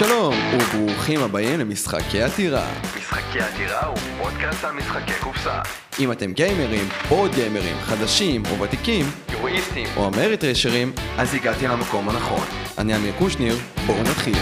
שלום, 0.00 0.34
וברוכים 0.54 1.20
הבאים 1.20 1.60
למשחקי 1.60 2.22
עתירה. 2.22 2.66
משחקי 2.96 3.40
עתירה 3.40 3.86
הוא 3.86 3.96
פודקאסט 3.96 4.64
על 4.64 4.72
משחקי 4.72 5.12
קופסה. 5.20 5.60
אם 6.00 6.12
אתם 6.12 6.32
גיימרים, 6.32 6.84
בורד 7.08 7.34
גיימרים, 7.34 7.76
חדשים 7.76 8.42
או 8.50 8.60
ותיקים, 8.60 9.06
יורואיסטים. 9.32 9.86
או 9.96 10.06
אמריטרשרים, 10.08 10.92
אז 11.18 11.34
הגעתי 11.34 11.66
למקום 11.66 12.08
הנכון. 12.08 12.46
אני 12.78 12.96
אמיר 12.96 13.12
קושניר, 13.18 13.54
בואו 13.86 14.02
נתחיל. 14.02 14.36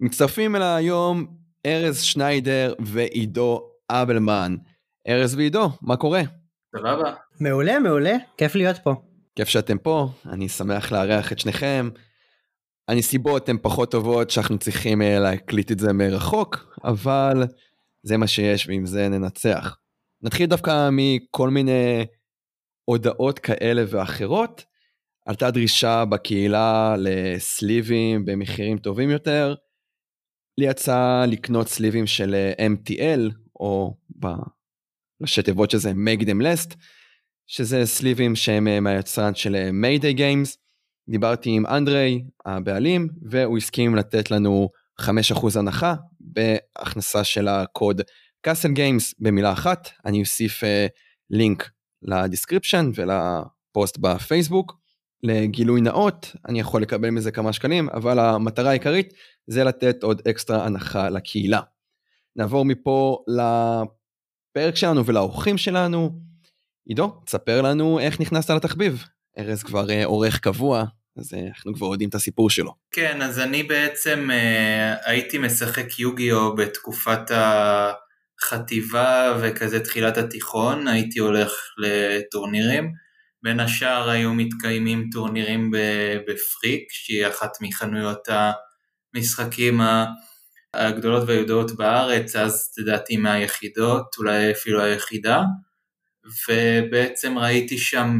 מצטרפים 0.00 0.56
אליי 0.56 0.84
היום 0.84 1.26
ארז 1.66 2.00
שניידר 2.00 2.74
ועידו 2.78 3.70
אבלמן. 3.90 4.56
ארז 5.08 5.34
ועידו, 5.34 5.70
מה 5.82 5.96
קורה? 5.96 6.22
סבבה. 6.76 7.12
מעולה, 7.40 7.78
מעולה, 7.78 8.16
כיף 8.36 8.54
להיות 8.54 8.76
פה. 8.78 8.94
כיף 9.36 9.48
שאתם 9.48 9.78
פה, 9.78 10.08
אני 10.32 10.48
שמח 10.48 10.92
לארח 10.92 11.32
את 11.32 11.38
שניכם. 11.38 11.88
הנסיבות 12.88 13.48
הן 13.48 13.56
פחות 13.62 13.90
טובות 13.90 14.30
שאנחנו 14.30 14.58
צריכים 14.58 15.02
אה, 15.02 15.18
להקליט 15.18 15.72
את 15.72 15.78
זה 15.78 15.92
מרחוק, 15.92 16.78
אבל 16.84 17.44
זה 18.02 18.16
מה 18.16 18.26
שיש 18.26 18.68
ועם 18.68 18.86
זה 18.86 19.08
ננצח. 19.08 19.76
נתחיל 20.22 20.46
דווקא 20.46 20.88
מכל 20.92 21.50
מיני 21.50 22.04
הודעות 22.84 23.38
כאלה 23.38 23.84
ואחרות. 23.88 24.64
עלתה 25.26 25.50
דרישה 25.50 26.04
בקהילה 26.04 26.96
לסליבים 26.98 28.24
במחירים 28.24 28.78
טובים 28.78 29.10
יותר. 29.10 29.54
לי 30.58 30.66
יצא 30.66 31.24
לקנות 31.28 31.68
סליבים 31.68 32.06
של 32.06 32.34
אה, 32.34 32.66
MTL, 32.66 33.34
או 33.60 33.96
בראשי 35.20 35.42
תיבות 35.42 35.70
שזה 35.70 35.90
make 35.90 36.22
them 36.22 36.42
last, 36.42 36.76
שזה 37.46 37.86
סליבים 37.86 38.36
שהם 38.36 38.68
אה, 38.68 38.80
מהיצרן 38.80 39.34
של 39.34 39.70
Mayday 39.70 40.12
Games. 40.12 40.65
דיברתי 41.08 41.50
עם 41.50 41.66
אנדרי, 41.66 42.24
הבעלים, 42.46 43.08
והוא 43.22 43.58
הסכים 43.58 43.96
לתת 43.96 44.30
לנו 44.30 44.68
5% 45.00 45.04
הנחה 45.58 45.94
בהכנסה 46.20 47.24
של 47.24 47.48
הקוד 47.48 48.00
Castle 48.40 48.72
Games 48.72 49.14
במילה 49.18 49.52
אחת. 49.52 49.90
אני 50.04 50.20
אוסיף 50.20 50.62
uh, 50.64 50.66
לינק 51.30 51.70
ל 52.02 52.09
description 52.09 52.90
ולפוסט 52.94 53.98
בפייסבוק. 53.98 54.86
לגילוי 55.22 55.80
נאות, 55.80 56.36
אני 56.48 56.60
יכול 56.60 56.82
לקבל 56.82 57.10
מזה 57.10 57.30
כמה 57.30 57.52
שקלים, 57.52 57.88
אבל 57.88 58.18
המטרה 58.18 58.70
העיקרית 58.70 59.12
זה 59.46 59.64
לתת 59.64 60.02
עוד 60.02 60.22
אקסטרה 60.30 60.66
הנחה 60.66 61.08
לקהילה. 61.08 61.60
נעבור 62.36 62.64
מפה 62.64 63.24
לפרק 63.28 64.76
שלנו 64.76 65.06
ולאורחים 65.06 65.58
שלנו. 65.58 66.10
עידו, 66.86 67.20
תספר 67.26 67.62
לנו 67.62 67.98
איך 67.98 68.20
נכנסת 68.20 68.50
לתחביב. 68.50 69.04
ארז 69.38 69.62
כבר 69.62 69.86
uh, 69.86 70.04
עורך 70.04 70.38
קבוע, 70.38 70.84
אז 71.18 71.34
uh, 71.34 71.36
אנחנו 71.48 71.74
כבר 71.74 71.86
יודעים 71.86 72.08
את 72.08 72.14
הסיפור 72.14 72.50
שלו. 72.50 72.74
כן, 72.90 73.22
אז 73.22 73.38
אני 73.38 73.62
בעצם 73.62 74.28
uh, 74.30 75.08
הייתי 75.10 75.38
משחק 75.38 75.98
יוגיו 75.98 76.54
בתקופת 76.54 77.30
החטיבה 78.40 79.38
וכזה 79.42 79.80
תחילת 79.80 80.16
התיכון, 80.16 80.88
הייתי 80.88 81.18
הולך 81.18 81.52
לטורנירים. 81.78 82.92
בין 83.42 83.60
השאר 83.60 84.08
היו 84.10 84.34
מתקיימים 84.34 85.08
טורנירים 85.12 85.70
בפריק, 86.28 86.84
שהיא 86.90 87.26
אחת 87.26 87.50
מחנויות 87.60 88.28
המשחקים 89.14 89.80
הגדולות 90.74 91.22
והידועות 91.26 91.76
בארץ, 91.76 92.36
אז 92.36 92.74
לדעתי 92.78 93.16
מהיחידות, 93.16 94.14
אולי 94.18 94.50
אפילו 94.50 94.82
היחידה, 94.82 95.42
ובעצם 96.48 97.38
ראיתי 97.38 97.78
שם 97.78 98.18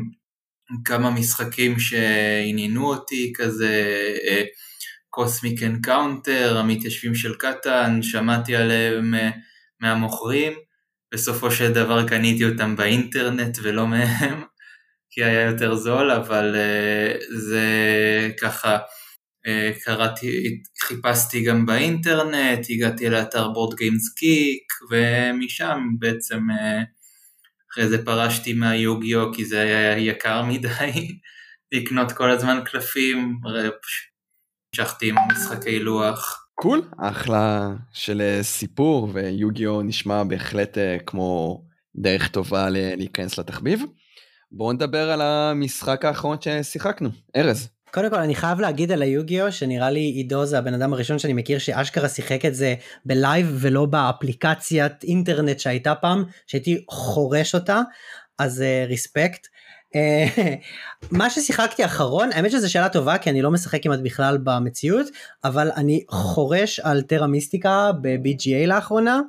כמה 0.85 1.11
משחקים 1.11 1.79
שעניינו 1.79 2.89
אותי, 2.89 3.33
כזה 3.37 3.73
Cosmic 5.17 5.63
אה, 5.63 5.69
Encounter, 5.69 6.59
המתיישבים 6.59 7.15
של 7.15 7.35
קטאן, 7.35 8.03
שמעתי 8.03 8.57
עליהם 8.57 9.15
אה, 9.15 9.31
מהמוכרים, 9.81 10.53
בסופו 11.15 11.51
של 11.51 11.73
דבר 11.73 12.09
קניתי 12.09 12.45
אותם 12.45 12.77
באינטרנט 12.77 13.59
ולא 13.63 13.87
מהם, 13.87 14.43
כי 15.11 15.25
היה 15.25 15.41
יותר 15.41 15.75
זול, 15.75 16.11
אבל 16.11 16.57
אה, 16.57 17.15
זה 17.29 17.67
ככה, 18.41 18.79
קראתי, 19.85 20.61
חיפשתי 20.83 21.43
גם 21.43 21.67
באינטרנט, 21.67 22.67
הגעתי 22.71 23.09
לאתר 23.11 23.49
Board 23.49 23.77
Game 23.77 24.15
Geek, 24.19 24.73
ומשם 24.91 25.79
בעצם 25.99 26.41
אחרי 27.77 27.89
זה 27.89 28.05
פרשתי 28.05 28.53
מהיוגיו 28.53 29.33
כי 29.35 29.45
זה 29.45 29.61
היה 29.61 29.99
יקר 29.99 30.43
מדי 30.43 31.19
לקנות 31.73 32.13
כל 32.13 32.31
הזמן 32.31 32.61
קלפים, 32.65 33.39
המשכתי 34.75 35.09
עם 35.09 35.17
משחקי 35.33 35.79
לוח. 35.79 36.49
cool, 36.55 36.83
cool. 36.93 37.09
אחלה 37.09 37.71
של 37.93 38.21
אה, 38.21 38.43
סיפור 38.43 39.11
ויוגיו 39.13 39.83
נשמע 39.83 40.25
בהחלט 40.25 40.79
אה, 40.79 40.97
כמו 41.07 41.63
דרך 41.97 42.29
טובה 42.29 42.69
להיכנס 42.71 43.39
לתחביב. 43.39 43.83
בואו 44.53 44.73
נדבר 44.73 45.11
על 45.11 45.21
המשחק 45.23 46.05
האחרון 46.05 46.37
ששיחקנו, 46.41 47.09
ארז. 47.37 47.69
קודם 47.91 48.11
כל 48.11 48.17
אני 48.17 48.35
חייב 48.35 48.61
להגיד 48.61 48.93
על 48.93 49.03
היוגיו 49.03 49.53
שנראה 49.53 49.91
לי 49.91 50.01
עידו 50.01 50.45
זה 50.45 50.59
הבן 50.59 50.75
אדם 50.75 50.93
הראשון 50.93 51.19
שאני 51.19 51.33
מכיר 51.33 51.59
שאשכרה 51.59 52.09
שיחק 52.09 52.45
את 52.45 52.55
זה 52.55 52.75
בלייב 53.05 53.57
ולא 53.61 53.87
באפליקציית 53.87 55.05
אינטרנט 55.05 55.59
שהייתה 55.59 55.95
פעם 55.95 56.25
שהייתי 56.47 56.85
חורש 56.91 57.55
אותה 57.55 57.81
אז 58.39 58.65
ריספקט. 58.87 59.47
Uh, 59.47 59.99
uh, 60.39 60.41
מה 61.11 61.31
ששיחקתי 61.31 61.85
אחרון 61.85 62.33
האמת 62.33 62.51
שזו 62.51 62.73
שאלה 62.73 62.89
טובה 62.89 63.19
כי 63.19 63.31
אני 63.31 63.43
לא 63.43 63.51
משחק 63.51 63.83
כמעט 63.83 64.01
בכלל 64.03 64.39
במציאות 64.45 65.07
אבל 65.45 65.71
אני 65.77 66.05
חורש 66.11 66.81
על 66.81 67.03
טרה 67.03 67.27
מיסטיקה 67.27 67.91
ב-BGA 68.01 68.67
לאחרונה. 68.67 69.21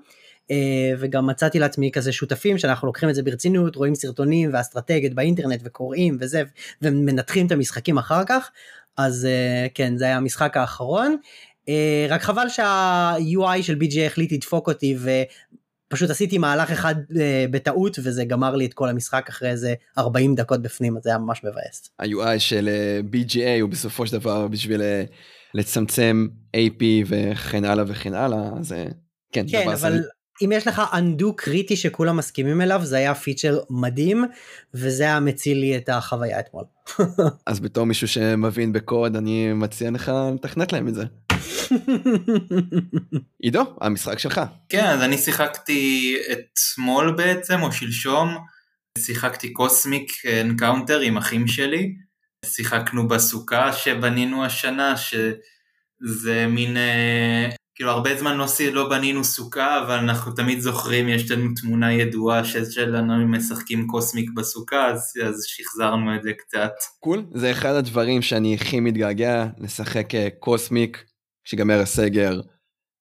אה, 0.51 0.93
וגם 0.99 1.27
מצאתי 1.27 1.59
לעצמי 1.59 1.91
כזה 1.91 2.11
שותפים 2.11 2.57
שאנחנו 2.57 2.87
לוקחים 2.87 3.09
את 3.09 3.15
זה 3.15 3.23
ברצינות 3.23 3.75
רואים 3.75 3.95
סרטונים 3.95 4.49
ואסטרטגיות 4.53 5.13
באינטרנט 5.13 5.61
וקוראים 5.63 6.17
וזה 6.19 6.43
ומנתחים 6.81 7.47
את 7.47 7.51
המשחקים 7.51 7.97
אחר 7.97 8.23
כך 8.27 8.51
אז 8.97 9.25
אה, 9.25 9.67
כן 9.73 9.97
זה 9.97 10.05
היה 10.05 10.17
המשחק 10.17 10.57
האחרון 10.57 11.17
אה, 11.69 12.07
רק 12.09 12.21
חבל 12.21 12.49
שה-UI 12.49 13.63
של 13.63 13.75
BJ 13.81 13.99
החליט 13.99 14.31
לדפוק 14.31 14.67
אותי 14.67 14.97
ופשוט 15.89 16.09
עשיתי 16.09 16.37
מהלך 16.37 16.71
אחד 16.71 16.95
בטעות 17.51 17.97
וזה 18.03 18.25
גמר 18.25 18.55
לי 18.55 18.65
את 18.65 18.73
כל 18.73 18.89
המשחק 18.89 19.25
אחרי 19.29 19.49
איזה 19.49 19.73
40 19.97 20.35
דקות 20.35 20.61
בפנים 20.61 20.97
אז 20.97 21.03
זה 21.03 21.09
היה 21.09 21.17
ממש 21.17 21.43
מבאס. 21.43 21.89
ה-UI 21.99 22.39
של 22.39 22.69
BGA 23.11 23.61
הוא 23.61 23.69
בסופו 23.69 24.07
של 24.07 24.17
דבר 24.17 24.47
בשביל 24.47 24.81
לצמצם 25.53 26.27
AP 26.55 26.83
וכן 27.07 27.65
הלאה 27.65 27.85
וכן 27.87 28.13
הלאה 28.13 28.49
אז 28.59 28.75
כן, 29.31 29.45
כן 29.51 29.69
אבל 29.69 30.03
אם 30.41 30.51
יש 30.51 30.67
לך 30.67 30.81
undo 30.93 31.33
קריטי 31.35 31.75
שכולם 31.75 32.17
מסכימים 32.17 32.61
אליו 32.61 32.81
זה 32.83 32.97
היה 32.97 33.15
פיצ'ר 33.15 33.59
מדהים 33.69 34.25
וזה 34.73 35.03
היה 35.03 35.19
מציל 35.19 35.57
לי 35.57 35.77
את 35.77 35.89
החוויה 35.89 36.39
אתמול. 36.39 36.63
אז 37.45 37.59
בתור 37.59 37.85
מישהו 37.85 38.07
שמבין 38.07 38.73
בקוד 38.73 39.15
אני 39.15 39.53
מציע 39.53 39.91
לך 39.91 40.11
לתכנת 40.35 40.73
להם 40.73 40.87
את 40.87 40.95
זה. 40.95 41.03
עידו 43.43 43.75
המשחק 43.81 44.19
שלך. 44.19 44.41
כן 44.69 44.85
אז 44.85 45.01
אני 45.01 45.17
שיחקתי 45.17 46.15
אתמול 46.31 47.15
בעצם 47.17 47.61
או 47.61 47.71
שלשום 47.71 48.37
שיחקתי 48.97 49.53
Cosmic 49.53 50.11
Encounter 50.41 50.99
עם 50.99 51.17
אחים 51.17 51.47
שלי 51.47 51.95
שיחקנו 52.45 53.07
בסוכה 53.07 53.73
שבנינו 53.73 54.45
השנה 54.45 54.93
שזה 54.97 56.47
מין 56.47 56.77
אה, 56.77 57.49
כאילו 57.77 57.91
הרבה 57.91 58.17
זמן 58.17 58.37
לא, 58.37 58.45
לא 58.71 58.89
בנינו 58.89 59.23
סוכה, 59.23 59.83
אבל 59.83 59.93
אנחנו 59.95 60.31
תמיד 60.31 60.59
זוכרים, 60.59 61.09
יש 61.09 61.31
לנו 61.31 61.49
תמונה 61.61 61.93
ידועה 61.93 62.41
שלנו 62.43 63.27
משחקים 63.27 63.87
קוסמיק 63.87 64.29
בסוכה, 64.35 64.87
אז, 64.87 65.13
אז 65.27 65.43
שחזרנו 65.47 66.15
את 66.15 66.23
זה 66.23 66.33
קצת. 66.33 66.71
קול, 66.99 67.19
cool. 67.19 67.37
זה 67.37 67.51
אחד 67.51 67.73
הדברים 67.73 68.21
שאני 68.21 68.55
הכי 68.55 68.79
מתגעגע, 68.79 69.45
לשחק 69.57 70.15
אה, 70.15 70.27
קוסמיק, 70.39 71.03
שיגמר 71.43 71.79
הסגר, 71.79 72.41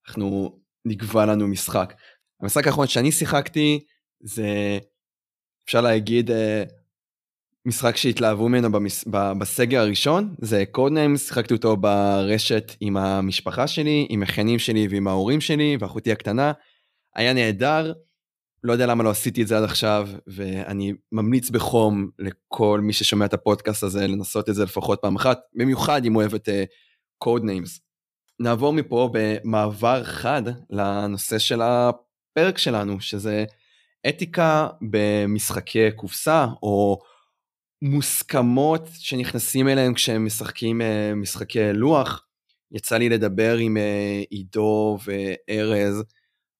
אנחנו 0.09 0.59
נקבע 0.85 1.27
לנו 1.27 1.49
משחק. 1.49 1.95
המשחק 2.43 2.67
האחרון 2.67 2.87
שאני 2.87 3.13
שיחקתי, 3.13 3.81
זה 4.21 4.79
אפשר 5.65 5.81
להגיד 5.81 6.31
אה, 6.31 6.65
משחק 7.67 7.97
שהתלהבו 7.97 8.49
ממנו 8.49 8.73
במס... 8.73 9.05
בסגר 9.39 9.81
הראשון, 9.81 10.35
זה 10.39 10.65
קודניים, 10.71 11.17
שיחקתי 11.17 11.55
אותו 11.55 11.77
ברשת 11.77 12.73
עם 12.81 12.97
המשפחה 12.97 13.67
שלי, 13.67 14.07
עם 14.11 14.23
החיינים 14.23 14.59
שלי 14.59 14.89
ועם 14.91 15.09
ההורים 15.09 15.41
שלי 15.41 15.77
ואחותי 15.81 16.13
הקטנה. 16.13 16.53
היה 17.15 17.33
נהדר, 17.33 17.93
לא 18.65 18.73
יודע 18.73 18.87
למה 18.87 19.05
לא 19.05 19.11
עשיתי 19.11 19.43
את 19.43 19.49
זה 19.49 19.59
עד 19.59 19.65
עכשיו, 19.65 20.09
ואני 20.27 20.93
ממליץ 21.13 21.51
בחום 21.51 22.11
לכל 22.19 22.81
מי 22.83 22.93
ששומע 22.93 23.25
את 23.25 23.35
הפודקאסט 23.35 23.83
הזה 23.83 24.07
לנסות 24.07 24.49
את 24.49 24.55
זה 24.55 24.65
לפחות 24.65 24.99
פעם 25.03 25.17
אחת, 25.17 25.41
במיוחד 25.55 26.05
אם 26.05 26.13
הוא 26.13 26.23
אוהב 26.23 26.35
את 26.35 26.49
קודניימס. 27.19 27.77
Uh, 27.77 27.81
נעבור 28.41 28.73
מפה 28.73 29.11
במעבר 29.13 30.05
חד 30.05 30.43
לנושא 30.71 31.39
של 31.39 31.61
הפרק 31.63 32.59
שלנו, 32.59 33.01
שזה 33.01 33.45
אתיקה 34.09 34.69
במשחקי 34.91 35.91
קופסה, 35.91 36.47
או 36.63 36.99
מוסכמות 37.83 38.89
שנכנסים 38.93 39.69
אליהם 39.69 39.95
כשהם 39.95 40.25
משחקים 40.25 40.83
אה, 40.83 41.15
משחקי 41.15 41.73
לוח. 41.73 42.27
יצא 42.73 42.97
לי 42.97 43.09
לדבר 43.09 43.57
עם 43.57 43.77
אה, 43.77 44.23
עידו 44.31 44.99
וארז 45.05 46.05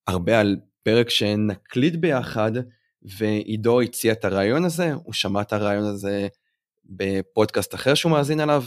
הרבה 0.07 0.41
על 0.41 0.57
פרק 0.83 1.11
שנקליט 1.11 1.95
ביחד, 1.95 2.53
ועידו 3.03 3.81
הציע 3.81 4.13
את 4.13 4.25
הרעיון 4.25 4.65
הזה, 4.65 4.93
הוא 4.93 5.13
שמע 5.13 5.41
את 5.41 5.53
הרעיון 5.53 5.85
הזה 5.85 6.29
בפודקאסט 6.85 7.75
אחר 7.75 7.95
שהוא 7.95 8.13
מאזין 8.13 8.41
עליו. 8.41 8.65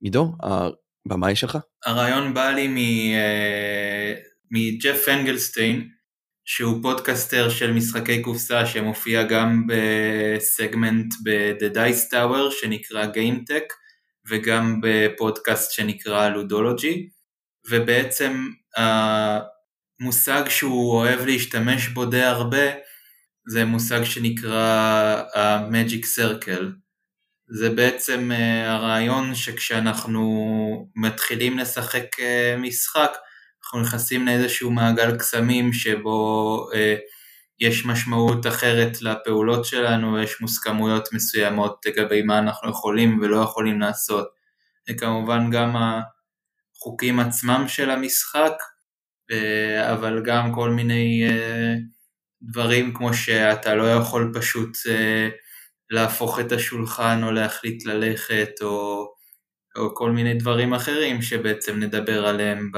עידו, 0.00 0.32
הבמה 0.42 1.26
היא 1.26 1.36
שלך. 1.36 1.58
הרעיון 1.86 2.34
בא 2.34 2.50
לי 2.50 2.68
אה, 3.14 4.14
מג'ף 4.50 5.08
אנגלסטיין, 5.08 5.88
שהוא 6.44 6.82
פודקאסטר 6.82 7.48
של 7.50 7.72
משחקי 7.72 8.22
קופסה 8.22 8.66
שמופיע 8.66 9.22
גם 9.22 9.66
בסגמנט 9.66 11.14
ב-The 11.24 11.76
Dice 11.76 12.12
Tower 12.12 12.50
שנקרא 12.60 13.04
GameTech 13.04 13.74
וגם 14.28 14.80
בפודקאסט 14.82 15.72
שנקרא 15.72 16.28
Ludology 16.28 17.08
ובעצם 17.70 18.48
המושג 18.76 20.48
שהוא 20.48 20.92
אוהב 20.92 21.20
להשתמש 21.26 21.88
בו 21.88 22.06
די 22.06 22.22
הרבה 22.22 22.84
זה 23.48 23.64
מושג 23.64 24.04
שנקרא 24.04 25.22
ה-Magic 25.34 26.04
Circle. 26.18 26.64
זה 27.48 27.70
בעצם 27.70 28.32
אה, 28.32 28.72
הרעיון 28.72 29.34
שכשאנחנו 29.34 30.90
מתחילים 30.96 31.58
לשחק 31.58 32.20
אה, 32.20 32.56
משחק 32.58 33.10
אנחנו 33.64 33.80
נכנסים 33.80 34.26
לאיזשהו 34.26 34.70
מעגל 34.70 35.18
קסמים 35.18 35.72
שבו 35.72 36.68
אה, 36.74 36.96
יש 37.60 37.86
משמעות 37.86 38.46
אחרת 38.46 39.02
לפעולות 39.02 39.64
שלנו, 39.64 40.22
יש 40.22 40.40
מוסכמויות 40.40 41.12
מסוימות 41.12 41.86
לגבי 41.86 42.22
מה 42.22 42.38
אנחנו 42.38 42.70
יכולים 42.70 43.18
ולא 43.20 43.42
יכולים 43.42 43.80
לעשות. 43.80 44.26
וכמובן 44.90 45.50
גם 45.50 45.76
החוקים 45.76 47.20
עצמם 47.20 47.64
של 47.68 47.90
המשחק, 47.90 48.52
אה, 49.30 49.92
אבל 49.92 50.22
גם 50.24 50.52
כל 50.54 50.70
מיני 50.70 51.28
אה, 51.28 51.74
דברים 52.42 52.94
כמו 52.94 53.14
שאתה 53.14 53.74
לא 53.74 53.92
יכול 53.92 54.32
פשוט 54.34 54.76
אה, 54.88 55.28
להפוך 55.90 56.40
את 56.40 56.52
השולחן 56.52 57.20
או 57.24 57.32
להחליט 57.32 57.86
ללכת 57.86 58.50
או 58.62 59.06
או 59.76 59.94
כל 59.94 60.10
מיני 60.10 60.34
דברים 60.34 60.74
אחרים 60.74 61.22
שבעצם 61.22 61.78
נדבר 61.78 62.26
עליהם 62.26 62.70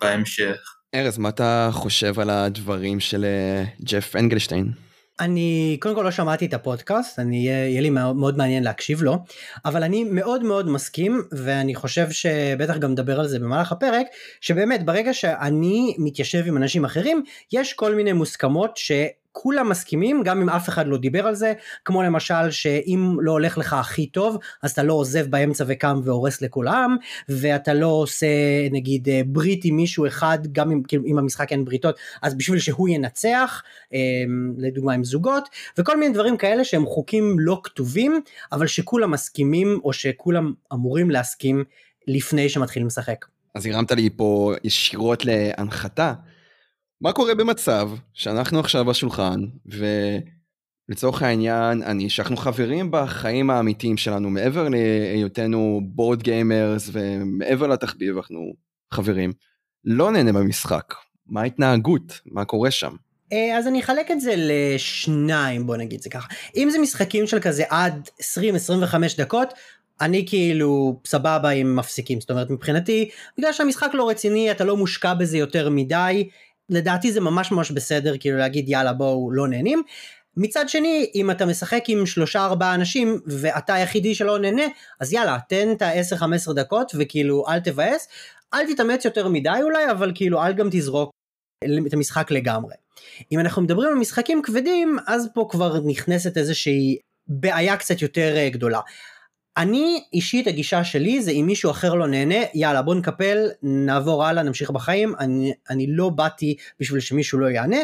בהמשך. 0.00 0.56
ארז, 0.94 1.18
מה 1.18 1.28
אתה 1.28 1.68
חושב 1.72 2.20
על 2.20 2.30
הדברים 2.30 3.00
של 3.00 3.24
אה, 3.24 3.64
ג'ף 3.82 4.16
אנגלשטיין? 4.16 4.72
אני 5.20 5.76
קודם 5.80 5.94
כל 5.94 6.02
לא 6.02 6.10
שמעתי 6.10 6.46
את 6.46 6.54
הפודקאסט, 6.54 7.18
אני 7.18 7.36
יהיה 7.36 7.80
לי 7.80 7.90
מאוד, 7.90 8.16
מאוד 8.16 8.36
מעניין 8.36 8.64
להקשיב 8.64 9.02
לו, 9.02 9.18
אבל 9.64 9.82
אני 9.82 10.04
מאוד 10.04 10.42
מאוד 10.42 10.68
מסכים 10.68 11.22
ואני 11.32 11.74
חושב 11.74 12.10
שבטח 12.10 12.76
גם 12.76 12.90
נדבר 12.90 13.20
על 13.20 13.28
זה 13.28 13.38
במהלך 13.38 13.72
הפרק, 13.72 14.06
שבאמת 14.40 14.86
ברגע 14.86 15.14
שאני 15.14 15.96
מתיישב 15.98 16.44
עם 16.46 16.56
אנשים 16.56 16.84
אחרים, 16.84 17.22
יש 17.52 17.72
כל 17.72 17.94
מיני 17.94 18.12
מוסכמות 18.12 18.76
ש... 18.76 18.92
כולם 19.36 19.68
מסכימים 19.68 20.22
גם 20.22 20.40
אם 20.40 20.50
אף 20.50 20.68
אחד 20.68 20.86
לא 20.86 20.98
דיבר 20.98 21.26
על 21.26 21.34
זה 21.34 21.52
כמו 21.84 22.02
למשל 22.02 22.50
שאם 22.50 23.16
לא 23.20 23.32
הולך 23.32 23.58
לך 23.58 23.72
הכי 23.72 24.06
טוב 24.06 24.38
אז 24.62 24.70
אתה 24.70 24.82
לא 24.82 24.92
עוזב 24.92 25.26
באמצע 25.26 25.64
וקם 25.68 26.00
והורס 26.04 26.42
לכולם 26.42 26.96
ואתה 27.28 27.74
לא 27.74 27.86
עושה 27.86 28.26
נגיד 28.70 29.08
אה, 29.08 29.20
ברית 29.26 29.64
עם 29.64 29.76
מישהו 29.76 30.06
אחד 30.06 30.38
גם 30.52 30.70
אם, 30.70 30.82
כאילו, 30.82 31.04
אם 31.06 31.18
המשחק 31.18 31.52
אין 31.52 31.64
בריתות 31.64 31.98
אז 32.22 32.34
בשביל 32.34 32.58
שהוא 32.58 32.88
ינצח 32.88 33.62
אה, 33.94 33.98
לדוגמה 34.58 34.92
עם 34.92 35.04
זוגות 35.04 35.48
וכל 35.78 36.00
מיני 36.00 36.14
דברים 36.14 36.36
כאלה 36.36 36.64
שהם 36.64 36.86
חוקים 36.86 37.36
לא 37.38 37.60
כתובים 37.64 38.20
אבל 38.52 38.66
שכולם 38.66 39.10
מסכימים 39.10 39.80
או 39.84 39.92
שכולם 39.92 40.52
אמורים 40.72 41.10
להסכים 41.10 41.64
לפני 42.06 42.48
שמתחילים 42.48 42.86
לשחק. 42.86 43.24
אז 43.54 43.66
הרמת 43.66 43.92
לי 43.92 44.10
פה 44.16 44.52
ישירות 44.64 45.24
להנחתה. 45.24 46.12
מה 47.04 47.12
קורה 47.12 47.34
במצב 47.34 47.90
שאנחנו 48.12 48.60
עכשיו 48.60 48.84
בשולחן, 48.84 49.40
ולצורך 50.90 51.22
העניין, 51.22 51.82
אני, 51.82 52.10
שאנחנו 52.10 52.36
חברים 52.36 52.88
בחיים 52.90 53.50
האמיתיים 53.50 53.96
שלנו, 53.96 54.30
מעבר 54.30 54.68
להיותנו 54.68 55.80
בורד 55.84 56.22
גיימרס 56.22 56.90
ומעבר 56.92 57.66
לתחביב, 57.66 58.16
אנחנו 58.16 58.52
חברים, 58.92 59.32
לא 59.84 60.10
נהנה 60.10 60.32
במשחק. 60.32 60.94
מה 61.26 61.40
ההתנהגות? 61.40 62.20
מה 62.26 62.44
קורה 62.44 62.70
שם? 62.70 62.96
אה, 63.32 63.58
אז 63.58 63.66
אני 63.66 63.80
אחלק 63.80 64.10
את 64.10 64.20
זה 64.20 64.34
לשניים 64.36 65.66
בוא 65.66 65.76
נגיד 65.76 66.02
זה 66.02 66.10
ככה 66.10 66.28
אם 66.56 66.68
זה 66.70 66.78
משחקים 66.78 67.26
של 67.26 67.40
כזה 67.40 67.64
עד 67.68 68.08
20-25 68.20 68.22
דקות 69.18 69.54
אני 70.00 70.24
כאילו 70.28 71.00
סבבה 71.06 71.50
אם 71.50 71.76
מפסיקים 71.76 72.20
זאת 72.20 72.30
אומרת 72.30 72.50
מבחינתי 72.50 73.08
בגלל 73.38 73.52
שהמשחק 73.52 73.90
לא 73.94 74.08
רציני 74.08 74.50
אתה 74.50 74.64
לא 74.64 74.76
מושקע 74.76 75.14
בזה 75.14 75.38
יותר 75.38 75.70
מדי 75.70 76.28
לדעתי 76.70 77.12
זה 77.12 77.20
ממש 77.20 77.52
ממש 77.52 77.70
בסדר 77.70 78.18
כאילו 78.20 78.38
להגיד 78.38 78.68
יאללה 78.68 78.92
בואו 78.92 79.30
לא 79.32 79.48
נהנים. 79.48 79.82
מצד 80.36 80.68
שני 80.68 81.10
אם 81.14 81.30
אתה 81.30 81.46
משחק 81.46 81.84
עם 81.88 82.06
שלושה 82.06 82.44
ארבעה 82.44 82.74
אנשים 82.74 83.20
ואתה 83.26 83.74
היחידי 83.74 84.14
שלא 84.14 84.38
נהנה 84.38 84.62
אז 85.00 85.12
יאללה 85.12 85.38
תן 85.48 85.72
את 85.72 85.82
ה-10-15 85.82 86.52
דקות 86.52 86.92
וכאילו 86.98 87.44
אל 87.48 87.60
תבאס 87.60 88.08
אל 88.54 88.74
תתאמץ 88.74 89.04
יותר 89.04 89.28
מדי 89.28 89.58
אולי 89.62 89.90
אבל 89.90 90.12
כאילו 90.14 90.42
אל 90.42 90.52
גם 90.52 90.68
תזרוק 90.70 91.10
את 91.86 91.92
המשחק 91.92 92.30
לגמרי. 92.30 92.74
אם 93.32 93.40
אנחנו 93.40 93.62
מדברים 93.62 93.88
על 93.88 93.94
משחקים 93.94 94.42
כבדים 94.42 94.96
אז 95.06 95.28
פה 95.34 95.46
כבר 95.50 95.80
נכנסת 95.86 96.36
איזושהי 96.36 96.98
בעיה 97.28 97.76
קצת 97.76 98.02
יותר 98.02 98.36
אה, 98.36 98.48
גדולה. 98.48 98.80
אני 99.56 100.04
אישית 100.12 100.46
הגישה 100.46 100.84
שלי 100.84 101.22
זה 101.22 101.30
אם 101.30 101.44
מישהו 101.46 101.70
אחר 101.70 101.94
לא 101.94 102.06
נהנה 102.06 102.34
יאללה 102.54 102.82
בוא 102.82 102.94
נקפל 102.94 103.48
נעבור 103.62 104.24
הלאה 104.24 104.42
נמשיך 104.42 104.70
בחיים. 104.70 105.14
אני, 105.20 105.52
אני 105.70 105.86
לא 105.88 106.08
באתי 106.08 106.56
בשביל 106.80 107.00
שמישהו 107.00 107.38
לא 107.38 107.46
יענה. 107.46 107.76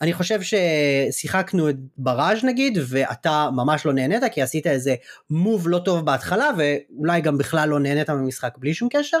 אני 0.00 0.12
חושב 0.12 0.40
ששיחקנו 0.42 1.70
את 1.70 1.76
בראז' 1.98 2.44
נגיד 2.44 2.78
ואתה 2.88 3.48
ממש 3.56 3.86
לא 3.86 3.92
נהנית 3.92 4.22
כי 4.32 4.42
עשית 4.42 4.66
איזה 4.66 4.94
מוב 5.30 5.68
לא 5.68 5.78
טוב 5.78 6.06
בהתחלה 6.06 6.50
ואולי 6.58 7.20
גם 7.20 7.38
בכלל 7.38 7.68
לא 7.68 7.80
נהנית 7.80 8.10
ממשחק 8.10 8.54
בלי 8.58 8.74
שום 8.74 8.88
קשר. 8.92 9.18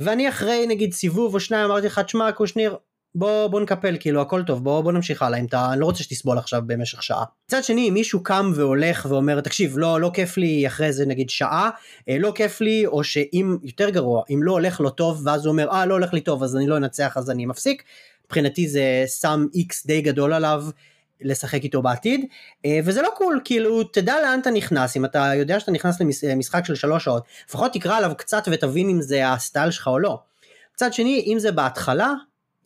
ואני 0.00 0.28
אחרי 0.28 0.66
נגיד 0.66 0.92
סיבוב 0.92 1.34
או 1.34 1.40
שניים 1.40 1.64
אמרתי 1.64 1.86
לך 1.86 1.98
תשמע 1.98 2.32
קושניר 2.32 2.76
בוא 3.18 3.46
בוא 3.46 3.60
נקפל 3.60 3.96
כאילו 4.00 4.20
הכל 4.20 4.42
טוב 4.42 4.64
בוא 4.64 4.80
בוא 4.80 4.92
נמשיך 4.92 5.22
הלאה 5.22 5.38
אם 5.38 5.44
אתה 5.44 5.72
אני 5.72 5.80
לא 5.80 5.86
רוצה 5.86 6.02
שתסבול 6.02 6.38
עכשיו 6.38 6.62
במשך 6.66 7.02
שעה. 7.02 7.24
מצד 7.48 7.64
שני 7.64 7.88
אם 7.88 7.94
מישהו 7.94 8.22
קם 8.22 8.52
והולך 8.54 9.06
ואומר 9.08 9.40
תקשיב 9.40 9.78
לא 9.78 10.00
לא 10.00 10.10
כיף 10.14 10.36
לי 10.36 10.66
אחרי 10.66 10.92
זה 10.92 11.06
נגיד 11.06 11.30
שעה 11.30 11.70
אה, 12.08 12.16
לא 12.18 12.32
כיף 12.34 12.60
לי 12.60 12.86
או 12.86 13.04
שאם 13.04 13.56
יותר 13.62 13.90
גרוע 13.90 14.22
אם 14.30 14.42
לא 14.42 14.52
הולך 14.52 14.80
לו 14.80 14.90
טוב 14.90 15.22
ואז 15.24 15.46
הוא 15.46 15.52
אומר 15.52 15.70
אה 15.70 15.86
לא 15.86 15.94
הולך 15.94 16.14
לי 16.14 16.20
טוב 16.20 16.42
אז 16.42 16.56
אני 16.56 16.66
לא 16.66 16.76
אנצח 16.76 17.16
אז 17.16 17.30
אני 17.30 17.46
מפסיק. 17.46 17.82
מבחינתי 18.26 18.68
זה 18.68 19.04
שם 19.20 19.46
איקס 19.54 19.86
די 19.86 20.00
גדול 20.00 20.32
עליו 20.32 20.64
לשחק 21.20 21.62
איתו 21.62 21.82
בעתיד 21.82 22.24
אה, 22.64 22.80
וזה 22.84 23.02
לא 23.02 23.08
קול 23.16 23.40
כאילו 23.44 23.84
תדע 23.84 24.20
לאן 24.22 24.38
אתה 24.40 24.50
נכנס 24.50 24.96
אם 24.96 25.04
אתה 25.04 25.30
יודע 25.34 25.60
שאתה 25.60 25.72
נכנס 25.72 26.00
למשחק 26.22 26.64
של 26.64 26.74
שלוש 26.74 27.04
שעות 27.04 27.22
לפחות 27.48 27.72
תקרא 27.72 27.96
עליו 27.96 28.12
קצת 28.16 28.48
ותבין 28.52 28.88
אם 28.88 29.02
זה 29.02 29.28
הסטייל 29.28 29.70
שלך 29.70 29.86
או 29.86 29.98
לא. 29.98 30.18
מצד 30.74 30.92
שני 30.92 31.24
אם 31.26 31.38
זה 31.38 31.52
בהתחלה 31.52 32.14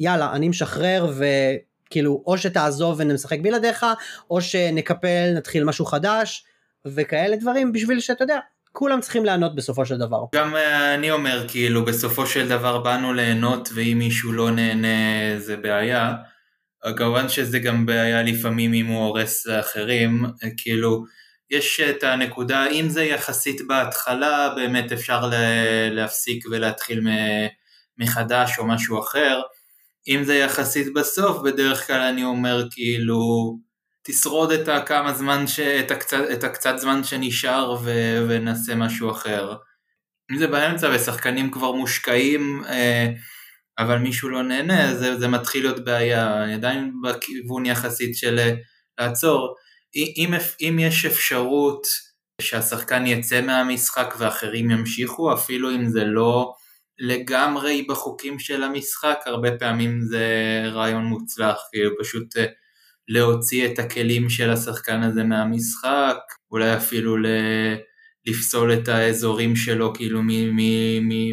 יאללה 0.01 0.33
אני 0.33 0.49
משחרר 0.49 1.13
וכאילו 1.17 2.23
או 2.27 2.39
שתעזוב 2.39 2.97
ונשחק 2.99 3.39
בלעדיך 3.41 3.87
או 4.31 4.41
שנקפל 4.41 5.33
נתחיל 5.37 5.65
משהו 5.65 5.85
חדש 5.87 6.45
וכאלה 6.87 7.37
דברים 7.37 7.73
בשביל 7.73 8.01
שאתה 8.01 8.25
יודע 8.25 8.39
כולם 8.73 9.01
צריכים 9.01 9.25
ליהנות 9.25 9.55
בסופו 9.55 9.87
של 9.87 9.99
דבר. 9.99 10.25
גם 10.35 10.57
אה, 10.57 10.95
אני 10.95 11.11
אומר 11.11 11.49
כאילו 11.49 11.85
בסופו 11.85 12.27
של 12.27 12.49
דבר 12.49 12.79
באנו 12.79 13.13
ליהנות 13.13 13.69
ואם 13.75 13.97
מישהו 13.99 14.33
לא 14.33 14.51
נהנה 14.51 15.39
זה 15.39 15.57
בעיה. 15.57 16.15
כמובן 16.97 17.29
שזה 17.29 17.59
גם 17.59 17.87
בעיה 17.87 18.23
לפעמים 18.23 18.75
אם 18.75 18.87
הוא 18.87 19.05
הורס 19.05 19.47
לאחרים 19.47 20.25
כאילו 20.57 21.05
יש 21.51 21.81
את 21.81 22.05
הנקודה 22.05 22.67
אם 22.67 22.89
זה 22.89 23.05
יחסית 23.05 23.67
בהתחלה 23.67 24.53
באמת 24.57 24.93
אפשר 24.93 25.31
להפסיק 25.91 26.45
ולהתחיל 26.51 27.01
מחדש 27.99 28.59
או 28.59 28.67
משהו 28.67 29.01
אחר 29.01 29.41
אם 30.09 30.25
זה 30.25 30.35
יחסית 30.35 30.93
בסוף, 30.93 31.43
בדרך 31.43 31.87
כלל 31.87 32.01
אני 32.01 32.25
אומר 32.25 32.67
כאילו, 32.71 33.21
תשרוד 34.03 34.53
את 34.53 34.69
הכמה 34.69 35.13
זמן, 35.13 35.47
ש... 35.47 35.61
את, 35.61 35.91
הקצת, 35.91 36.25
את 36.33 36.45
הקצת 36.45 36.79
זמן 36.79 37.05
שנשאר 37.05 37.77
ו... 37.85 37.91
ונעשה 38.29 38.75
משהו 38.75 39.11
אחר. 39.11 39.55
אם 40.33 40.39
זה 40.39 40.47
באמצע 40.47 40.91
ושחקנים 40.95 41.51
כבר 41.51 41.73
מושקעים, 41.73 42.63
אה, 42.69 43.07
אבל 43.79 43.99
מישהו 43.99 44.29
לא 44.29 44.43
נהנה, 44.43 44.95
זה, 44.95 45.19
זה 45.19 45.29
מתחיל 45.29 45.63
להיות 45.63 45.85
בעיה, 45.85 46.45
אני 46.45 46.55
עדיין 46.55 46.93
בכיוון 47.03 47.67
יחסית 47.67 48.17
של 48.17 48.39
אה, 48.39 48.55
לעצור. 48.99 49.55
אם, 49.95 50.35
אם 50.61 50.79
יש 50.81 51.05
אפשרות 51.05 51.87
שהשחקן 52.41 53.07
יצא 53.07 53.41
מהמשחק 53.41 54.15
ואחרים 54.19 54.71
ימשיכו, 54.71 55.33
אפילו 55.33 55.71
אם 55.71 55.89
זה 55.89 56.05
לא 56.05 56.55
לגמרי 57.01 57.87
בחוקים 57.89 58.39
של 58.39 58.63
המשחק, 58.63 59.19
הרבה 59.27 59.59
פעמים 59.59 60.01
זה 60.03 60.27
רעיון 60.65 61.05
מוצלח, 61.05 61.57
כאילו 61.73 61.91
פשוט 62.01 62.37
אה, 62.37 62.47
להוציא 63.09 63.67
את 63.67 63.79
הכלים 63.79 64.31
של 64.31 64.51
השחקן 64.51 65.03
הזה 65.03 65.25
מהמשחק, 65.25 66.19
אולי 66.51 66.77
אפילו 66.77 67.17
ל... 67.17 67.27
לפסול 68.27 68.73
את 68.73 68.89
האזורים 68.89 69.57
שלו 69.57 69.95
כאילו 69.95 70.21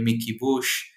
מכיבוש, 0.05 0.93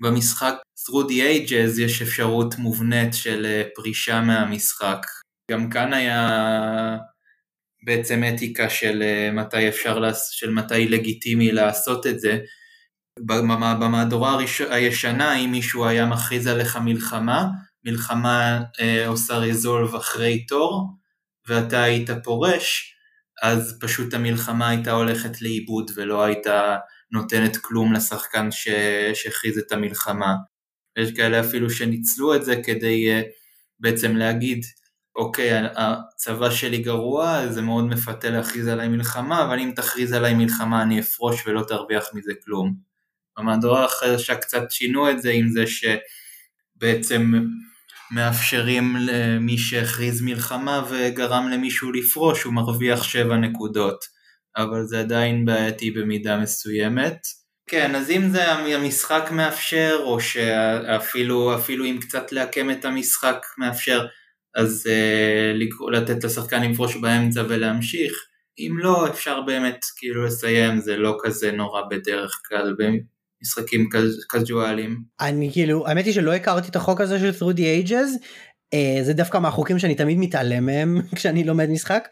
במשחק 0.00 0.54
through 0.78 1.08
the 1.08 1.48
ages 1.48 1.80
יש 1.80 2.02
אפשרות 2.02 2.58
מובנית 2.58 3.14
של 3.14 3.46
אה, 3.46 3.62
פרישה 3.74 4.20
מהמשחק. 4.20 5.06
גם 5.50 5.70
כאן 5.70 5.92
היה 5.92 6.38
בעצם 7.86 8.22
אתיקה 8.34 8.70
של 8.70 9.02
אה, 9.02 9.30
מתי 9.32 9.68
אפשר, 9.68 10.12
של 10.30 10.50
מתי 10.50 10.88
לגיטימי 10.88 11.52
לעשות 11.52 12.06
את 12.06 12.20
זה. 12.20 12.38
במהדורה 13.26 14.38
הישנה 14.70 15.36
אם 15.36 15.50
מישהו 15.52 15.86
היה 15.86 16.06
מכריז 16.06 16.46
עליך 16.46 16.76
מלחמה, 16.76 17.48
מלחמה 17.84 18.60
אה, 18.80 19.08
עושה 19.08 19.38
ריזולב 19.38 19.94
אחרי 19.94 20.46
תור 20.46 20.94
ואתה 21.48 21.82
היית 21.82 22.10
פורש, 22.24 22.94
אז 23.42 23.78
פשוט 23.80 24.14
המלחמה 24.14 24.68
הייתה 24.68 24.92
הולכת 24.92 25.42
לאיבוד 25.42 25.90
ולא 25.96 26.24
הייתה 26.24 26.76
נותנת 27.12 27.56
כלום 27.56 27.92
לשחקן 27.92 28.48
שהכריז 29.14 29.58
את 29.58 29.72
המלחמה. 29.72 30.34
יש 30.98 31.12
כאלה 31.12 31.40
אפילו 31.40 31.70
שניצלו 31.70 32.34
את 32.34 32.44
זה 32.44 32.56
כדי 32.64 33.20
uh, 33.20 33.24
בעצם 33.80 34.16
להגיד, 34.16 34.64
אוקיי, 35.16 35.50
הצבא 35.76 36.50
שלי 36.50 36.78
גרוע, 36.78 37.46
זה 37.48 37.62
מאוד 37.62 37.84
מפתה 37.84 38.30
להכריז 38.30 38.68
עליי 38.68 38.88
מלחמה, 38.88 39.44
אבל 39.44 39.58
אם 39.58 39.72
תכריז 39.76 40.12
עליי 40.12 40.34
מלחמה 40.34 40.82
אני 40.82 41.00
אפרוש 41.00 41.46
ולא 41.46 41.62
תרוויח 41.62 42.04
מזה 42.14 42.32
כלום. 42.44 42.87
במהדורה 43.38 43.84
החדשה 43.84 44.34
קצת 44.34 44.70
שינו 44.70 45.10
את 45.10 45.22
זה 45.22 45.30
עם 45.30 45.48
זה 45.48 45.64
שבעצם 45.66 47.32
מאפשרים 48.10 48.96
למי 49.00 49.58
שהכריז 49.58 50.22
מלחמה 50.22 50.84
וגרם 50.90 51.48
למישהו 51.48 51.92
לפרוש, 51.92 52.42
הוא 52.42 52.54
מרוויח 52.54 53.02
7 53.02 53.36
נקודות, 53.36 54.04
אבל 54.56 54.84
זה 54.84 55.00
עדיין 55.00 55.44
בעייתי 55.44 55.90
במידה 55.90 56.36
מסוימת. 56.36 57.18
כן, 57.70 57.94
אז 57.94 58.10
אם 58.10 58.28
זה 58.28 58.52
המשחק 58.52 59.28
מאפשר, 59.32 60.00
או 60.02 60.20
שאפילו 60.20 61.54
אפילו 61.54 61.84
אם 61.84 61.98
קצת 62.00 62.32
לעקם 62.32 62.70
את 62.70 62.84
המשחק 62.84 63.46
מאפשר, 63.58 64.06
אז 64.56 64.86
uh, 64.86 65.90
לתת 65.92 66.24
לשחקן 66.24 66.70
לפרוש 66.70 66.96
באמצע 66.96 67.42
ולהמשיך. 67.48 68.12
אם 68.58 68.78
לא, 68.78 69.08
אפשר 69.08 69.40
באמת 69.40 69.78
כאילו 69.96 70.24
לסיים, 70.24 70.78
זה 70.78 70.96
לא 70.96 71.18
כזה 71.22 71.52
נורא 71.52 71.82
בדרך 71.90 72.40
כלל 72.48 72.74
משחקים 73.42 73.88
קזואליים. 74.28 75.02
אני 75.20 75.50
כאילו 75.52 75.86
האמת 75.86 76.04
היא 76.04 76.14
שלא 76.14 76.34
הכרתי 76.34 76.68
את 76.68 76.76
החוק 76.76 77.00
הזה 77.00 77.18
של 77.18 77.30
through 77.30 77.56
the 77.56 77.88
ages 77.88 78.22
uh, 78.74 79.04
זה 79.04 79.12
דווקא 79.12 79.38
מהחוקים 79.38 79.78
שאני 79.78 79.94
תמיד 79.94 80.18
מתעלם 80.18 80.66
מהם 80.66 81.00
כשאני 81.16 81.44
לומד 81.44 81.70
משחק 81.70 82.08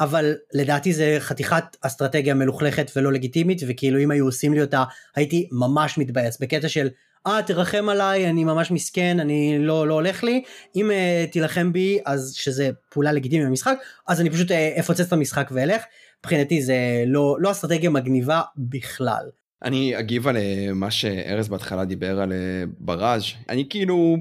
אבל 0.00 0.34
לדעתי 0.54 0.92
זה 0.92 1.16
חתיכת 1.20 1.64
אסטרטגיה 1.80 2.34
מלוכלכת 2.34 2.90
ולא 2.96 3.12
לגיטימית 3.12 3.62
וכאילו 3.68 3.98
אם 3.98 4.10
היו 4.10 4.24
עושים 4.24 4.54
לי 4.54 4.60
אותה 4.60 4.84
הייתי 5.16 5.48
ממש 5.52 5.98
מתבאס 5.98 6.40
בקטע 6.40 6.68
של 6.68 6.88
אה 7.26 7.40
תרחם 7.46 7.88
עליי 7.88 8.30
אני 8.30 8.44
ממש 8.44 8.70
מסכן 8.70 9.20
אני 9.20 9.56
לא 9.60 9.88
לא 9.88 9.94
הולך 9.94 10.24
לי 10.24 10.42
אם 10.76 10.90
uh, 10.90 11.32
תילחם 11.32 11.72
בי 11.72 11.98
אז 12.06 12.32
שזה 12.34 12.70
פעולה 12.90 13.12
לגיטימית 13.12 13.46
במשחק 13.46 13.78
אז 14.08 14.20
אני 14.20 14.30
פשוט 14.30 14.50
uh, 14.50 14.80
אפוצץ 14.80 15.00
את 15.00 15.12
המשחק 15.12 15.48
ואלך 15.52 15.82
מבחינתי 16.20 16.62
זה 16.62 17.04
לא 17.06 17.36
לא 17.40 17.50
אסטרטגיה 17.50 17.90
מגניבה 17.90 18.42
בכלל. 18.56 19.24
אני 19.62 19.98
אגיב 19.98 20.28
על 20.28 20.36
אה, 20.36 20.68
מה 20.74 20.90
שארז 20.90 21.48
בהתחלה 21.48 21.84
דיבר 21.84 22.20
על 22.20 22.32
אה, 22.32 22.64
בראז' 22.78 23.24
אני 23.48 23.68
כאילו 23.70 24.16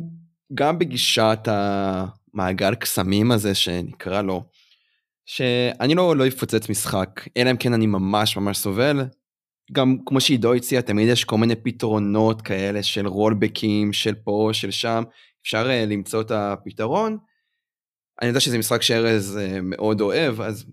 גם 0.54 0.80
בגישת 0.80 1.40
המעגל 1.48 2.76
קסמים 2.76 3.32
הזה 3.32 3.56
שנקרא 3.56 4.22
לו 4.22 4.44
שאני 5.26 5.96
לא 5.96 6.16
לא 6.16 6.28
אפוצץ 6.28 6.70
משחק 6.70 7.28
אלא 7.38 7.52
אם 7.52 7.58
כן 7.58 7.74
אני 7.74 7.88
ממש 7.88 8.38
ממש 8.38 8.58
סובל. 8.58 9.06
גם 9.72 9.98
כמו 10.06 10.22
שעידו 10.22 10.54
הציע 10.54 10.82
תמיד 10.82 11.10
יש 11.10 11.24
כל 11.24 11.38
מיני 11.38 11.56
פתרונות 11.56 12.42
כאלה 12.42 12.84
של 12.84 13.08
רולבקים 13.08 13.94
של 13.94 14.16
פה 14.16 14.50
של 14.54 14.72
שם 14.72 15.04
אפשר 15.42 15.68
uh, 15.68 15.90
למצוא 15.90 16.22
את 16.22 16.32
הפתרון. 16.32 17.18
אני 18.22 18.28
יודע 18.28 18.40
שזה 18.40 18.58
משחק 18.58 18.82
שארז 18.82 19.40
מאוד 19.64 20.02
אוהב 20.02 20.42
אז 20.42 20.66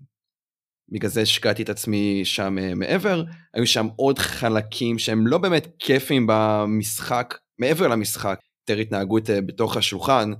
בגלל 0.89 1.09
זה 1.09 1.21
השקעתי 1.21 1.63
את 1.63 1.69
עצמי 1.69 2.21
שם 2.23 2.57
uh, 2.57 2.75
מעבר, 2.75 3.23
היו 3.53 3.67
שם 3.67 3.87
עוד 3.95 4.19
חלקים 4.19 4.99
שהם 4.99 5.27
לא 5.27 5.37
באמת 5.37 5.67
כיפים 5.79 6.27
במשחק, 6.29 7.37
מעבר 7.59 7.87
למשחק, 7.87 8.39
יותר 8.69 8.81
התנהגות 8.81 9.29
uh, 9.29 9.41
בתוך 9.45 9.77
השולחן, 9.77 10.31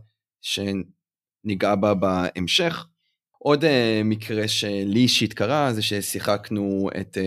שניגע 0.41 1.75
בה 1.75 1.93
בהמשך. 1.93 2.85
עוד 3.39 3.63
uh, 3.63 3.67
מקרה 4.03 4.47
שלי 4.47 4.99
אישית 4.99 5.33
קרה 5.33 5.73
זה 5.73 5.81
ששיחקנו 5.81 6.89
את 7.01 7.17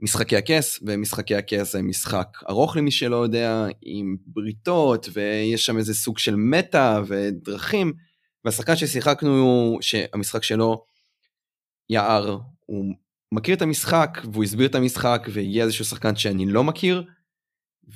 משחקי 0.00 0.36
הכס, 0.36 0.78
ומשחקי 0.86 1.34
הכס 1.34 1.72
זה 1.72 1.82
משחק 1.82 2.28
ארוך 2.50 2.76
למי 2.76 2.90
שלא 2.90 3.16
יודע, 3.16 3.66
עם 3.82 4.16
בריתות, 4.26 5.08
ויש 5.12 5.66
שם 5.66 5.78
איזה 5.78 5.94
סוג 5.94 6.18
של 6.18 6.36
מטה 6.36 7.00
ודרכים, 7.06 7.92
והשחקן 8.44 8.76
ששיחקנו, 8.76 9.78
שהמשחק 9.80 10.42
שלו 10.42 10.84
יער, 11.90 12.38
הוא 12.66 12.94
מכיר 13.34 13.56
את 13.56 13.62
המשחק 13.62 14.18
והוא 14.32 14.44
הסביר 14.44 14.66
את 14.66 14.74
המשחק 14.74 15.26
והגיע 15.32 15.64
איזשהו 15.64 15.84
שחקן 15.84 16.16
שאני 16.16 16.46
לא 16.46 16.64
מכיר 16.64 17.04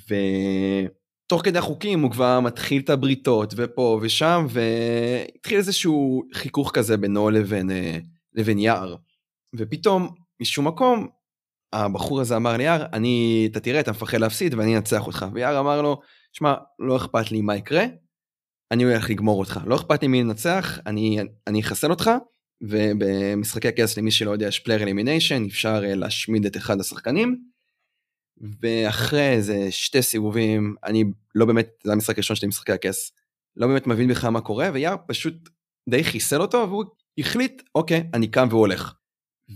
ותוך 0.07 1.45
כדי 1.45 1.59
החוקים 1.59 2.01
הוא 2.01 2.11
כבר 2.11 2.39
מתחיל 2.39 2.81
את 2.81 2.89
הבריתות 2.89 3.53
ופה 3.57 3.99
ושם 4.01 4.45
והתחיל 4.49 5.57
איזשהו 5.57 6.23
חיכוך 6.33 6.71
כזה 6.73 6.97
בינו 6.97 7.29
לבין, 7.29 7.71
אה, 7.71 7.97
לבין 8.33 8.59
יער. 8.59 8.95
ופתאום 9.55 10.09
משום 10.41 10.67
מקום 10.67 11.07
הבחור 11.73 12.21
הזה 12.21 12.35
אמר 12.35 12.57
ליער 12.57 12.85
אני 12.93 13.47
אתה 13.51 13.59
תראה 13.59 13.79
אתה 13.79 13.91
מפחד 13.91 14.17
להפסיד 14.17 14.53
ואני 14.53 14.77
אנצח 14.77 15.07
אותך. 15.07 15.25
ויער 15.33 15.59
אמר 15.59 15.81
לו 15.81 15.99
שמע 16.33 16.53
לא 16.79 16.97
אכפת 16.97 17.31
לי 17.31 17.41
מה 17.41 17.55
יקרה 17.55 17.83
אני 18.71 18.83
הולך 18.83 19.09
לגמור 19.09 19.39
אותך. 19.39 19.59
לא 19.65 19.75
אכפת 19.75 20.01
לי 20.01 20.07
מי 20.07 20.23
ינצח 20.23 20.79
אני 20.85 21.19
אני 21.47 21.61
אחסל 21.61 21.89
אותך 21.89 22.11
ובמשחקי 22.61 23.67
הכס 23.67 23.97
למי 23.97 24.11
שלא 24.11 24.31
יודע 24.31 24.47
יש 24.47 24.59
player 24.59 24.83
elimination 24.83 25.45
אפשר 25.45 25.81
אה, 25.85 25.95
להשמיד 25.95 26.45
את 26.45 26.57
אחד 26.57 26.79
השחקנים. 26.79 27.49
ואחרי 28.61 29.29
איזה 29.29 29.67
שתי 29.71 30.01
סיבובים 30.01 30.75
אני 30.83 31.03
לא 31.35 31.45
באמת 31.45 31.69
זה 31.83 31.91
המשחק 31.91 32.15
הראשון 32.15 32.35
שלי 32.35 32.47
משחקי 32.47 32.71
הכס 32.71 33.11
לא 33.55 33.67
באמת 33.67 33.87
מבין 33.87 34.09
בכלל 34.09 34.29
מה 34.29 34.41
קורה 34.41 34.69
ויאר 34.73 34.95
פשוט 35.07 35.49
די 35.89 36.03
חיסל 36.03 36.41
אותו 36.41 36.65
והוא 36.69 36.85
החליט 37.17 37.61
אוקיי 37.75 38.09
אני 38.13 38.27
קם 38.27 38.47
והולך. 38.49 38.93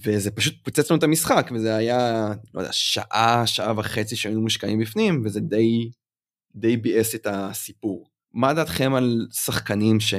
וזה 0.04 0.32
פשוט 0.32 0.54
פוצץ 0.64 0.92
לנו 0.92 1.00
את 1.00 1.04
המשחק 1.04 1.50
וזה 1.56 1.76
היה 1.76 2.34
לא 2.54 2.60
יודע 2.60 2.72
שעה 2.72 3.48
שעה 3.48 3.80
וחצי 3.80 4.16
שהיינו 4.16 4.42
מושקעים 4.42 4.80
בפנים 4.80 5.22
וזה 5.26 5.40
די 5.40 5.90
די 6.56 6.78
ביאס 6.78 7.16
את 7.16 7.28
הסיפור. 7.30 8.10
מה 8.34 8.54
דעתכם 8.54 8.94
על 8.94 9.28
שחקנים 9.32 10.00
ש... 10.00 10.14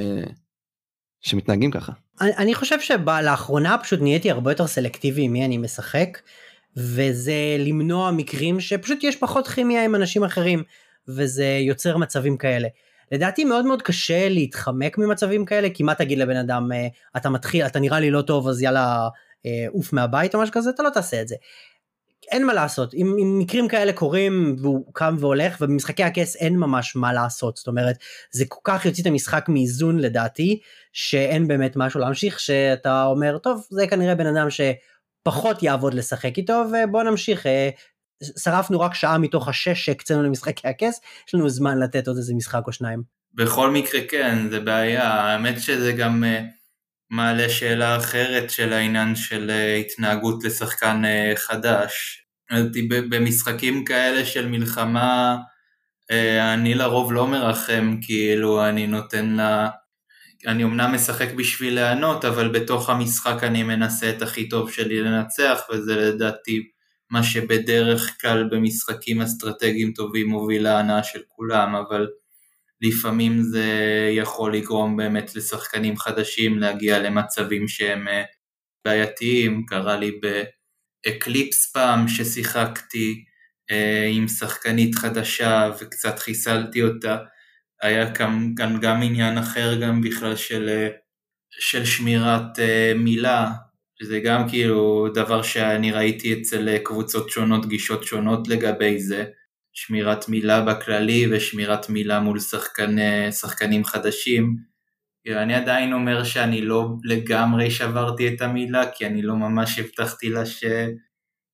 שמתנהגים 1.21 1.71
ככה? 1.71 1.91
אני, 2.21 2.55
חושב 2.55 2.79
שלאחרונה 2.79 3.77
פשוט 3.77 4.01
נהייתי 4.01 4.31
הרבה 4.31 4.51
יותר 4.51 4.67
סלקטיבי 4.67 5.21
עם 5.21 5.33
מי 5.33 5.45
אני 5.45 5.57
משחק 5.57 6.19
וזה 6.77 7.33
למנוע 7.59 8.11
מקרים 8.11 8.59
שפשוט 8.59 9.03
יש 9.03 9.15
פחות 9.15 9.47
כימיה 9.47 9.85
עם 9.85 9.95
אנשים 9.95 10.23
אחרים 10.23 10.63
וזה 11.07 11.45
יוצר 11.61 11.97
מצבים 11.97 12.37
כאלה. 12.37 12.67
לדעתי 13.11 13.43
מאוד 13.43 13.65
מאוד 13.65 13.81
קשה 13.81 14.29
להתחמק 14.29 14.97
ממצבים 14.97 15.45
כאלה 15.45 15.69
כי 15.69 15.83
מה 15.83 15.95
תגיד 15.95 16.17
לבן 16.17 16.37
אדם 16.37 16.71
אה, 16.71 16.87
אתה 17.17 17.29
מתחיל 17.29 17.65
אתה 17.65 17.79
נראה 17.79 17.99
לי 17.99 18.11
לא 18.11 18.21
טוב 18.21 18.47
אז 18.47 18.61
יאללה 18.61 19.07
אה, 19.45 19.65
עוף 19.73 19.93
מהבית 19.93 20.35
או 20.35 20.41
משהו 20.41 20.53
כזה 20.53 20.69
אתה 20.69 20.83
לא 20.83 20.89
תעשה 20.89 21.21
את 21.21 21.27
זה. 21.27 21.35
אין 22.31 22.45
מה 22.45 22.53
לעשות 22.53 22.93
אם, 22.93 23.15
אם 23.21 23.39
מקרים 23.39 23.67
כאלה 23.67 23.93
קורים 23.93 24.55
והוא 24.59 24.85
קם 24.93 25.15
והולך 25.19 25.57
ובמשחקי 25.61 26.03
הכס 26.03 26.35
אין 26.35 26.57
ממש 26.57 26.95
מה 26.95 27.13
לעשות 27.13 27.57
זאת 27.57 27.67
אומרת 27.67 27.95
זה 28.31 28.45
כל 28.47 28.59
כך 28.63 28.85
יוציא 28.85 29.03
את 29.03 29.07
המשחק 29.07 29.45
מאיזון 29.49 29.99
לדעתי 29.99 30.59
שאין 30.95 31.47
באמת 31.47 31.73
משהו 31.75 31.99
להמשיך 31.99 32.39
שאתה 32.39 33.05
אומר 33.05 33.37
טוב 33.37 33.67
זה 33.69 33.87
כנראה 33.87 34.15
בן 34.15 34.25
אדם 34.25 34.47
שפחות 34.49 35.63
יעבוד 35.63 35.93
לשחק 35.93 36.37
איתו 36.37 36.63
ובוא 36.67 37.03
נמשיך 37.03 37.45
אה, 37.45 37.69
שרפנו 38.43 38.79
רק 38.79 38.93
שעה 38.93 39.17
מתוך 39.17 39.47
השש 39.47 39.85
שהקצינו 39.85 40.23
למשחקי 40.23 40.67
הכס 40.67 41.01
יש 41.27 41.35
לנו 41.35 41.49
זמן 41.49 41.79
לתת 41.79 42.07
עוד 42.07 42.17
איזה 42.17 42.33
משחק 42.33 42.61
או 42.67 42.71
שניים. 42.71 43.03
בכל 43.33 43.71
מקרה 43.71 44.01
כן 44.09 44.49
זה 44.49 44.59
בעיה 44.59 45.13
האמת 45.13 45.61
שזה 45.61 45.91
גם 45.91 46.23
אה, 46.23 46.41
מעלה 47.09 47.49
שאלה 47.49 47.97
אחרת 47.97 48.49
של 48.49 48.73
העניין 48.73 49.15
של 49.15 49.49
אה, 49.49 49.75
התנהגות 49.75 50.43
לשחקן 50.43 51.01
חדש. 51.35 52.21
במשחקים 53.09 53.85
כאלה 53.85 54.25
של 54.25 54.47
מלחמה 54.47 55.37
אני 56.53 56.73
לרוב 56.73 57.13
לא 57.13 57.27
מרחם 57.27 57.95
כאילו 58.01 58.65
אני 58.69 58.87
נותן 58.87 59.25
לה 59.25 59.69
אני 60.47 60.63
אמנם 60.63 60.95
משחק 60.95 61.33
בשביל 61.33 61.73
ליהנות, 61.73 62.25
אבל 62.25 62.47
בתוך 62.47 62.89
המשחק 62.89 63.43
אני 63.43 63.63
מנסה 63.63 64.09
את 64.09 64.21
הכי 64.21 64.49
טוב 64.49 64.71
שלי 64.71 65.01
לנצח, 65.01 65.59
וזה 65.71 65.95
לדעתי 65.95 66.63
מה 67.09 67.23
שבדרך 67.23 68.17
כלל 68.21 68.49
במשחקים 68.51 69.21
אסטרטגיים 69.21 69.93
טובים 69.93 70.27
מוביל 70.27 70.63
להנאה 70.63 71.03
של 71.03 71.19
כולם, 71.27 71.75
אבל 71.75 72.07
לפעמים 72.81 73.41
זה 73.41 73.65
יכול 74.11 74.55
לגרום 74.55 74.97
באמת 74.97 75.35
לשחקנים 75.35 75.97
חדשים 75.97 76.59
להגיע 76.59 76.99
למצבים 76.99 77.67
שהם 77.67 78.07
אה, 78.07 78.23
בעייתיים, 78.85 79.65
קרה 79.65 79.97
לי 79.97 80.19
ב 81.05 81.13
Eclipse 81.13 81.71
פעם 81.71 82.07
ששיחקתי, 82.07 83.23
אה, 83.71 84.07
עם 84.11 84.27
שחקנית 84.27 84.95
חדשה 84.95 85.71
וקצת 85.81 86.19
חיסלתי 86.19 86.83
אותה. 86.83 87.17
היה 87.81 88.13
כאן, 88.13 88.53
כאן 88.57 88.79
גם 88.81 89.03
עניין 89.03 89.37
אחר 89.37 89.75
גם 89.81 90.01
בכלל 90.01 90.35
של, 90.35 90.69
אה, 90.69 90.87
של 91.59 91.85
שמירת 91.85 92.59
אה, 92.59 92.93
מילה, 92.95 93.51
שזה 93.99 94.19
גם 94.19 94.49
כאילו 94.49 95.07
דבר 95.13 95.41
שאני 95.41 95.91
ראיתי 95.91 96.33
אצל 96.33 96.77
קבוצות 96.77 97.29
שונות, 97.29 97.65
גישות 97.65 98.03
שונות 98.03 98.47
לגבי 98.47 98.99
זה, 98.99 99.25
שמירת 99.73 100.29
מילה 100.29 100.61
בכללי 100.61 101.27
ושמירת 101.31 101.89
מילה 101.89 102.19
מול 102.19 102.39
שחקני, 102.39 103.31
שחקנים 103.31 103.85
חדשים. 103.85 104.55
אני 105.27 105.55
עדיין 105.55 105.93
אומר 105.93 106.23
שאני 106.23 106.61
לא 106.61 106.89
לגמרי 107.03 107.71
שברתי 107.71 108.27
את 108.27 108.41
המילה, 108.41 108.91
כי 108.91 109.05
אני 109.05 109.21
לא 109.21 109.35
ממש 109.35 109.79
הבטחתי 109.79 110.29
לה 110.29 110.45
ש... 110.45 110.63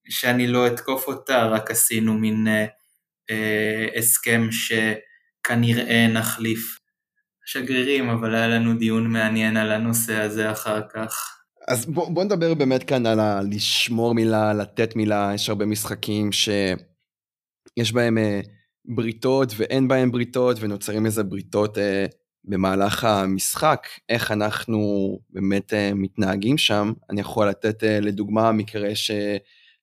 שאני 0.09 0.47
לא 0.47 0.67
אתקוף 0.67 1.07
אותה, 1.07 1.47
רק 1.47 1.71
עשינו 1.71 2.13
מין 2.13 2.47
אה, 2.47 2.65
אה, 3.29 3.87
הסכם 3.95 4.47
שכנראה 5.45 6.07
נחליף 6.07 6.77
שגרירים, 7.45 8.09
אבל 8.09 8.35
היה 8.35 8.47
לנו 8.47 8.77
דיון 8.77 9.07
מעניין 9.07 9.57
על 9.57 9.71
הנושא 9.71 10.15
הזה 10.15 10.51
אחר 10.51 10.81
כך. 10.93 11.37
אז 11.67 11.85
בוא, 11.85 12.09
בוא 12.09 12.23
נדבר 12.23 12.53
באמת 12.53 12.83
כאן 12.83 13.05
על 13.05 13.19
ה- 13.19 13.41
לשמור 13.51 14.13
מילה, 14.15 14.53
לתת 14.53 14.95
מילה, 14.95 15.31
יש 15.35 15.49
הרבה 15.49 15.65
משחקים 15.65 16.31
שיש 16.31 17.93
בהם 17.93 18.17
אה, 18.17 18.39
בריתות 18.85 19.53
ואין 19.57 19.87
בהם 19.87 20.11
בריתות 20.11 20.57
ונוצרים 20.59 21.05
איזה 21.05 21.23
בריתות 21.23 21.77
אה, 21.77 22.05
במהלך 22.43 23.03
המשחק, 23.03 23.87
איך 24.09 24.31
אנחנו 24.31 24.79
באמת 25.29 25.73
אה, 25.73 25.91
מתנהגים 25.95 26.57
שם. 26.57 26.93
אני 27.09 27.21
יכול 27.21 27.49
לתת 27.49 27.83
אה, 27.83 27.99
לדוגמה 27.99 28.51
מקרה 28.51 28.95
ש... 28.95 29.11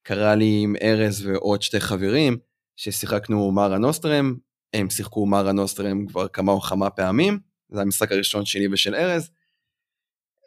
קרה 0.08 0.34
לי 0.34 0.60
עם 0.62 0.74
ארז 0.82 1.26
ועוד 1.26 1.62
שתי 1.62 1.80
חברים, 1.80 2.36
ששיחקנו 2.76 3.52
מרה 3.52 3.78
נוסטרם, 3.78 4.34
הם 4.72 4.90
שיחקו 4.90 5.26
מרה 5.26 5.52
נוסטרם 5.52 6.06
כבר 6.06 6.28
כמה 6.28 6.52
או 6.52 6.60
כמה 6.60 6.90
פעמים, 6.90 7.38
זה 7.68 7.80
המשחק 7.80 8.12
הראשון 8.12 8.44
שלי 8.44 8.68
ושל 8.72 8.94
ארז. 8.94 9.30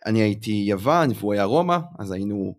אני 0.05 0.21
הייתי 0.21 0.51
יוון 0.51 1.09
והוא 1.15 1.33
היה 1.33 1.43
רומא, 1.43 1.77
אז 1.99 2.11
היינו 2.11 2.55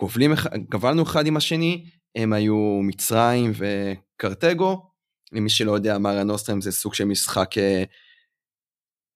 גובלים, 0.00 0.32
גבלנו 0.70 1.02
אחד 1.02 1.26
עם 1.26 1.36
השני, 1.36 1.86
הם 2.16 2.32
היו 2.32 2.80
מצרים 2.82 3.52
וקרטגו. 3.54 4.90
למי 5.32 5.50
שלא 5.50 5.72
יודע, 5.72 5.98
מרה 5.98 6.24
נוסטרם 6.24 6.60
זה 6.60 6.72
סוג 6.72 6.94
של 6.94 7.04
משחק, 7.04 7.58
אה, 7.58 7.84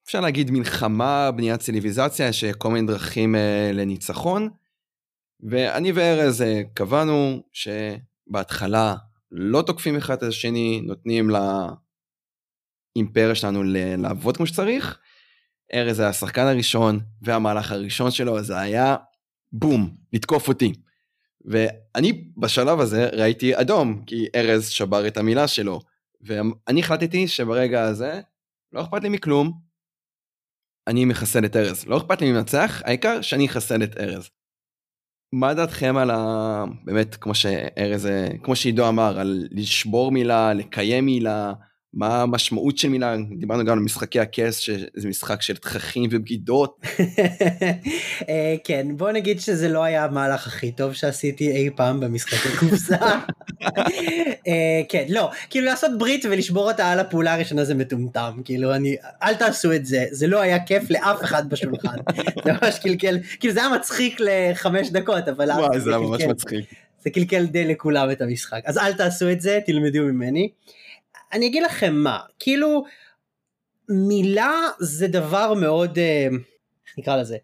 אפשר 0.07 0.21
להגיד 0.21 0.51
מלחמה, 0.51 1.31
בניית 1.31 1.61
ציליביזציה, 1.61 2.29
יש 2.29 2.45
כל 2.45 2.71
מיני 2.71 2.87
דרכים 2.87 3.35
אה, 3.35 3.71
לניצחון. 3.75 4.49
ואני 5.51 5.93
וארז 5.93 6.43
אה, 6.43 6.63
קבענו 6.75 7.43
שבהתחלה 7.53 8.97
לא 9.31 9.63
תוקפים 9.63 9.97
אחד 9.97 10.17
את 10.17 10.23
השני, 10.23 10.81
נותנים 10.81 11.31
לאימפריה 12.97 13.35
שלנו 13.35 13.63
לעבוד 13.99 14.37
כמו 14.37 14.47
שצריך. 14.47 14.99
ארז 15.75 16.01
היה 16.01 16.09
השחקן 16.09 16.47
הראשון, 16.47 17.01
והמהלך 17.23 17.73
הראשון 17.73 18.11
שלו 18.11 18.43
זה 18.43 18.59
היה 18.59 18.97
בום, 19.53 19.97
לתקוף 20.13 20.49
אותי. 20.49 20.73
ואני 21.45 22.25
בשלב 22.37 22.81
הזה 22.81 23.09
ראיתי 23.13 23.61
אדום, 23.61 24.05
כי 24.07 24.27
ארז 24.35 24.69
שבר 24.69 25.07
את 25.07 25.17
המילה 25.17 25.49
שלו. 25.49 25.81
ואני 26.21 26.81
החלטתי 26.81 27.29
שברגע 27.29 27.83
הזה, 27.83 28.21
לא 28.73 28.83
אכפת 28.83 29.03
לי 29.03 29.09
מכלום, 29.09 29.61
אני 30.87 31.05
מחסל 31.05 31.45
את 31.45 31.57
ארז. 31.57 31.87
לא 31.87 31.97
אכפת 31.97 32.21
לי 32.21 32.33
מנצח, 32.33 32.83
העיקר 32.85 33.21
שאני 33.23 33.47
אחסל 33.47 33.83
את 33.83 33.97
ארז. 33.97 34.31
מה 35.33 35.55
דעתכם 35.55 35.97
על 35.97 36.11
ה... 36.11 36.65
באמת, 36.85 37.15
כמו 37.15 37.35
שארז, 37.35 38.09
כמו 38.43 38.57
שעידו 38.57 38.89
אמר, 38.89 39.19
על 39.21 39.49
לשבור 39.51 40.13
מילה, 40.13 40.55
לקיים 40.55 41.07
מילה, 41.07 41.53
מה 41.95 42.23
המשמעות 42.23 42.79
של 42.79 42.89
מילה, 42.89 43.17
דיברנו 43.39 43.65
גם 43.65 43.73
על 43.73 43.79
משחקי 43.79 44.21
הכס, 44.21 44.59
שזה 44.59 45.09
משחק 45.09 45.43
של 45.43 45.57
תככים 45.57 46.11
ובגידות. 46.13 46.81
אה, 48.29 48.55
כן, 48.65 48.87
בוא 48.97 49.13
נגיד 49.13 49.41
שזה 49.41 49.69
לא 49.69 49.85
היה 49.85 50.05
המהלך 50.05 50.47
הכי 50.47 50.73
טוב 50.73 50.93
שעשיתי 50.93 51.51
אי 51.51 51.71
פעם 51.77 52.01
במשחקי 52.01 52.57
קופסה. 52.59 52.97
אה, 54.49 54.83
כן, 54.89 55.05
לא, 55.09 55.31
כאילו 55.51 55.67
לעשות 55.67 55.91
ברית 55.99 56.25
ולשבור 56.31 56.71
אותה 56.71 56.93
על 56.93 57.01
הפעולה 57.01 57.35
הראשונה 57.35 57.65
זה 57.65 57.75
מטומטם, 57.75 58.41
כאילו 58.45 58.75
אני, 58.75 58.97
אל 59.23 59.35
תעשו 59.35 59.73
את 59.73 59.87
זה, 59.87 60.05
זה 60.11 60.27
לא 60.27 60.41
היה 60.41 60.65
כיף 60.65 60.91
לאף 60.91 61.25
אחד 61.25 61.49
בשולחן. 61.49 61.97
זה 62.45 62.53
ממש 62.63 62.79
קלקל, 62.79 63.19
כאילו 63.41 63.55
זה 63.55 63.61
היה 63.61 63.69
מצחיק 63.69 64.21
לחמש 64.21 64.91
דקות, 64.91 65.29
אבל... 65.29 65.51
וואי, 65.51 65.81
זה 65.81 65.91
היה 65.91 65.99
ממש 65.99 66.23
מצחיק. 66.23 66.65
זה 67.05 67.11
קלקל 67.11 67.47
די 67.47 67.65
לכולם 67.65 68.11
את 68.11 68.21
המשחק, 68.21 68.63
אז 68.65 68.79
אל 68.79 68.93
תעשו 68.93 69.31
את 69.31 69.41
זה, 69.41 69.59
תלמדו 69.67 70.03
ממני. 70.03 70.49
אני 71.33 71.47
אגיד 71.47 71.63
לכם 71.63 71.95
מה, 71.95 72.19
כאילו 72.39 72.85
מילה 73.89 74.61
זה 74.79 75.09
דבר 75.09 75.55
מאוד, 75.55 75.99
אה, 75.99 76.29
איך 76.87 76.99
נקרא 76.99 77.17
לזה, 77.17 77.37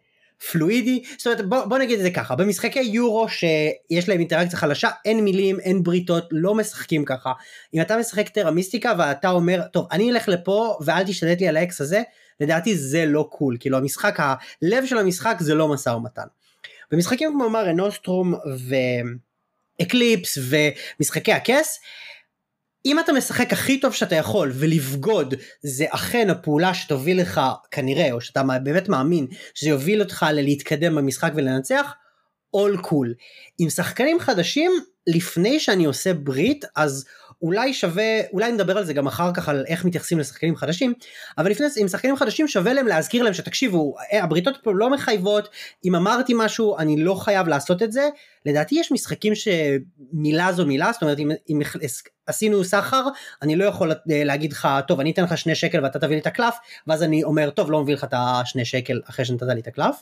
פלואידי, 0.50 1.02
זאת 1.18 1.26
אומרת 1.26 1.48
בוא, 1.48 1.64
בוא 1.64 1.78
נגיד 1.78 1.98
את 1.98 2.04
זה 2.04 2.10
ככה, 2.10 2.34
במשחקי 2.34 2.80
יורו 2.80 3.28
שיש 3.28 4.08
להם 4.08 4.18
אינטראקציה 4.18 4.58
חלשה, 4.58 4.90
אין 5.04 5.24
מילים, 5.24 5.60
אין 5.60 5.82
בריתות, 5.82 6.28
לא 6.30 6.54
משחקים 6.54 7.04
ככה. 7.04 7.32
אם 7.74 7.80
אתה 7.80 7.96
משחק 7.96 8.28
Terra 8.28 8.50
Mystica 8.50 8.92
ואתה 8.98 9.30
אומר, 9.30 9.62
טוב 9.72 9.88
אני 9.92 10.10
אלך 10.10 10.28
לפה 10.28 10.78
ואל 10.84 11.04
תשתלט 11.04 11.40
לי 11.40 11.48
על 11.48 11.56
ה 11.56 11.62
hex 11.62 11.80
הזה, 11.80 12.02
לדעתי 12.40 12.76
זה 12.76 13.06
לא 13.06 13.28
cool, 13.30 13.56
כאילו 13.60 13.78
המשחק, 13.78 14.18
הלב 14.18 14.86
של 14.86 14.98
המשחק 14.98 15.36
זה 15.40 15.54
לא 15.54 15.68
משא 15.68 15.90
ומתן. 15.90 16.26
במשחקים 16.90 17.30
כמו 17.32 17.50
Mare 17.50 17.72
Nostrum 17.72 18.34
ו 19.80 19.88
Eclipse 19.88 20.38
ומשחקי 20.48 21.32
הכס, 21.32 21.80
אם 22.86 22.98
אתה 22.98 23.12
משחק 23.12 23.52
הכי 23.52 23.80
טוב 23.80 23.92
שאתה 23.92 24.14
יכול 24.14 24.52
ולבגוד 24.54 25.34
זה 25.62 25.84
אכן 25.88 26.30
הפעולה 26.30 26.74
שתוביל 26.74 27.20
לך 27.20 27.40
כנראה 27.70 28.12
או 28.12 28.20
שאתה 28.20 28.42
באמת 28.62 28.88
מאמין 28.88 29.26
שזה 29.54 29.70
יוביל 29.70 30.00
אותך 30.00 30.26
ללהתקדם 30.32 30.94
במשחק 30.94 31.32
ולנצח 31.34 31.94
all 32.56 32.78
cool. 32.86 33.08
עם 33.58 33.70
שחקנים 33.70 34.20
חדשים 34.20 34.72
לפני 35.06 35.60
שאני 35.60 35.84
עושה 35.84 36.14
ברית 36.14 36.64
אז 36.76 37.04
אולי 37.44 37.74
שווה 37.74 38.20
אולי 38.32 38.52
נדבר 38.52 38.78
על 38.78 38.84
זה 38.84 38.92
גם 38.92 39.06
אחר 39.06 39.30
כך 39.34 39.48
על 39.48 39.64
איך 39.68 39.84
מתייחסים 39.84 40.18
לשחקנים 40.18 40.56
חדשים 40.56 40.92
אבל 41.38 41.50
לפני 41.50 41.68
זה 41.68 41.80
עם 41.80 41.88
שחקנים 41.88 42.16
חדשים 42.16 42.48
שווה 42.48 42.72
להם 42.72 42.86
להזכיר 42.86 43.22
להם 43.22 43.34
שתקשיבו 43.34 43.94
אה, 44.12 44.24
הבריתות 44.24 44.58
פה 44.62 44.72
לא 44.74 44.90
מחייבות 44.90 45.48
אם 45.84 45.94
אמרתי 45.94 46.32
משהו 46.36 46.78
אני 46.78 46.96
לא 46.96 47.14
חייב 47.14 47.48
לעשות 47.48 47.82
את 47.82 47.92
זה 47.92 48.08
לדעתי 48.46 48.74
יש 48.74 48.92
משחקים 48.92 49.32
שמילה 49.34 50.52
זו 50.52 50.66
מילה 50.66 50.92
זאת 50.92 51.02
אומרת 51.02 51.18
אם, 51.18 51.30
אם 51.50 51.60
עשינו 52.26 52.64
סחר 52.64 53.04
אני 53.42 53.56
לא 53.56 53.64
יכול 53.64 53.92
אה, 53.92 54.24
להגיד 54.24 54.52
לך 54.52 54.68
טוב 54.88 55.00
אני 55.00 55.10
אתן 55.10 55.24
לך 55.24 55.38
שני 55.38 55.54
שקל 55.54 55.82
ואתה 55.82 55.98
תביא 55.98 56.16
לי 56.16 56.20
את 56.20 56.26
הקלף 56.26 56.54
ואז 56.86 57.02
אני 57.02 57.24
אומר 57.24 57.50
טוב 57.50 57.70
לא 57.70 57.82
מביא 57.82 57.94
לך 57.94 58.04
את 58.04 58.14
השני 58.16 58.64
שקל 58.64 59.00
אחרי 59.10 59.24
שנתת 59.24 59.46
לי 59.46 59.60
את 59.60 59.66
הקלף. 59.66 59.96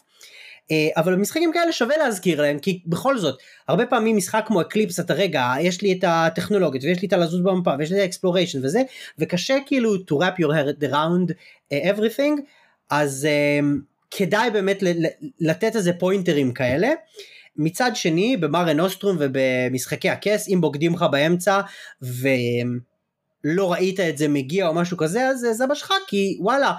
אה, 0.70 0.88
אבל 0.96 1.14
במשחקים 1.14 1.52
כאלה 1.52 1.72
שווה 1.72 1.96
להזכיר 1.96 2.42
להם 2.42 2.58
כי 2.58 2.82
בכל 2.86 3.18
זאת 3.18 3.38
הרבה 3.68 3.86
פעמים 3.86 4.16
משחק 4.16 4.44
כמו 4.46 4.60
Eclipse 4.60 5.00
אתה 5.00 5.14
רגע 5.14 5.52
יש 5.60 5.82
לי 5.82 5.92
את 5.92 6.04
הטכנולוגיות 6.06 6.84
ויש 6.84 7.02
לי 7.02 7.08
את 7.08 7.12
הלזוז 7.12 7.40
במפה 7.40 7.70
ויש 7.78 7.90
לי 7.90 7.96
את 7.96 8.02
ה 8.02 8.07
exploration 8.07 8.64
וזה 8.64 8.82
וקשה 9.18 9.56
כאילו 9.66 9.94
to 9.94 10.14
wrap 10.14 10.40
your 10.40 10.52
head 10.52 10.84
around 10.90 11.30
uh, 11.30 11.96
everything 11.96 12.40
אז 12.90 13.28
um, 13.60 13.92
כדאי 14.10 14.50
באמת 14.50 14.78
לתת 15.40 15.76
איזה 15.76 15.92
פוינטרים 15.92 16.52
כאלה. 16.52 16.88
מצד 17.56 17.90
שני 17.94 18.36
במארה 18.36 18.72
נוסטרום 18.72 19.16
ובמשחקי 19.20 20.10
הכס 20.10 20.48
אם 20.48 20.60
בוגדים 20.60 20.94
לך 20.94 21.04
באמצע 21.12 21.60
ולא 22.02 23.72
ראית 23.72 24.00
את 24.00 24.18
זה 24.18 24.28
מגיע 24.28 24.68
או 24.68 24.74
משהו 24.74 24.96
כזה 24.96 25.28
אז 25.28 25.46
זה 25.52 25.66
בשך 25.66 25.90
כי 26.06 26.38
וואלה 26.40 26.72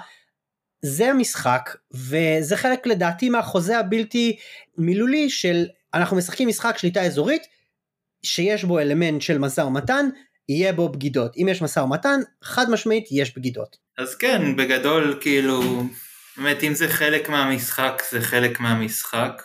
זה 0.84 1.10
המשחק 1.10 1.76
וזה 1.94 2.56
חלק 2.56 2.86
לדעתי 2.86 3.28
מהחוזה 3.28 3.78
הבלתי 3.78 4.36
מילולי 4.78 5.30
של 5.30 5.66
אנחנו 5.94 6.16
משחקים 6.16 6.48
משחק 6.48 6.78
שליטה 6.78 7.02
אזורית 7.02 7.42
שיש 8.22 8.64
בו 8.64 8.78
אלמנט 8.78 9.22
של 9.22 9.38
משא 9.38 9.60
ומתן 9.60 10.06
יהיה 10.48 10.72
בו 10.72 10.88
בגידות 10.88 11.36
אם 11.36 11.48
יש 11.50 11.62
משא 11.62 11.80
ומתן 11.80 12.20
חד 12.42 12.70
משמעית 12.70 13.04
יש 13.10 13.36
בגידות. 13.36 13.76
אז 13.98 14.14
כן 14.14 14.56
בגדול 14.56 15.18
כאילו 15.20 15.84
באמת 16.36 16.64
אם 16.64 16.74
זה 16.74 16.88
חלק 16.88 17.28
מהמשחק 17.28 18.02
זה 18.10 18.20
חלק 18.20 18.60
מהמשחק. 18.60 19.42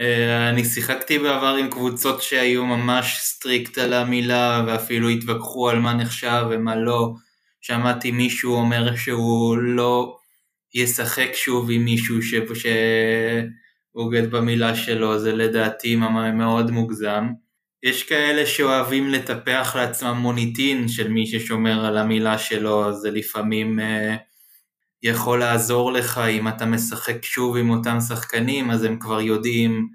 Uh, 0.00 0.50
אני 0.50 0.64
שיחקתי 0.64 1.18
בעבר 1.18 1.54
עם 1.54 1.70
קבוצות 1.70 2.22
שהיו 2.22 2.66
ממש 2.66 3.18
strict 3.20 3.78
על 3.78 3.92
המילה 3.92 4.64
ואפילו 4.66 5.08
התווכחו 5.08 5.70
על 5.70 5.78
מה 5.78 5.94
נחשב 5.94 6.46
ומה 6.50 6.76
לא. 6.76 7.12
שמעתי 7.60 8.10
מישהו 8.10 8.54
אומר 8.54 8.96
שהוא 8.96 9.58
לא 9.58 10.16
ישחק 10.76 11.30
שוב 11.34 11.70
עם 11.70 11.84
מישהו 11.84 12.16
שבוגד 13.94 14.30
במילה 14.30 14.76
שלו, 14.76 15.18
זה 15.18 15.32
לדעתי 15.32 15.96
מאוד 16.34 16.70
מוגזם. 16.70 17.26
יש 17.82 18.02
כאלה 18.02 18.46
שאוהבים 18.46 19.08
לטפח 19.08 19.76
לעצמם 19.76 20.16
מוניטין 20.16 20.88
של 20.88 21.08
מי 21.08 21.26
ששומר 21.26 21.86
על 21.86 21.98
המילה 21.98 22.38
שלו, 22.38 22.92
זה 22.92 23.10
לפעמים 23.10 23.78
uh, 23.78 23.82
יכול 25.02 25.38
לעזור 25.38 25.92
לך. 25.92 26.18
אם 26.18 26.48
אתה 26.48 26.66
משחק 26.66 27.24
שוב 27.24 27.56
עם 27.56 27.70
אותם 27.70 28.00
שחקנים, 28.00 28.70
אז 28.70 28.84
הם 28.84 28.98
כבר 28.98 29.20
יודעים, 29.20 29.88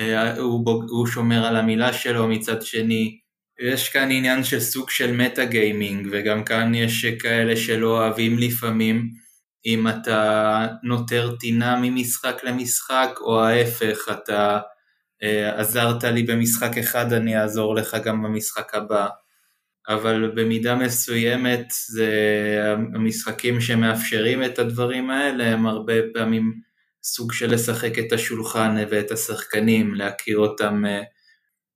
uh, 0.00 0.38
הוא, 0.38 0.64
בוג, 0.64 0.84
הוא 0.88 1.06
שומר 1.06 1.46
על 1.46 1.56
המילה 1.56 1.92
שלו, 1.92 2.28
מצד 2.28 2.62
שני 2.62 3.18
יש 3.60 3.88
כאן 3.88 4.10
עניין 4.10 4.44
של 4.44 4.60
סוג 4.60 4.90
של 4.90 5.16
מטה 5.16 5.44
גיימינג, 5.44 6.08
וגם 6.12 6.44
כאן 6.44 6.74
יש 6.74 7.04
כאלה 7.04 7.56
שלא 7.56 7.98
אוהבים 7.98 8.38
לפעמים 8.38 9.21
אם 9.66 9.88
אתה 9.88 10.66
נותר 10.82 11.36
טינה 11.40 11.76
ממשחק 11.82 12.40
למשחק, 12.44 13.10
או 13.20 13.40
ההפך, 13.44 13.98
אתה 14.10 14.60
אה, 15.22 15.60
עזרת 15.60 16.04
לי 16.04 16.22
במשחק 16.22 16.78
אחד, 16.78 17.12
אני 17.12 17.40
אעזור 17.40 17.74
לך 17.74 17.96
גם 18.04 18.22
במשחק 18.22 18.74
הבא. 18.74 19.08
אבל 19.88 20.32
במידה 20.34 20.74
מסוימת 20.74 21.66
זה 21.88 22.10
המשחקים 22.94 23.60
שמאפשרים 23.60 24.44
את 24.44 24.58
הדברים 24.58 25.10
האלה 25.10 25.44
הם 25.44 25.66
הרבה 25.66 25.94
פעמים 26.14 26.52
סוג 27.04 27.32
של 27.32 27.54
לשחק 27.54 27.98
את 27.98 28.12
השולחן 28.12 28.76
ואת 28.90 29.10
השחקנים, 29.10 29.94
להכיר 29.94 30.38
אותם 30.38 30.84
אה, 30.86 31.02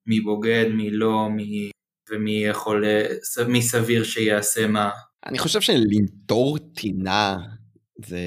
מי 0.07 0.20
בוגד, 0.20 0.66
מי 0.70 0.90
מי... 1.31 1.70
ומי 2.11 2.44
יכול, 2.44 2.85
מי 3.49 3.62
סביר 3.62 4.05
שיעשה 4.05 4.66
מה. 4.66 4.90
אני 5.27 5.38
חושב 5.38 5.61
שלנטור 5.61 6.59
טינה 6.59 7.37
זה 8.04 8.20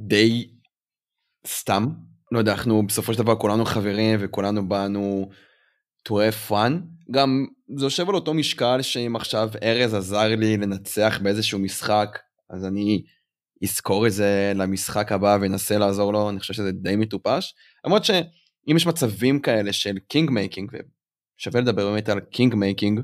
די 0.00 0.48
סתם. 1.46 1.86
לא 2.32 2.38
יודע, 2.38 2.52
אנחנו 2.52 2.86
בסופו 2.86 3.12
של 3.12 3.18
דבר 3.18 3.36
כולנו 3.36 3.64
חברים 3.64 4.18
וכולנו 4.22 4.68
באנו 4.68 5.30
to 6.08 6.12
have 6.12 6.50
fun. 6.50 6.72
גם 7.10 7.46
זה 7.76 7.86
יושב 7.86 8.08
על 8.08 8.14
אותו 8.14 8.34
משקל 8.34 8.82
שאם 8.82 9.16
עכשיו 9.16 9.50
ארז 9.62 9.94
עזר 9.94 10.28
לי 10.28 10.56
לנצח 10.56 11.18
באיזשהו 11.22 11.58
משחק, 11.58 12.18
אז 12.50 12.64
אני 12.64 13.02
אזכור 13.64 14.06
את 14.06 14.12
זה 14.12 14.52
למשחק 14.54 15.12
הבא 15.12 15.38
ואנסה 15.40 15.78
לעזור 15.78 16.12
לו, 16.12 16.30
אני 16.30 16.40
חושב 16.40 16.54
שזה 16.54 16.72
די 16.72 16.96
מטופש. 16.96 17.54
למרות 17.84 18.04
שאם 18.04 18.76
יש 18.76 18.86
מצבים 18.86 19.40
כאלה 19.40 19.72
של 19.72 19.98
king 20.08 20.30
making, 20.30 20.72
ושווה 21.38 21.60
לדבר 21.60 21.90
באמת 21.90 22.08
על 22.08 22.20
king 22.20 22.54
making, 22.54 23.00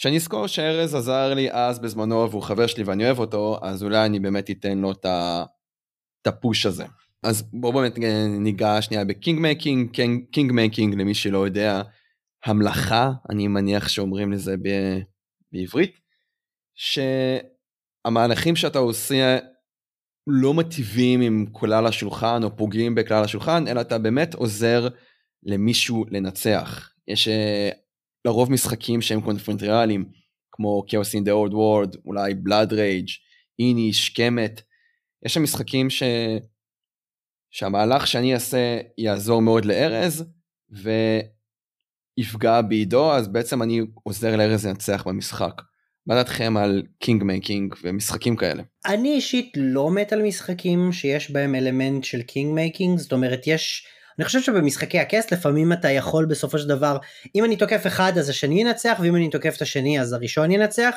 שאני 0.00 0.16
אזכור 0.16 0.46
שארז 0.46 0.94
עזר 0.94 1.34
לי 1.34 1.52
אז 1.52 1.78
בזמנו 1.78 2.30
והוא 2.30 2.42
חבר 2.42 2.66
שלי 2.66 2.84
ואני 2.84 3.04
אוהב 3.04 3.18
אותו, 3.18 3.58
אז 3.62 3.82
אולי 3.82 4.06
אני 4.06 4.20
באמת 4.20 4.50
אתן 4.50 4.78
לו 4.78 4.92
את 4.92 6.26
ה 6.26 6.34
push 6.34 6.66
הזה. 6.66 6.84
אז 7.22 7.42
בואו 7.52 7.72
באמת 7.72 7.98
ניגע 8.38 8.82
שנייה 8.82 9.04
ב 9.04 9.11
king 9.11 9.40
making, 9.40 9.90
king 10.32 10.52
making 10.52 10.94
למי 10.94 11.14
שלא 11.14 11.46
יודע, 11.46 11.82
המלכה, 12.44 13.10
אני 13.30 13.48
מניח 13.48 13.88
שאומרים 13.88 14.32
לזה 14.32 14.56
ב, 14.56 14.68
בעברית, 15.52 15.92
שהמהלכים 16.74 18.56
שאתה 18.56 18.78
עושה 18.78 19.38
לא 20.26 20.54
מטיבים 20.54 21.20
עם 21.20 21.46
כלל 21.52 21.86
השולחן 21.86 22.42
או 22.42 22.56
פוגעים 22.56 22.94
בכלל 22.94 23.24
השולחן, 23.24 23.68
אלא 23.68 23.80
אתה 23.80 23.98
באמת 23.98 24.34
עוזר 24.34 24.88
למישהו 25.42 26.04
לנצח. 26.10 26.90
יש 27.08 27.28
אה, 27.28 27.70
לרוב 28.24 28.52
משחקים 28.52 29.02
שהם 29.02 29.20
קונפרונטציונליים, 29.20 30.04
כמו 30.52 30.82
Chaos 30.88 31.20
in 31.20 31.24
the 31.24 31.30
Old 31.30 31.52
World, 31.52 31.98
אולי 32.04 32.32
Blood 32.32 32.70
Rage, 32.70 33.12
Inis, 33.58 33.92
שקמת. 33.92 34.62
יש 35.26 35.34
שם 35.34 35.42
משחקים 35.42 35.90
ש... 35.90 36.02
שהמהלך 37.50 38.06
שאני 38.06 38.34
אעשה 38.34 38.78
יעזור 38.98 39.42
מאוד 39.42 39.64
לארז, 39.64 40.24
ויפגע 42.18 42.60
בעידו, 42.62 43.12
אז 43.12 43.28
בעצם 43.28 43.62
אני 43.62 43.80
עוזר 44.02 44.36
לארז 44.36 44.66
לנצח 44.66 45.02
במשחק. 45.06 45.62
מה 46.06 46.14
דעתכם 46.14 46.56
על 46.56 46.82
king 46.98 47.22
making 47.22 47.74
ומשחקים 47.82 48.36
כאלה? 48.36 48.62
אני 48.86 49.14
אישית 49.14 49.52
לא 49.56 49.90
מת 49.90 50.12
על 50.12 50.22
משחקים 50.22 50.92
שיש 50.92 51.30
בהם 51.30 51.54
אלמנט 51.54 52.04
של 52.04 52.22
king 52.22 52.54
making, 52.54 52.98
זאת 52.98 53.12
אומרת 53.12 53.46
יש... 53.46 53.86
אני 54.20 54.24
חושב 54.26 54.40
שבמשחקי 54.40 54.98
הכס 54.98 55.32
לפעמים 55.32 55.72
אתה 55.72 55.90
יכול 55.90 56.26
בסופו 56.26 56.58
של 56.58 56.68
דבר, 56.68 56.98
אם 57.34 57.44
אני 57.44 57.56
תוקף 57.56 57.86
אחד 57.86 58.18
אז 58.18 58.28
השני 58.28 58.60
ינצח, 58.60 58.98
ואם 59.02 59.16
אני 59.16 59.30
תוקף 59.30 59.56
את 59.56 59.62
השני 59.62 60.00
אז 60.00 60.12
הראשון 60.12 60.50
ינצח. 60.50 60.96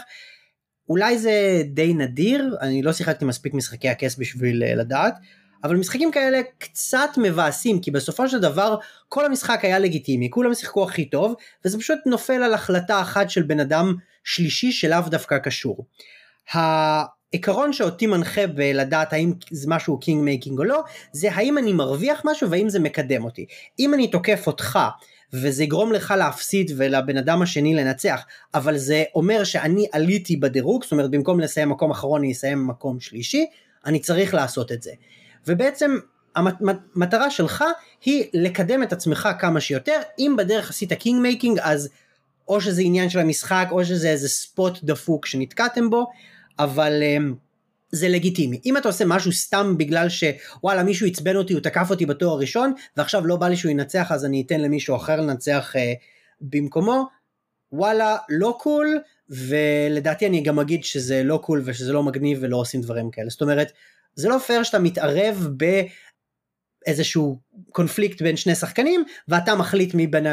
אולי 0.90 1.18
זה 1.18 1.62
די 1.66 1.94
נדיר, 1.94 2.58
אני 2.62 2.82
לא 2.82 2.94
שיחקתי 2.94 3.26
מספיק 3.26 3.54
משחקי 3.54 3.90
הכס 3.90 4.16
בשביל 4.18 4.64
אה, 4.64 4.76
לדעת, 4.76 5.14
אבל 5.64 5.76
משחקים 5.76 6.12
כאלה 6.12 6.42
קצת 6.58 7.10
מבאסים, 7.18 7.82
כי 7.82 7.92
בסופו 7.92 8.30
של 8.30 8.40
דבר 8.40 8.76
כל 9.10 9.26
המשחק 9.26 9.60
היה 9.64 9.80
לגיטימי, 9.80 10.30
כולם 10.30 10.54
שיחקו 10.54 10.84
הכי 10.84 11.06
טוב, 11.06 11.36
וזה 11.66 11.78
פשוט 11.78 12.00
נופל 12.06 12.44
על 12.44 12.54
החלטה 12.54 13.02
אחת 13.02 13.30
של 13.30 13.44
בן 13.44 13.60
אדם 13.60 13.96
שלישי 14.24 14.72
שלאו 14.72 15.02
דווקא 15.10 15.38
קשור. 15.38 15.86
העיקרון 17.34 17.74
שאותי 17.74 18.08
מנחה 18.08 18.48
בלדעת 18.48 19.14
האם 19.14 19.34
זה 19.52 19.70
משהו 19.70 19.98
king 19.98 20.24
making 20.24 20.60
או 20.60 20.64
לא, 20.64 20.84
זה 21.12 21.32
האם 21.32 21.58
אני 21.58 21.74
מרוויח 21.74 22.22
משהו 22.26 22.50
והאם 22.50 22.70
זה 22.70 22.80
מקדם 22.80 23.24
אותי. 23.24 23.46
אם 23.80 23.94
אני 23.94 24.08
תוקף 24.08 24.48
אותך 24.48 24.80
וזה 25.34 25.64
יגרום 25.64 25.94
לך 25.94 26.14
להפסיד 26.18 26.72
ולבן 26.78 27.18
אדם 27.18 27.42
השני 27.42 27.76
לנצח, 27.76 28.26
אבל 28.54 28.78
זה 28.78 29.04
אומר 29.16 29.44
שאני 29.44 29.88
עליתי 29.92 30.38
בדירוג, 30.38 30.84
זאת 30.84 30.92
אומרת 30.92 31.12
במקום 31.12 31.40
לסיים 31.40 31.70
מקום 31.70 31.92
אחרון 31.92 32.22
אני 32.22 32.32
אסיים 32.32 32.68
מקום 32.68 33.00
שלישי, 33.00 33.46
אני 33.86 34.00
צריך 34.00 34.34
לעשות 34.34 34.72
את 34.72 34.84
זה. 34.84 34.92
ובעצם 35.48 35.98
המטרה 36.36 37.30
שלך 37.30 37.64
היא 38.06 38.26
לקדם 38.34 38.84
את 38.84 38.94
עצמך 38.94 39.30
כמה 39.40 39.62
שיותר, 39.62 40.00
אם 40.20 40.36
בדרך 40.38 40.70
עשית 40.70 40.94
king 40.94 41.22
making 41.22 41.60
אז 41.62 41.90
או 42.48 42.62
שזה 42.62 42.82
עניין 42.82 43.10
של 43.10 43.20
המשחק 43.20 43.68
או 43.72 43.86
שזה 43.86 44.10
איזה 44.10 44.30
spot 44.30 44.84
דפוק 44.84 45.26
שנתקעתם 45.26 45.90
בו, 45.90 46.08
אבל 46.60 47.04
um, 47.18 47.36
זה 47.92 48.10
לגיטימי. 48.10 48.62
אם 48.66 48.78
אתה 48.78 48.88
עושה 48.88 49.06
משהו 49.06 49.32
סתם 49.32 49.76
בגלל 49.78 50.08
שוואלה 50.10 50.84
מישהו 50.84 51.08
עצבן 51.08 51.36
אותי, 51.36 51.54
הוא 51.54 51.62
תקף 51.62 51.88
אותי 51.90 52.06
בתור 52.06 52.40
ראשון, 52.40 52.74
ועכשיו 52.98 53.26
לא 53.26 53.36
בא 53.36 53.48
לי 53.48 53.56
שהוא 53.56 53.72
ינצח 53.72 54.12
אז 54.12 54.26
אני 54.26 54.44
אתן 54.46 54.62
למישהו 54.62 54.96
אחר 54.96 55.22
לנצח 55.22 55.74
uh, 55.76 55.80
במקומו, 56.42 57.08
וואלה 57.72 58.18
לא 58.30 58.58
cool, 58.60 59.00
ולדעתי 59.30 60.28
אני 60.28 60.42
גם 60.42 60.60
אגיד 60.60 60.84
שזה 60.84 61.24
לא 61.24 61.40
cool 61.44 61.62
ושזה 61.66 61.94
לא 61.94 62.04
מגניב 62.04 62.38
ולא 62.42 62.58
עושים 62.58 62.82
דברים 62.82 63.12
כאלה. 63.12 63.30
זאת 63.30 63.42
אומרת, 63.42 63.72
זה 64.16 64.30
לא 64.30 64.38
פייר 64.38 64.64
שאתה 64.64 64.80
מתערב 64.80 65.48
באיזשהו 66.86 67.40
קונפליקט 67.72 68.22
בין 68.22 68.38
שני 68.38 68.56
שחקנים 68.56 69.04
ואתה 69.28 69.56
מחליט 69.56 69.94
מי, 69.94 70.08
בין, 70.08 70.26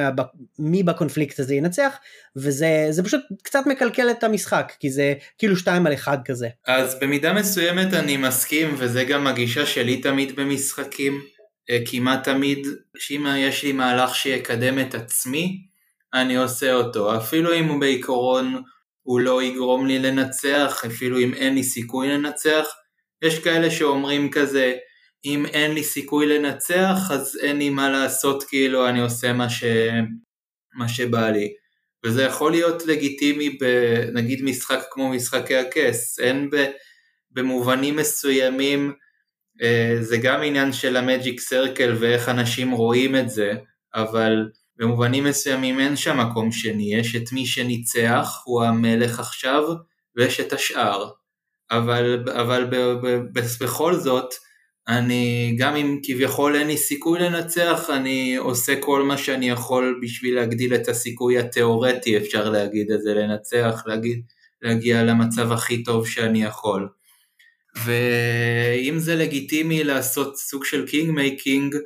מי 0.59 0.83
בקונפליקט 0.83 1.41
הזה 1.41 1.55
ינצח 1.55 1.97
וזה 2.37 3.03
פשוט 3.05 3.21
קצת 3.43 3.63
מקלקל 3.67 4.11
את 4.11 4.25
המשחק 4.25 4.73
כי 4.81 4.91
זה 4.91 5.15
כאילו 5.39 5.57
שתיים 5.57 5.87
על 5.87 5.95
אחד 5.95 6.19
כזה. 6.25 6.49
אז 6.67 6.99
במידה 7.01 7.33
מסוימת 7.33 7.95
אני 7.95 8.17
מסכים 8.17 8.75
וזה 8.79 9.05
גם 9.05 9.27
הגישה 9.27 9.67
שלי 9.67 9.97
תמיד 10.01 10.37
במשחקים 10.37 11.21
אה, 11.71 11.79
כמעט 11.87 12.25
תמיד 12.25 12.67
שאם 12.99 13.27
יש 13.37 13.65
לי 13.65 13.73
מהלך 13.73 14.15
שיקדם 14.15 14.79
את 14.79 14.95
עצמי 14.95 15.67
אני 16.15 16.37
עושה 16.37 16.73
אותו 16.73 17.17
אפילו 17.17 17.55
אם 17.55 17.65
הוא 17.65 17.81
בעיקרון 17.81 18.63
הוא 19.03 19.21
לא 19.21 19.43
יגרום 19.43 19.87
לי 19.87 19.99
לנצח 19.99 20.83
אפילו 20.87 21.19
אם 21.19 21.35
אין 21.35 21.55
לי 21.55 21.63
סיכוי 21.63 22.09
לנצח 22.09 22.67
יש 23.23 23.39
כאלה 23.39 23.71
שאומרים 23.71 24.31
כזה, 24.31 24.73
אם 25.25 25.47
אין 25.47 25.75
לי 25.75 25.85
סיכוי 25.85 26.27
לנצח, 26.27 26.97
אז 27.11 27.39
אין 27.43 27.57
לי 27.57 27.71
מה 27.71 27.91
לעשות, 27.91 28.45
כאילו 28.45 28.89
אני 28.89 29.01
עושה 29.01 29.33
מה, 29.33 29.51
ש... 29.51 29.65
מה 30.75 30.89
שבא 30.89 31.31
לי. 31.31 31.53
וזה 32.05 32.23
יכול 32.23 32.53
להיות 32.53 32.87
לגיטימי 32.87 33.51
בנגיד 33.51 34.43
משחק 34.43 34.81
כמו 34.91 35.09
משחקי 35.09 35.57
הכס, 35.57 36.21
אין 36.21 36.51
ב... 36.51 36.67
במובנים 37.31 37.97
מסוימים, 37.97 38.93
אה, 39.63 39.97
זה 40.01 40.17
גם 40.17 40.43
עניין 40.43 40.73
של 40.73 40.97
המג'יק 40.97 41.41
סרקל 41.41 41.97
ואיך 42.01 42.29
אנשים 42.29 42.71
רואים 42.71 43.17
את 43.17 43.31
זה, 43.31 43.53
אבל 43.95 44.49
במובנים 44.77 45.25
מסוימים 45.25 45.81
אין 45.81 45.97
שם 45.97 46.21
מקום 46.21 46.53
שני, 46.53 46.95
יש 46.95 47.17
את 47.17 47.33
מי 47.33 47.47
שניצח, 47.47 48.43
הוא 48.45 48.65
המלך 48.65 49.21
עכשיו, 49.21 49.63
ויש 50.17 50.41
את 50.41 50.53
השאר. 50.53 51.11
אבל, 51.71 52.25
אבל 52.33 52.65
ב, 52.65 52.77
ב, 52.77 53.07
ב, 53.33 53.41
בכל 53.61 53.95
זאת, 53.95 54.35
אני, 54.88 55.55
גם 55.59 55.77
אם 55.77 55.99
כביכול 56.03 56.57
אין 56.57 56.66
לי 56.66 56.77
סיכוי 56.77 57.19
לנצח, 57.19 57.90
אני 57.90 58.37
עושה 58.37 58.81
כל 58.81 59.03
מה 59.03 59.19
שאני 59.19 59.49
יכול 59.49 60.01
בשביל 60.03 60.35
להגדיל 60.35 60.75
את 60.75 60.88
הסיכוי 60.88 61.38
התיאורטי, 61.38 62.16
אפשר 62.16 62.51
להגיד 62.51 62.90
את 62.90 63.03
זה, 63.03 63.14
לנצח, 63.14 63.83
להגיד, 63.87 64.23
להגיע 64.62 65.05
למצב 65.05 65.53
הכי 65.53 65.83
טוב 65.83 66.07
שאני 66.07 66.43
יכול. 66.43 66.88
ואם 67.85 68.99
זה 68.99 69.16
לגיטימי 69.16 69.85
לעשות 69.85 70.37
סוג 70.37 70.64
של 70.64 70.87
king 70.87 71.11
making, 71.11 71.77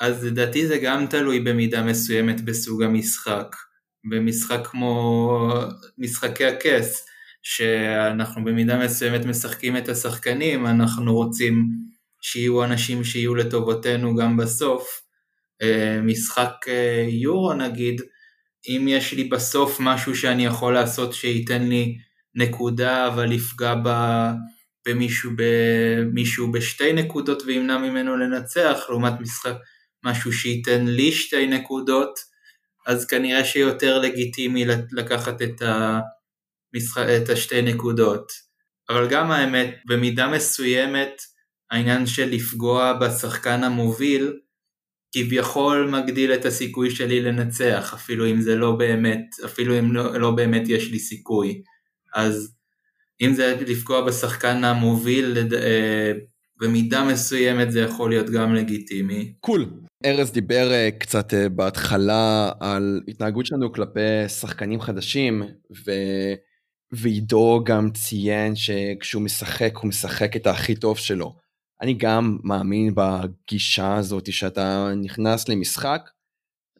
אז 0.00 0.24
לדעתי 0.24 0.66
זה 0.66 0.78
גם 0.78 1.06
תלוי 1.06 1.40
במידה 1.40 1.82
מסוימת 1.82 2.40
בסוג 2.40 2.82
המשחק. 2.82 3.56
במשחק 4.10 4.66
כמו 4.66 5.52
משחקי 5.98 6.44
הכס, 6.44 7.06
שאנחנו 7.42 8.44
במידה 8.44 8.84
מסוימת 8.84 9.24
משחקים 9.24 9.76
את 9.76 9.88
השחקנים, 9.88 10.66
אנחנו 10.66 11.14
רוצים 11.14 11.68
שיהיו 12.20 12.64
אנשים 12.64 13.04
שיהיו 13.04 13.34
לטובתנו 13.34 14.16
גם 14.16 14.36
בסוף. 14.36 15.00
אה, 15.62 16.00
משחק 16.02 16.52
אה, 16.68 17.04
יורו 17.08 17.54
נגיד, 17.54 18.02
אם 18.68 18.86
יש 18.88 19.12
לי 19.12 19.24
בסוף 19.24 19.76
משהו 19.80 20.16
שאני 20.16 20.44
יכול 20.44 20.74
לעשות 20.74 21.14
שייתן 21.14 21.62
לי 21.62 21.98
נקודה 22.34 23.06
אבל 23.06 23.32
יפגע. 23.32 23.74
במישהו, 24.88 25.30
במישהו 25.36 26.52
בשתי 26.52 26.92
נקודות 26.92 27.42
וימנע 27.46 27.78
ממנו 27.78 28.16
לנצח, 28.16 28.86
לעומת 28.88 29.12
משחק, 29.20 29.54
משהו 30.04 30.32
שייתן 30.32 30.86
לי 30.86 31.12
שתי 31.12 31.46
נקודות, 31.46 32.18
אז 32.86 33.06
כנראה 33.06 33.44
שיותר 33.44 33.98
לגיטימי 33.98 34.64
לקחת 34.92 35.42
את, 35.42 35.62
המשח... 35.62 36.98
את 36.98 37.28
השתי 37.28 37.62
נקודות. 37.62 38.32
אבל 38.88 39.08
גם 39.10 39.30
האמת, 39.30 39.74
במידה 39.86 40.28
מסוימת, 40.28 41.22
העניין 41.70 42.06
של 42.06 42.28
לפגוע 42.28 42.92
בשחקן 42.92 43.64
המוביל, 43.64 44.32
כביכול 45.12 45.90
מגדיל 45.90 46.34
את 46.34 46.44
הסיכוי 46.44 46.90
שלי 46.90 47.22
לנצח, 47.22 47.94
אפילו 47.94 48.26
אם 48.26 48.40
זה 48.40 48.56
לא 48.56 48.72
באמת, 48.72 49.24
אפילו 49.44 49.78
אם 49.78 49.92
לא, 49.92 50.20
לא 50.20 50.30
באמת 50.30 50.62
יש 50.68 50.90
לי 50.90 50.98
סיכוי. 50.98 51.62
אז 52.14 52.54
אם 53.22 53.34
זה 53.34 53.56
לפגוע 53.66 54.06
בשחקן 54.06 54.64
המוביל, 54.64 55.36
אה, 55.56 56.12
במידה 56.60 57.04
מסוימת 57.04 57.72
זה 57.72 57.80
יכול 57.80 58.10
להיות 58.10 58.30
גם 58.30 58.54
לגיטימי. 58.54 59.32
קול. 59.40 59.62
Cool. 59.62 59.86
ארז 60.06 60.32
דיבר 60.32 60.72
אה, 60.72 60.88
קצת 60.98 61.34
אה, 61.34 61.48
בהתחלה 61.48 62.52
על 62.60 63.00
התנהגות 63.08 63.46
שלנו 63.46 63.72
כלפי 63.72 64.28
שחקנים 64.28 64.80
חדשים, 64.80 65.42
ו... 65.86 65.90
ועידו 66.92 67.60
גם 67.64 67.90
ציין 67.90 68.56
שכשהוא 68.56 69.22
משחק, 69.22 69.76
הוא 69.76 69.88
משחק 69.88 70.36
את 70.36 70.46
הכי 70.46 70.74
טוב 70.74 70.98
שלו. 70.98 71.36
אני 71.82 71.94
גם 71.94 72.38
מאמין 72.44 72.94
בגישה 72.94 73.96
הזאת 73.96 74.32
שאתה 74.32 74.92
נכנס 75.02 75.48
למשחק, 75.48 76.10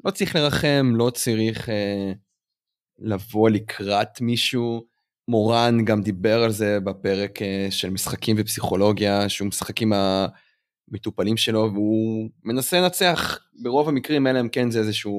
לא 0.04 0.10
צריך 0.10 0.36
לרחם, 0.36 0.92
לא 0.94 1.10
צריך 1.10 1.68
אה, 1.68 2.12
לבוא 2.98 3.50
לקראת 3.50 4.20
מישהו. 4.20 4.90
מורן 5.28 5.84
גם 5.84 6.02
דיבר 6.02 6.42
על 6.42 6.50
זה 6.50 6.80
בפרק 6.80 7.42
אה, 7.42 7.66
של 7.70 7.90
משחקים 7.90 8.36
ופסיכולוגיה, 8.38 9.28
שהוא 9.28 9.48
משחק 9.48 9.82
עם 9.82 9.92
המטופלים 9.92 11.36
שלו, 11.36 11.70
והוא 11.72 12.30
מנסה 12.44 12.80
לנצח 12.80 13.38
ברוב 13.62 13.88
המקרים, 13.88 14.26
אלא 14.26 14.40
אם 14.40 14.48
כן 14.48 14.70
זה 14.70 14.78
איזושהי 14.78 15.12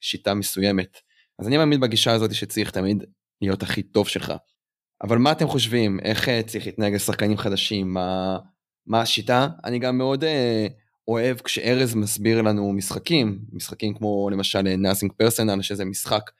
שיטה 0.00 0.34
מסוימת. 0.34 0.98
אז 1.38 1.46
אני 1.46 1.56
מאמין 1.56 1.80
בגישה 1.80 2.12
הזאת 2.12 2.34
שצריך 2.34 2.70
תמיד 2.70 3.04
להיות 3.42 3.62
הכי 3.62 3.82
טוב 3.82 4.08
שלך. 4.08 4.32
אבל 5.02 5.18
מה 5.18 5.32
אתם 5.32 5.48
חושבים? 5.48 6.00
איך 6.00 6.28
אה, 6.28 6.42
צריך 6.42 6.66
להתנהג 6.66 6.94
לשחקנים 6.94 7.36
חדשים? 7.36 7.94
מה, 7.94 8.38
מה 8.88 9.00
השיטה? 9.00 9.48
אני 9.64 9.78
גם 9.78 9.98
מאוד 9.98 10.24
אה, 10.24 10.66
אוהב 11.08 11.38
כשארז 11.38 11.94
מסביר 11.94 12.42
לנו 12.42 12.72
משחקים, 12.72 13.38
משחקים 13.52 13.94
כמו 13.94 14.30
למשל 14.30 14.62
נאסינג 14.62 15.12
פרסונל, 15.12 15.62
שזה 15.62 15.84
משחק 15.84 16.30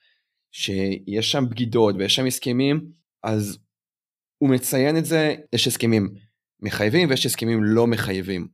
שיש 0.52 1.32
שם 1.32 1.44
בגידות 1.50 1.94
ויש 1.98 2.14
שם 2.14 2.26
הסכמים, 2.26 2.90
אז 3.22 3.58
הוא 4.38 4.50
מציין 4.50 4.96
את 4.96 5.04
זה, 5.04 5.34
יש 5.52 5.66
הסכמים 5.66 6.14
מחייבים 6.60 7.08
ויש 7.08 7.26
הסכמים 7.26 7.64
לא 7.64 7.86
מחייבים. 7.86 8.48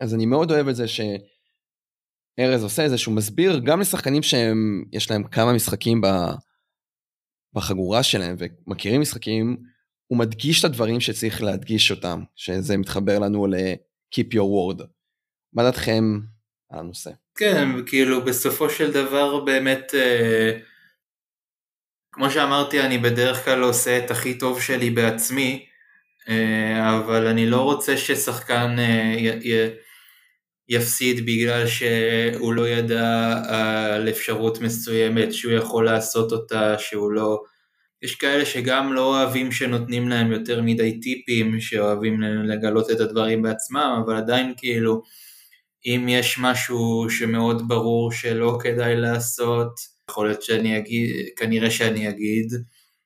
אז 0.00 0.14
אני 0.14 0.26
מאוד 0.26 0.50
אוהב 0.50 0.68
את 0.68 0.76
זה 0.76 0.84
שארז 0.88 2.62
עושה 2.62 2.84
את 2.84 2.90
זה 2.90 2.98
שהוא 2.98 3.14
מסביר 3.14 3.58
גם 3.58 3.80
לשחקנים 3.80 4.22
שיש 4.22 5.10
להם 5.10 5.24
כמה 5.24 5.52
משחקים. 5.52 6.00
בחגורה 7.54 8.02
שלהם 8.02 8.36
ומכירים 8.38 9.00
משחקים, 9.00 9.56
הוא 10.14 10.18
מדגיש 10.18 10.60
את 10.60 10.64
הדברים 10.64 11.00
שצריך 11.00 11.42
להדגיש 11.42 11.90
אותם, 11.90 12.22
שזה 12.36 12.76
מתחבר 12.76 13.18
לנו 13.18 13.46
ל-keep 13.46 14.34
your 14.34 14.36
word. 14.36 14.82
מה 15.52 15.62
דעתכם 15.62 16.20
על 16.70 16.78
הנושא? 16.78 17.10
כן, 17.36 17.68
כאילו 17.86 18.24
בסופו 18.24 18.70
של 18.70 18.92
דבר 18.92 19.40
באמת, 19.40 19.94
אה, 19.94 20.58
כמו 22.12 22.30
שאמרתי, 22.30 22.80
אני 22.80 22.98
בדרך 22.98 23.44
כלל 23.44 23.62
עושה 23.62 23.98
את 23.98 24.10
הכי 24.10 24.38
טוב 24.38 24.62
שלי 24.62 24.90
בעצמי, 24.90 25.66
אה, 26.28 26.98
אבל 26.98 27.26
אני 27.26 27.46
לא 27.46 27.60
רוצה 27.60 27.96
ששחקן 27.96 28.76
אה, 28.78 29.14
י, 29.16 29.28
י, 29.28 29.68
יפסיד 30.68 31.26
בגלל 31.26 31.66
שהוא 31.66 32.54
לא 32.54 32.68
ידע 32.68 33.32
על 33.48 34.08
אפשרות 34.08 34.60
מסוימת 34.60 35.32
שהוא 35.32 35.52
יכול 35.52 35.84
לעשות 35.84 36.32
אותה, 36.32 36.78
שהוא 36.78 37.12
לא... 37.12 37.42
יש 38.04 38.14
כאלה 38.14 38.44
שגם 38.44 38.92
לא 38.92 39.04
אוהבים 39.04 39.52
שנותנים 39.52 40.08
להם 40.08 40.32
יותר 40.32 40.62
מדי 40.62 41.00
טיפים, 41.00 41.60
שאוהבים 41.60 42.20
לגלות 42.20 42.90
את 42.90 43.00
הדברים 43.00 43.42
בעצמם, 43.42 44.02
אבל 44.04 44.16
עדיין 44.16 44.54
כאילו, 44.56 45.02
אם 45.86 46.06
יש 46.08 46.38
משהו 46.40 47.06
שמאוד 47.10 47.68
ברור 47.68 48.12
שלא 48.12 48.58
כדאי 48.62 48.96
לעשות, 48.96 49.72
יכול 50.10 50.26
להיות 50.26 50.42
שאני 50.42 50.78
אגיד, 50.78 51.10
כנראה 51.36 51.70
שאני 51.70 52.08
אגיד, 52.08 52.52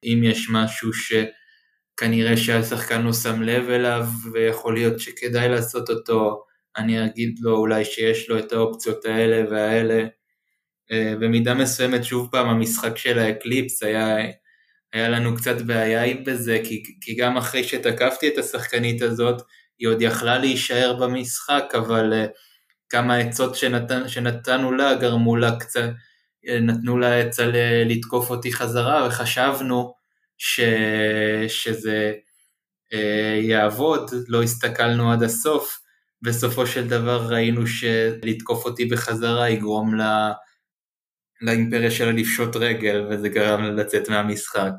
אם 0.04 0.20
יש 0.24 0.48
משהו 0.50 0.90
שכנראה 0.92 2.36
שהשחקן 2.36 3.02
לא 3.02 3.12
שם 3.12 3.42
לב 3.42 3.70
אליו 3.70 4.06
ויכול 4.32 4.74
להיות 4.74 5.00
שכדאי 5.00 5.48
לעשות 5.48 5.90
אותו, 5.90 6.44
אני 6.76 7.04
אגיד 7.04 7.38
לו 7.40 7.56
אולי 7.56 7.84
שיש 7.84 8.30
לו 8.30 8.38
את 8.38 8.52
האופציות 8.52 9.04
האלה 9.04 9.50
והאלה. 9.50 10.06
אה, 10.92 11.14
במידה 11.20 11.54
מסוימת 11.54 12.04
שוב 12.04 12.28
פעם 12.32 12.48
המשחק 12.48 12.96
של 12.96 13.18
האקליפס 13.18 13.82
היה, 13.82 14.16
היה 14.92 15.08
לנו 15.08 15.36
קצת 15.36 15.62
בעיה 15.62 16.16
בזה 16.26 16.60
כי, 16.64 16.82
כי 17.00 17.14
גם 17.14 17.36
אחרי 17.36 17.64
שתקפתי 17.64 18.28
את 18.28 18.38
השחקנית 18.38 19.02
הזאת 19.02 19.42
היא 19.78 19.88
עוד 19.88 20.02
יכלה 20.02 20.38
להישאר 20.38 20.96
במשחק 21.00 21.64
אבל 21.74 22.12
uh, 22.12 22.28
כמה 22.88 23.16
עצות 23.16 23.54
שנתן, 23.54 24.08
שנתנו 24.08 24.72
לה 24.72 24.94
גרמו 24.94 25.36
לה 25.36 25.56
קצת, 25.60 25.90
אה, 26.48 26.60
נתנו 26.60 26.98
לה 26.98 27.20
עצה 27.20 27.50
לתקוף 27.86 28.30
אותי 28.30 28.52
חזרה 28.52 29.06
וחשבנו 29.08 29.94
ש, 30.38 30.60
שזה 31.48 32.12
uh, 32.94 32.96
יעבוד, 33.42 34.10
לא 34.28 34.42
הסתכלנו 34.42 35.12
עד 35.12 35.22
הסוף. 35.22 35.78
בסופו 36.22 36.66
של 36.66 36.88
דבר 36.88 37.26
ראינו 37.26 37.66
שלתקוף 37.66 38.64
אותי 38.64 38.84
בחזרה 38.84 39.50
יגרום 39.50 39.94
לה, 39.94 40.32
לאימפריה 41.40 41.90
שלה 41.90 42.12
לפשוט 42.12 42.56
רגל 42.56 43.06
וזה 43.10 43.28
גרם 43.28 43.62
לה 43.62 43.70
לצאת 43.70 44.08
מהמשחק. 44.08 44.72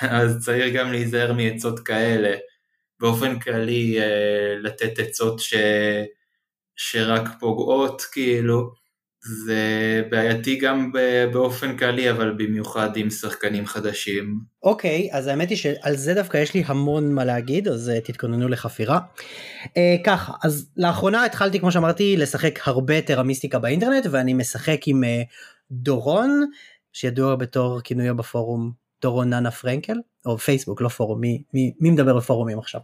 אז 0.00 0.44
צריך 0.44 0.74
גם 0.74 0.92
להיזהר 0.92 1.32
מעצות 1.32 1.80
כאלה. 1.80 2.36
באופן 3.00 3.38
כללי 3.38 4.00
אה, 4.00 4.54
לתת 4.62 4.98
עצות 4.98 5.40
ש... 5.40 5.54
שרק 6.76 7.28
פוגעות 7.40 8.02
כאילו, 8.12 8.72
זה 9.22 10.02
בעייתי 10.10 10.56
גם 10.56 10.92
באופן 11.32 11.76
כללי, 11.76 12.10
אבל 12.10 12.34
במיוחד 12.36 12.96
עם 12.96 13.10
שחקנים 13.10 13.66
חדשים. 13.66 14.40
אוקיי, 14.62 15.08
okay, 15.12 15.16
אז 15.16 15.26
האמת 15.26 15.50
היא 15.50 15.58
שעל 15.58 15.96
זה 15.96 16.14
דווקא 16.14 16.36
יש 16.36 16.54
לי 16.54 16.62
המון 16.66 17.12
מה 17.12 17.24
להגיד, 17.24 17.68
אז 17.68 17.92
uh, 17.96 18.06
תתכוננו 18.06 18.48
לחפירה. 18.48 18.98
Uh, 19.64 19.68
ככה, 20.04 20.32
אז 20.44 20.70
לאחרונה 20.76 21.24
התחלתי, 21.24 21.60
כמו 21.60 21.72
שאמרתי, 21.72 22.16
לשחק 22.16 22.58
הרבה 22.68 23.00
טרמיסטיקה 23.00 23.58
באינטרנט, 23.58 24.06
ואני 24.10 24.34
משחק 24.34 24.80
עם 24.86 25.04
uh, 25.04 25.06
דורון, 25.72 26.44
שידוע 26.92 27.36
בתור 27.36 27.80
כינויו 27.80 28.16
בפורום 28.16 28.72
דורון 29.02 29.30
ננה 29.30 29.50
פרנקל. 29.50 29.96
או 30.26 30.38
פייסבוק 30.38 30.80
לא 30.80 30.88
פורום 30.88 31.20
מי, 31.20 31.42
מי, 31.54 31.72
מי 31.80 31.90
מדבר 31.90 32.16
בפורומים 32.16 32.58
עכשיו. 32.58 32.80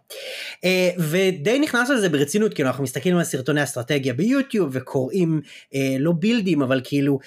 Uh, 0.55 1.01
ודי 1.01 1.59
נכנס 1.59 1.91
לזה 1.91 2.09
ברצינות 2.09 2.55
כאילו 2.55 2.69
אנחנו 2.69 2.85
מסתכלים 2.85 3.17
על 3.17 3.25
סרטוני 3.25 3.63
אסטרטגיה 3.63 4.15
ביוטיוב 4.15 4.71
וקוראים 4.73 5.41
uh, 5.45 5.77
לא 5.99 6.13
בילדים 6.13 6.63
אבל 6.63 6.81
כאילו 6.85 7.19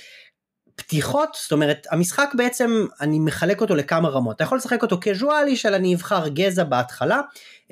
פתיחות 0.80 1.38
זאת 1.42 1.52
אומרת 1.52 1.88
המשחק 1.92 2.30
בעצם 2.38 2.86
אני 3.02 3.20
מחלק 3.20 3.62
אותו 3.62 3.76
לכמה 3.76 4.10
רמות 4.10 4.36
אתה 4.36 4.44
יכול 4.44 4.58
לשחק 4.58 4.84
אותו 4.84 5.00
קזואלי 5.00 5.56
של 5.56 5.74
אני 5.74 5.96
אבחר 5.96 6.28
גזע 6.28 6.64
בהתחלה 6.64 7.22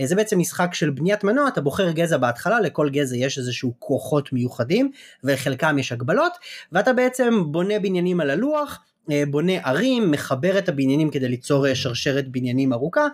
uh, 0.02 0.06
זה 0.06 0.16
בעצם 0.16 0.40
משחק 0.40 0.74
של 0.74 0.90
בניית 0.90 1.24
מנוע 1.24 1.48
אתה 1.48 1.62
בוחר 1.62 1.92
גזע 1.92 2.18
בהתחלה 2.18 2.60
לכל 2.60 2.90
גזע 2.90 3.18
יש 3.18 3.38
איזשהו 3.38 3.74
כוחות 3.80 4.34
מיוחדים 4.34 4.92
ולחלקם 5.24 5.80
יש 5.80 5.92
הגבלות 5.92 6.34
ואתה 6.72 6.94
בעצם 6.94 7.44
בונה 7.52 7.80
בניינים 7.80 8.20
על 8.20 8.30
הלוח 8.30 8.80
אה, 9.12 9.24
בונה 9.30 9.54
ערים, 9.64 10.12
מחבר 10.12 10.58
את 10.58 10.70
הבניינים 10.70 11.10
כדי 11.10 11.30
ליצור 11.30 11.68
אה, 11.68 11.76
שרשרת 11.76 12.28
בניינים 12.28 12.74
ארוכה, 12.74 13.08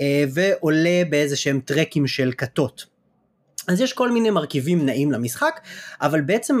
אה, 0.00 0.24
ועולה 0.34 1.02
באיזה 1.10 1.36
שהם 1.36 1.60
טרקים 1.60 2.06
של 2.06 2.32
כתות. 2.38 2.86
אז 3.68 3.80
יש 3.80 3.92
כל 3.92 4.12
מיני 4.12 4.30
מרכיבים 4.30 4.86
נעים 4.86 5.12
למשחק, 5.12 5.60
אבל 6.00 6.20
בעצם 6.20 6.56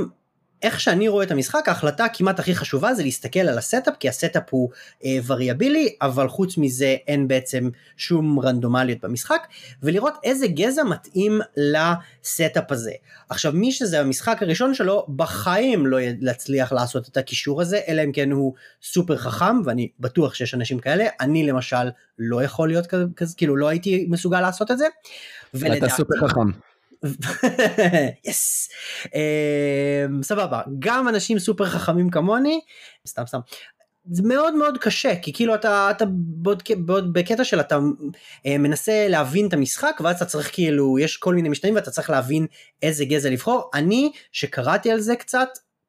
איך 0.62 0.80
שאני 0.80 1.08
רואה 1.08 1.24
את 1.24 1.30
המשחק, 1.30 1.68
ההחלטה 1.68 2.06
כמעט 2.12 2.38
הכי 2.38 2.54
חשובה 2.54 2.94
זה 2.94 3.02
להסתכל 3.02 3.40
על 3.40 3.58
ה 3.58 3.63
setup, 3.63 3.94
כי 4.00 4.08
ה 4.08 4.14
setup 4.14 4.42
הוא 4.50 4.70
אה, 5.04 5.18
וריאבילי, 5.26 5.94
אבל 6.02 6.28
חוץ 6.28 6.58
מזה 6.58 6.96
אין 7.08 7.28
בעצם 7.28 7.70
שום 7.96 8.40
רנדומליות 8.40 9.00
במשחק, 9.02 9.46
ולראות 9.82 10.14
איזה 10.24 10.46
גזע 10.46 10.84
מתאים 10.84 11.40
ל 11.56 11.75
setup 11.75 12.72
הזה. 12.72 12.92
עכשיו 13.28 13.52
מי 13.52 13.72
שזה 13.72 14.00
המשחק 14.00 14.42
הראשון 14.42 14.74
שלו, 14.74 15.06
בחיים 15.16 15.86
לא 15.86 16.00
יצליח 16.00 16.72
לעשות 16.72 17.08
את 17.08 17.16
הקישור 17.16 17.60
הזה, 17.60 17.80
אלא 17.88 18.04
אם 18.04 18.12
כן 18.12 18.30
הוא 18.30 18.54
סופר 18.82 19.16
חכם, 19.16 19.56
ואני 19.64 19.88
בטוח 20.00 20.34
שיש 20.34 20.54
אנשים 20.54 20.78
כאלה, 20.78 21.06
אני 21.20 21.46
למשל 21.46 21.90
לא 22.18 22.42
יכול 22.42 22.68
להיות 22.68 22.86
כזה, 23.16 23.34
כאילו 23.36 23.56
לא 23.56 23.68
הייתי 23.68 24.06
מסוגל 24.10 24.40
לעשות 24.40 24.70
את 24.70 24.78
זה. 24.78 24.86
ולדעתי, 25.54 25.78
אתה 25.78 25.88
סופר 25.88 26.28
חכם. 26.28 26.71
yes. 28.28 28.68
אמ, 29.14 30.22
סבבה. 30.22 30.60
גם 30.78 31.08
אנשים 31.08 31.38
סופר 31.38 31.66
חכמים 31.66 32.10
כמוני 32.10 32.60
סתם 33.08 33.22
סתם. 33.26 33.38
זה 34.10 34.22
מאוד 34.22 34.54
מאוד 34.54 34.78
קשה 34.78 35.16
כי 35.16 35.32
כאילו 35.32 35.54
אתה 35.54 35.90
אתה 35.90 36.04
בעוד, 36.08 36.62
בעוד 36.76 37.12
בקטע 37.12 37.44
של 37.44 37.60
אתה 37.60 37.78
אה, 38.46 38.58
מנסה 38.58 39.08
להבין 39.08 39.48
את 39.48 39.52
המשחק 39.52 40.00
ואז 40.04 40.16
אתה 40.16 40.24
צריך 40.24 40.50
כאילו 40.52 40.98
יש 40.98 41.16
כל 41.16 41.34
מיני 41.34 41.48
משתנים 41.48 41.74
ואתה 41.74 41.90
צריך 41.90 42.10
להבין 42.10 42.46
איזה 42.82 43.04
גזע 43.04 43.30
לבחור. 43.30 43.70
אני 43.74 44.12
שקראתי 44.32 44.90
על 44.90 45.00
זה 45.00 45.16
קצת 45.16 45.48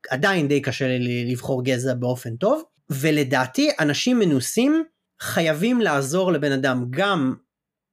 עדיין 0.10 0.47
די 0.47 0.62
קשה 0.62 0.88
לי 0.88 1.32
לבחור 1.32 1.63
גזע 1.63 1.93
באופן 1.93 2.36
טוב, 2.36 2.63
ולדעתי 2.89 3.71
אנשים 3.80 4.19
מנוסים 4.19 4.84
חייבים 5.19 5.82
לעזור 5.82 6.32
לבן 6.32 6.52
אדם. 6.52 6.86
גם 6.89 7.36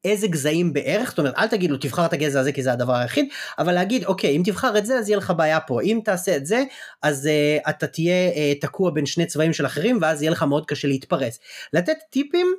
איזה 0.04 0.26
גזעים 0.28 0.72
בערך, 0.72 1.08
זאת 1.08 1.18
אומרת 1.18 1.34
אל 1.38 1.46
תגיד 1.46 1.70
לו 1.70 1.76
תבחר 1.76 2.06
את 2.06 2.12
הגזע 2.12 2.40
הזה 2.40 2.52
כי 2.52 2.62
זה 2.62 2.72
הדבר 2.72 2.94
היחיד, 2.94 3.26
אבל 3.58 3.72
להגיד 3.72 4.04
אוקיי 4.04 4.36
אם 4.36 4.42
תבחר 4.44 4.78
את 4.78 4.86
זה 4.86 4.98
אז 4.98 5.08
יהיה 5.08 5.18
לך 5.18 5.32
בעיה 5.36 5.60
פה, 5.60 5.82
אם 5.82 6.00
תעשה 6.04 6.36
את 6.36 6.46
זה 6.46 6.62
אז 7.02 7.28
uh, 7.28 7.70
אתה 7.70 7.86
תהיה 7.86 8.30
uh, 8.30 8.60
תקוע 8.60 8.90
בין 8.90 9.06
שני 9.06 9.26
צבעים 9.26 9.52
של 9.52 9.66
אחרים 9.66 9.98
ואז 10.00 10.22
יהיה 10.22 10.32
לך 10.32 10.42
מאוד 10.42 10.66
קשה 10.66 10.88
להתפרץ. 10.88 11.38
לתת 11.72 11.96
טיפים 12.10 12.54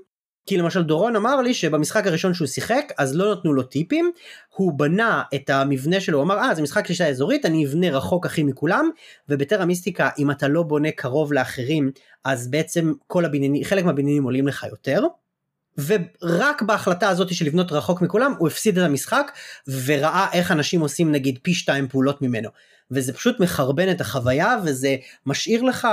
כי 0.46 0.58
למשל 0.58 0.84
דורון 0.84 1.16
אמר 1.16 1.42
לי 1.42 1.54
שבמשחק 1.54 2.08
הראשון 2.08 2.34
שהוא 2.34 2.48
שיחק 2.48 2.92
אז 2.98 3.16
לא 3.16 3.32
נתנו 3.32 3.54
לו 3.54 3.64
טיפים, 3.64 4.12
הוא 4.56 4.74
בנה 4.80 5.24
את 5.36 5.50
המבנה 5.50 6.00
שלו, 6.00 6.18
הוא 6.18 6.24
אמר 6.24 6.38
אה 6.38 6.56
זה 6.56 6.62
משחק 6.62 6.88
שלישה 6.88 7.08
אזורית 7.08 7.46
אני 7.46 7.66
אבנה 7.66 7.90
רחוק 7.90 8.26
הכי 8.26 8.44
מכולם 8.44 8.90
ובטרה 9.30 9.66
מיסטיקה 9.66 10.10
אם 10.20 10.32
אתה 10.32 10.48
לא 10.48 10.64
בונה 10.64 10.92
קרוב 10.92 11.34
לאחרים 11.34 11.92
אז 12.24 12.52
בעצם 12.52 12.94
כל 13.08 13.26
הבניינים, 13.26 13.64
חלק 13.64 13.86
מהבניינים 13.86 14.24
עולים 14.24 14.48
לך 14.48 14.66
יותר. 14.70 15.02
ורק 15.86 16.62
בהחלטה 16.62 17.10
הזאת 17.10 17.34
של 17.34 17.46
לבנות 17.46 17.72
רחוק 17.72 18.02
מכולם 18.02 18.34
הוא 18.38 18.48
הפסיד 18.48 18.78
את 18.78 18.86
המשחק 18.86 19.32
וראה 19.86 20.28
איך 20.34 20.52
אנשים 20.52 20.82
עושים 20.82 21.12
נגיד 21.12 21.40
פי 21.42 21.54
שתיים 21.54 21.88
פעולות 21.88 22.22
ממנו 22.22 22.50
וזה 22.92 23.14
פשוט 23.14 23.40
מחרבן 23.40 23.92
את 23.92 24.02
החוויה 24.02 24.58
וזה 24.66 24.96
משאיר 25.26 25.62
לך 25.62 25.88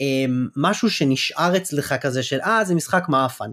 אה, 0.00 0.24
משהו 0.56 0.90
שנשאר 0.90 1.56
אצלך 1.56 1.94
כזה 2.00 2.22
של 2.22 2.40
אה 2.40 2.64
זה 2.64 2.74
משחק 2.74 3.04
מעפן. 3.08 3.50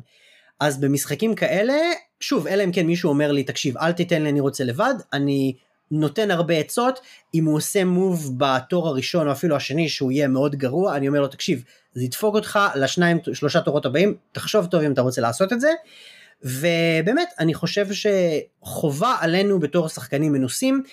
אז 0.59 0.79
במשחקים 0.79 1.35
כאלה 1.35 1.73
שוב 2.19 2.47
אלא 2.47 2.63
אם 2.63 2.71
כן 2.71 2.85
מישהו 2.85 3.09
אומר 3.09 3.31
לי 3.31 3.43
תקשיב 3.43 3.77
אל 3.77 3.91
תיתן 3.91 4.21
לי 4.23 4.29
אני 4.29 4.39
רוצה 4.39 4.63
לבד 4.63 4.93
אני 5.13 5.55
נותן 5.91 6.31
הרבה 6.31 6.53
עצות 6.53 6.99
אם 7.33 7.45
הוא 7.45 7.55
עושה 7.55 7.85
מוב 7.85 8.33
בתור 8.37 8.87
הראשון 8.87 9.27
או 9.27 9.31
אפילו 9.31 9.55
השני 9.55 9.89
שהוא 9.89 10.11
יהיה 10.11 10.27
מאוד 10.27 10.55
גרוע 10.55 10.95
אני 10.95 11.07
אומר 11.07 11.21
לו 11.21 11.27
תקשיב 11.27 11.63
זה 11.93 12.03
ידפוק 12.03 12.35
אותך 12.35 12.59
לשניים 12.75 13.19
שלושה 13.33 13.61
תורות 13.61 13.85
הבאים 13.85 14.15
תחשוב 14.31 14.65
טוב 14.65 14.81
אם 14.81 14.91
אתה 14.91 15.01
רוצה 15.01 15.21
לעשות 15.21 15.53
את 15.53 15.61
זה. 15.61 15.69
ובאמת 16.43 17.29
אני 17.39 17.53
חושב 17.53 17.87
שחובה 17.91 19.15
עלינו 19.19 19.59
בתור 19.59 19.89
שחקנים 19.89 20.33
מנוסים 20.33 20.83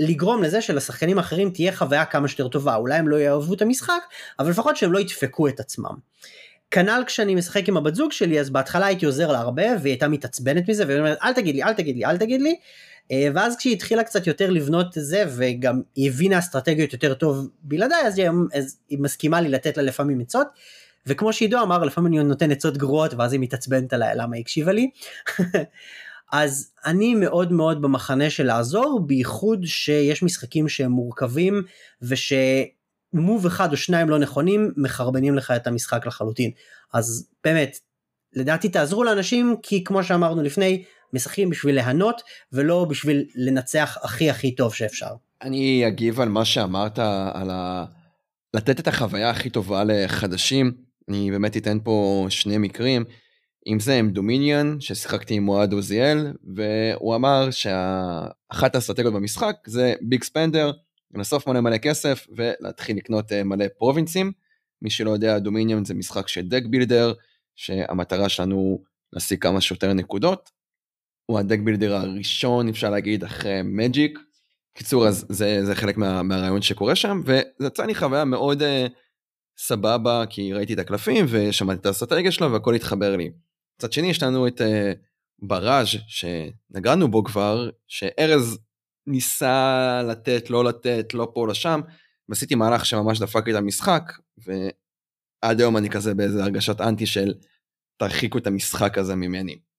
לגרום 0.00 0.42
לזה 0.42 0.60
שלשחקנים 0.60 1.18
האחרים 1.18 1.50
תהיה 1.50 1.72
חוויה 1.72 2.04
כמה 2.04 2.28
שיותר 2.28 2.48
טובה. 2.48 2.74
אולי 2.74 2.94
הם 2.94 3.08
לא 3.08 3.16
יאהבו 3.16 3.54
את 3.54 3.62
המשחק 3.62 4.02
אבל 4.38 4.50
לפחות 4.50 4.76
שהם 4.76 4.92
לא 4.92 4.98
ידפקו 4.98 5.48
את 5.48 5.60
עצמם. 5.60 5.94
כנ"ל 6.70 7.02
כשאני 7.06 7.34
משחק 7.34 7.68
עם 7.68 7.76
הבת 7.76 7.94
זוג 7.94 8.12
שלי 8.12 8.40
אז 8.40 8.50
בהתחלה 8.50 8.86
הייתי 8.86 9.06
עוזר 9.06 9.32
לה 9.32 9.38
הרבה 9.38 9.62
והיא 9.62 9.92
הייתה 9.92 10.08
מתעצבנת 10.08 10.68
מזה 10.68 10.86
והיא 10.86 10.98
אומרת 10.98 11.18
אל 11.22 11.32
תגיד 11.32 11.54
לי 11.54 11.62
אל 11.62 11.72
תגיד 11.72 11.96
לי 11.96 12.04
אל 12.04 12.16
תגיד 12.16 12.42
לי 12.42 12.56
ואז 13.10 13.56
כשהיא 13.56 13.72
התחילה 13.72 14.04
קצת 14.04 14.26
יותר 14.26 14.50
לבנות 14.50 14.86
את 14.98 15.04
זה 15.04 15.24
וגם 15.36 15.82
היא 15.94 16.10
הבינה 16.10 16.38
אסטרטגיות 16.38 16.92
יותר 16.92 17.14
טוב 17.14 17.48
בלעדיי 17.62 18.06
אז 18.06 18.18
היא, 18.18 18.28
אז 18.54 18.78
היא 18.88 18.98
מסכימה 18.98 19.40
לי 19.40 19.48
לתת 19.48 19.76
לה 19.76 19.82
לפעמים 19.82 20.20
עצות. 20.20 20.46
וכמו 21.06 21.32
שעידו 21.32 21.62
אמר 21.62 21.84
לפעמים 21.84 22.12
אני 22.12 22.24
נותן 22.24 22.50
עצות 22.50 22.76
גרועות 22.76 23.14
ואז 23.14 23.32
היא 23.32 23.40
מתעצבנת 23.40 23.92
עליי 23.92 24.16
למה 24.16 24.36
היא 24.36 24.42
הקשיבה 24.42 24.72
לי. 24.72 24.90
אז 26.32 26.72
אני 26.86 27.14
מאוד 27.14 27.52
מאוד 27.52 27.82
במחנה 27.82 28.30
של 28.30 28.46
לעזור 28.46 29.00
בייחוד 29.06 29.64
שיש 29.64 30.22
משחקים 30.22 30.68
שהם 30.68 30.90
מורכבים 30.90 31.62
ושמוב 32.02 33.46
אחד 33.46 33.72
או 33.72 33.76
שניים 33.76 34.10
לא 34.10 34.18
נכונים 34.18 34.72
מחרבנים 34.76 35.34
לך 35.34 35.50
את 35.50 35.66
המשחק 35.66 36.06
לחלוטין. 36.06 36.50
אז 36.94 37.28
באמת 37.44 37.78
לדעתי 38.32 38.68
תעזרו 38.68 39.04
לאנשים 39.04 39.56
כי 39.62 39.84
כמו 39.84 40.04
שאמרנו 40.04 40.42
לפני 40.42 40.84
משחקים 41.12 41.50
בשביל 41.50 41.74
ליהנות 41.74 42.22
ולא 42.52 42.86
בשביל 42.90 43.24
לנצח 43.34 43.98
הכי 44.02 44.30
הכי 44.30 44.54
טוב 44.54 44.74
שאפשר. 44.74 45.14
אני 45.42 45.86
אגיב 45.86 46.20
על 46.20 46.28
מה 46.28 46.44
שאמרת 46.44 46.98
על 47.32 47.50
ה... 47.50 47.84
לתת 48.54 48.80
את 48.80 48.88
החוויה 48.88 49.30
הכי 49.30 49.50
טובה 49.50 49.84
לחדשים. 49.84 50.72
אני 51.08 51.30
באמת 51.30 51.56
אתן 51.56 51.78
פה 51.84 52.26
שני 52.28 52.58
מקרים. 52.58 53.04
אם 53.66 53.80
זה 53.80 53.94
עם 53.94 54.10
Dominion 54.10 54.80
ששיחקתי 54.80 55.34
עם 55.34 55.48
אוהד 55.48 55.72
עוזיאל 55.72 56.32
והוא 56.56 57.14
אמר 57.14 57.50
שאחת 57.50 58.74
האסטרטגיות 58.74 59.14
במשחק 59.14 59.56
זה 59.66 59.94
big 60.00 60.24
spender 60.24 60.72
לאסוף 61.14 61.46
מלא 61.46 61.60
מלא 61.60 61.78
כסף 61.78 62.26
ולהתחיל 62.36 62.96
לקנות 62.96 63.32
אה, 63.32 63.44
מלא 63.44 63.64
פרובינצים. 63.78 64.32
מי 64.82 64.90
שלא 64.90 65.10
יודע 65.10 65.38
Dominion 65.38 65.84
זה 65.84 65.94
משחק 65.94 66.28
של 66.28 66.48
deck 66.48 66.62
builder 66.70 67.12
שהמטרה 67.56 68.28
שלנו 68.28 68.82
להשיג 69.12 69.42
כמה 69.42 69.60
שיותר 69.60 69.92
נקודות 69.92 70.50
הוא 71.32 71.38
ה 71.38 71.42
deck 71.42 71.58
builder 71.58 71.94
הראשון 71.94 72.68
אפשר 72.68 72.90
להגיד 72.90 73.24
אחרי 73.24 73.60
Magic. 73.64 74.18
קיצור 74.74 75.08
אז 75.08 75.26
זה, 75.28 75.64
זה 75.64 75.74
חלק 75.74 75.96
מה, 75.96 76.22
מהרעיון 76.22 76.62
שקורה 76.62 76.96
שם 76.96 77.20
וזה 77.24 77.66
יצא 77.66 77.84
לי 77.84 77.94
חוויה 77.94 78.24
מאוד 78.24 78.62
uh, 78.62 78.64
סבבה 79.58 80.24
כי 80.30 80.52
ראיתי 80.52 80.74
את 80.74 80.78
הקלפים 80.78 81.26
ושמעתי 81.28 81.80
את 81.80 81.86
האסטרטגיה 81.86 82.32
שלו 82.32 82.52
והכל 82.52 82.74
התחבר 82.74 83.16
לי. 83.16 83.30
מצד 83.78 83.92
שני 83.92 84.10
יש 84.10 84.22
לנו 84.22 84.46
את 84.46 84.60
uh, 84.60 84.64
בראז' 85.42 85.86
שנגענו 86.06 87.10
בו 87.10 87.24
כבר 87.24 87.70
שארז 87.86 88.58
ניסה 89.06 90.02
לתת 90.08 90.50
לא 90.50 90.64
לתת 90.64 91.14
לא 91.14 91.28
פה 91.34 91.46
לא 91.46 91.54
שם 91.54 91.80
ועשיתי 92.28 92.54
מהלך 92.54 92.86
שממש 92.86 93.20
דפק 93.20 93.46
לי 93.46 93.52
את 93.52 93.58
המשחק 93.58 94.12
ועד 94.38 95.60
היום 95.60 95.76
אני 95.76 95.90
כזה 95.90 96.14
באיזה 96.14 96.42
הרגשת 96.42 96.80
אנטי 96.80 97.06
של 97.06 97.34
תרחיקו 97.96 98.38
את 98.38 98.46
המשחק 98.46 98.98
הזה 98.98 99.14
ממני. 99.14 99.71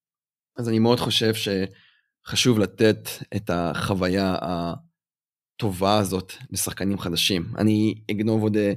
אז 0.57 0.69
אני 0.69 0.79
מאוד 0.79 0.99
חושב 0.99 1.33
שחשוב 1.33 2.59
לתת 2.59 3.09
את 3.35 3.49
החוויה 3.49 4.35
הטובה 4.41 5.97
הזאת 5.97 6.33
לשחקנים 6.49 6.99
חדשים. 6.99 7.45
אני 7.57 7.95
אגנוב 8.11 8.41
עוד 8.43 8.57
אה, 8.57 8.73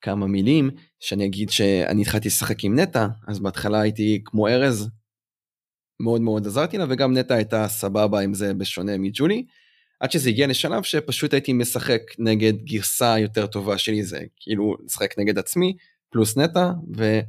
כמה 0.00 0.26
מילים 0.26 0.70
שאני 1.00 1.26
אגיד 1.26 1.50
שאני 1.50 2.02
התחלתי 2.02 2.28
לשחק 2.28 2.64
עם 2.64 2.78
נטע, 2.78 3.06
אז 3.28 3.40
בהתחלה 3.40 3.80
הייתי 3.80 4.22
כמו 4.24 4.48
ארז, 4.48 4.88
מאוד 6.00 6.20
מאוד 6.20 6.46
עזרתי 6.46 6.78
לה 6.78 6.84
וגם 6.88 7.16
נטע 7.18 7.34
הייתה 7.34 7.68
סבבה 7.68 8.20
עם 8.20 8.34
זה 8.34 8.54
בשונה 8.54 8.98
מג'ולי. 8.98 9.46
עד 10.00 10.10
שזה 10.10 10.28
הגיע 10.28 10.46
לשלב 10.46 10.82
שפשוט 10.82 11.32
הייתי 11.34 11.52
משחק 11.52 12.02
נגד 12.18 12.52
גרסה 12.64 13.18
יותר 13.18 13.46
טובה 13.46 13.78
שלי 13.78 14.02
זה 14.02 14.20
כאילו 14.36 14.76
לשחק 14.84 15.18
נגד 15.18 15.38
עצמי 15.38 15.76
פלוס 16.10 16.36
נטע 16.36 16.70
ו... 16.96 17.20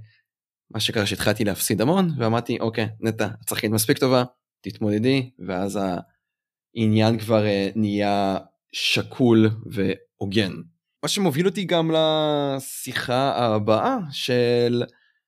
מה 0.74 0.80
שקרה 0.80 1.06
שהתחלתי 1.06 1.44
להפסיד 1.44 1.82
המון 1.82 2.10
ואמרתי 2.18 2.58
אוקיי 2.60 2.88
נטע 3.00 3.26
את 3.26 3.50
שחקנית 3.50 3.74
מספיק 3.74 3.98
טובה 3.98 4.24
תתמודדי 4.62 5.30
ואז 5.48 5.80
העניין 6.76 7.20
כבר 7.20 7.46
אה, 7.46 7.70
נהיה 7.76 8.38
שקול 8.72 9.50
והוגן. 9.66 10.52
מה 11.04 11.10
שמוביל 11.10 11.48
אותי 11.48 11.64
גם 11.66 11.92
לשיחה 11.92 13.36
הבאה 13.36 13.98
של 14.12 14.84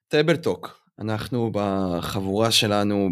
טאבלטוק 0.08 0.79
אנחנו 0.99 1.51
בחבורה 1.53 2.51
שלנו 2.51 3.10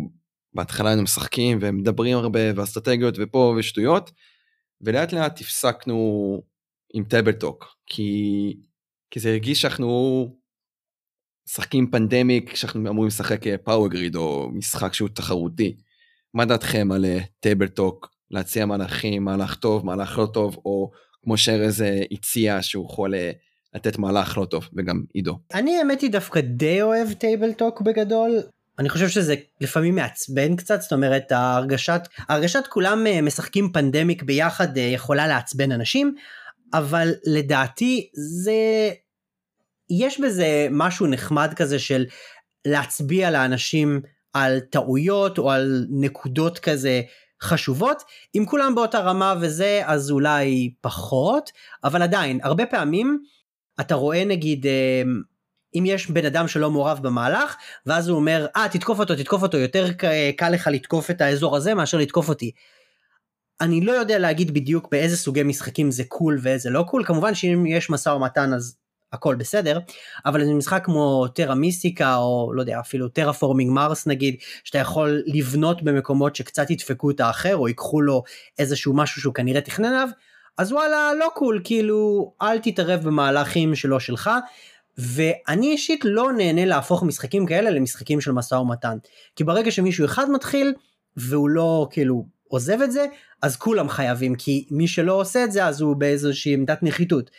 בהתחלה 0.54 0.90
היינו 0.90 1.04
משחקים 1.04 1.58
ומדברים 1.62 2.18
הרבה 2.18 2.40
ואסטרטגיות 2.56 3.16
ופה 3.20 3.56
ושטויות 3.58 4.12
ולאט 4.82 5.14
לאט 5.14 5.42
הפסקנו 5.42 6.42
עם 6.94 7.04
table 7.04 7.44
talk 7.44 7.76
כי, 7.86 8.54
כי 9.12 9.20
זה 9.20 9.30
הרגיש 9.30 9.62
שאנחנו 9.62 9.88
משחקים 11.52 11.92
Pandemic 11.92 12.56
שאנחנו 12.56 12.90
אמורים 12.90 13.08
לשחק 13.08 13.42
Power 13.64 13.84
אה, 13.84 13.90
Grid 13.90 14.16
או 14.16 14.50
משחק 14.54 14.94
שהוא 14.94 15.10
תחרותי. 15.14 15.76
מה 16.34 16.46
דעתכם 16.46 16.92
על 16.92 17.06
table 17.40 17.66
אה, 17.66 17.72
talk 17.72 18.10
להציע 18.32 18.66
מהלכים 18.66 19.24
מהלך 19.24 19.56
טוב 19.56 19.86
מהלך 19.86 20.18
לא 20.18 20.26
טוב 20.26 20.58
או 20.66 20.92
כמו 21.24 21.38
שארז 21.38 21.82
אה, 21.82 22.02
הציע 22.12 22.62
שהוא 22.62 22.86
יכול 22.86 23.14
לתת 23.76 23.98
מהלך 23.98 24.38
לא 24.38 24.46
טוב 24.46 24.70
וגם 24.78 25.04
עידו. 25.14 25.40
אני 25.54 25.78
האמת 25.78 26.02
היא 26.02 26.12
דווקא 26.12 26.42
די 26.42 26.82
אוהב 26.82 27.14
table 27.14 27.54
talk 27.54 27.82
בגדול 27.82 28.40
אני 28.80 28.90
חושב 28.90 29.10
שזה 29.10 29.36
לפעמים 29.62 29.96
מעצבן 29.96 30.56
קצת 30.56 30.82
זאת 30.82 30.94
אומרת 30.94 31.32
ההרגשת 31.32 32.02
הרגשת 32.30 32.64
כולם 32.70 33.06
משחקים 33.24 33.72
פנדמיק 33.72 34.24
ביחד 34.24 34.78
יכולה 34.78 35.28
לעצבן 35.28 35.72
אנשים 35.72 36.16
אבל 36.74 37.12
לדעתי 37.26 38.10
זה 38.14 38.92
יש 40.00 40.20
בזה 40.20 40.68
משהו 40.72 41.08
נחמד 41.08 41.54
כזה 41.56 41.80
של 41.80 42.06
להצביע 42.68 43.32
לאנשים 43.32 44.02
על 44.34 44.60
טעויות 44.60 45.38
או 45.38 45.52
על 45.52 45.86
נקודות 45.90 46.60
כזה 46.60 47.02
חשובות 47.42 48.04
אם 48.36 48.46
כולם 48.46 48.76
באותה 48.76 49.00
רמה 49.00 49.36
וזה 49.42 49.82
אז 49.86 50.12
אולי 50.12 50.74
פחות 50.82 51.52
אבל 51.84 52.02
עדיין 52.02 52.40
הרבה 52.44 52.66
פעמים 52.66 53.24
אתה 53.80 53.96
רואה 53.96 54.26
נגיד 54.26 54.66
אה, 54.66 55.02
אם 55.76 55.84
יש 55.86 56.12
בן 56.12 56.26
אדם 56.26 56.48
שלא 56.48 56.72
מעורב 56.72 57.00
במהלך 57.02 57.56
ואז 57.86 58.08
הוא 58.10 58.18
אומר 58.18 58.48
אה 58.56 58.68
תתקוף 58.72 59.00
אותו 59.00 59.16
תתקוף 59.16 59.44
אותו 59.44 59.58
יותר 59.58 59.86
קל 60.38 60.50
לך 60.50 60.68
לתקוף 60.72 61.12
את 61.12 61.22
האזור 61.22 61.56
הזה 61.56 61.74
מאשר 61.74 61.98
לתקוף 61.98 62.30
אותי. 62.30 62.52
אני 63.62 63.82
לא 63.82 63.92
יודע 63.92 64.20
להגיד 64.20 64.54
בדיוק 64.54 64.88
באיזה 64.92 65.18
סוגי 65.18 65.44
משחקים 65.44 65.92
זה 65.92 66.04
cool 66.08 66.40
ואיזה 66.42 66.70
לא 66.70 66.84
cool 66.88 67.04
כמובן 67.06 67.36
שאם 67.36 67.66
יש 67.66 67.90
משא 67.90 68.10
ומתן 68.10 68.54
אז 68.54 68.78
הכל 69.14 69.36
בסדר 69.36 69.80
אבל 70.26 70.46
זה 70.46 70.54
משחק 70.54 70.86
כמו 70.86 71.28
Terra 71.28 71.56
Mystica 71.56 72.16
או 72.16 72.54
לא 72.54 72.62
יודע 72.62 72.80
אפילו 72.80 73.08
Terraforming 73.08 73.72
Mars 73.72 74.08
נגיד 74.08 74.36
שאתה 74.64 74.78
יכול 74.78 75.24
לבנות 75.26 75.84
במקומות 75.84 76.36
שקצת 76.36 76.70
ידפקו 76.70 77.12
את 77.12 77.20
האחר 77.20 77.56
או 77.56 77.68
ייקחו 77.68 78.02
לו 78.02 78.24
איזשהו 78.60 78.94
משהו 78.94 79.22
שהוא 79.22 79.34
כנראה 79.34 79.62
תכנן 79.62 79.86
עליו 79.86 80.10
אז 80.58 80.72
וואלה 80.72 81.12
לא 81.20 81.30
cool 81.36 81.62
כאילו 81.64 82.34
אל 82.42 82.60
תתערב 82.60 83.04
במהלכים 83.04 83.76
שלא 83.76 84.00
שלך 84.00 84.30
ואני 84.98 85.72
אישית 85.72 86.06
לא 86.06 86.34
נהנה 86.34 86.66
להפוך 86.66 87.04
משחקים 87.04 87.46
כאלה 87.46 87.70
למשחקים 87.70 88.22
של 88.22 88.32
משא 88.32 88.56
ומתן. 88.56 88.98
כי 89.36 89.44
ברגע 89.44 89.72
שמישהו 89.72 90.06
אחד 90.06 90.30
מתחיל 90.30 90.74
והוא 91.18 91.50
לא 91.50 91.88
כאילו 91.92 92.26
עוזב 92.48 92.82
את 92.82 92.92
זה 92.92 93.06
אז 93.42 93.56
כולם 93.56 93.90
חייבים 93.90 94.36
כי 94.36 94.68
מי 94.72 94.88
שלא 94.88 95.14
עושה 95.14 95.44
את 95.44 95.52
זה 95.52 95.66
אז 95.66 95.82
הוא 95.82 95.96
באיזושהי 95.96 96.54
עמדת 96.54 96.84
נחיתות 96.84 97.32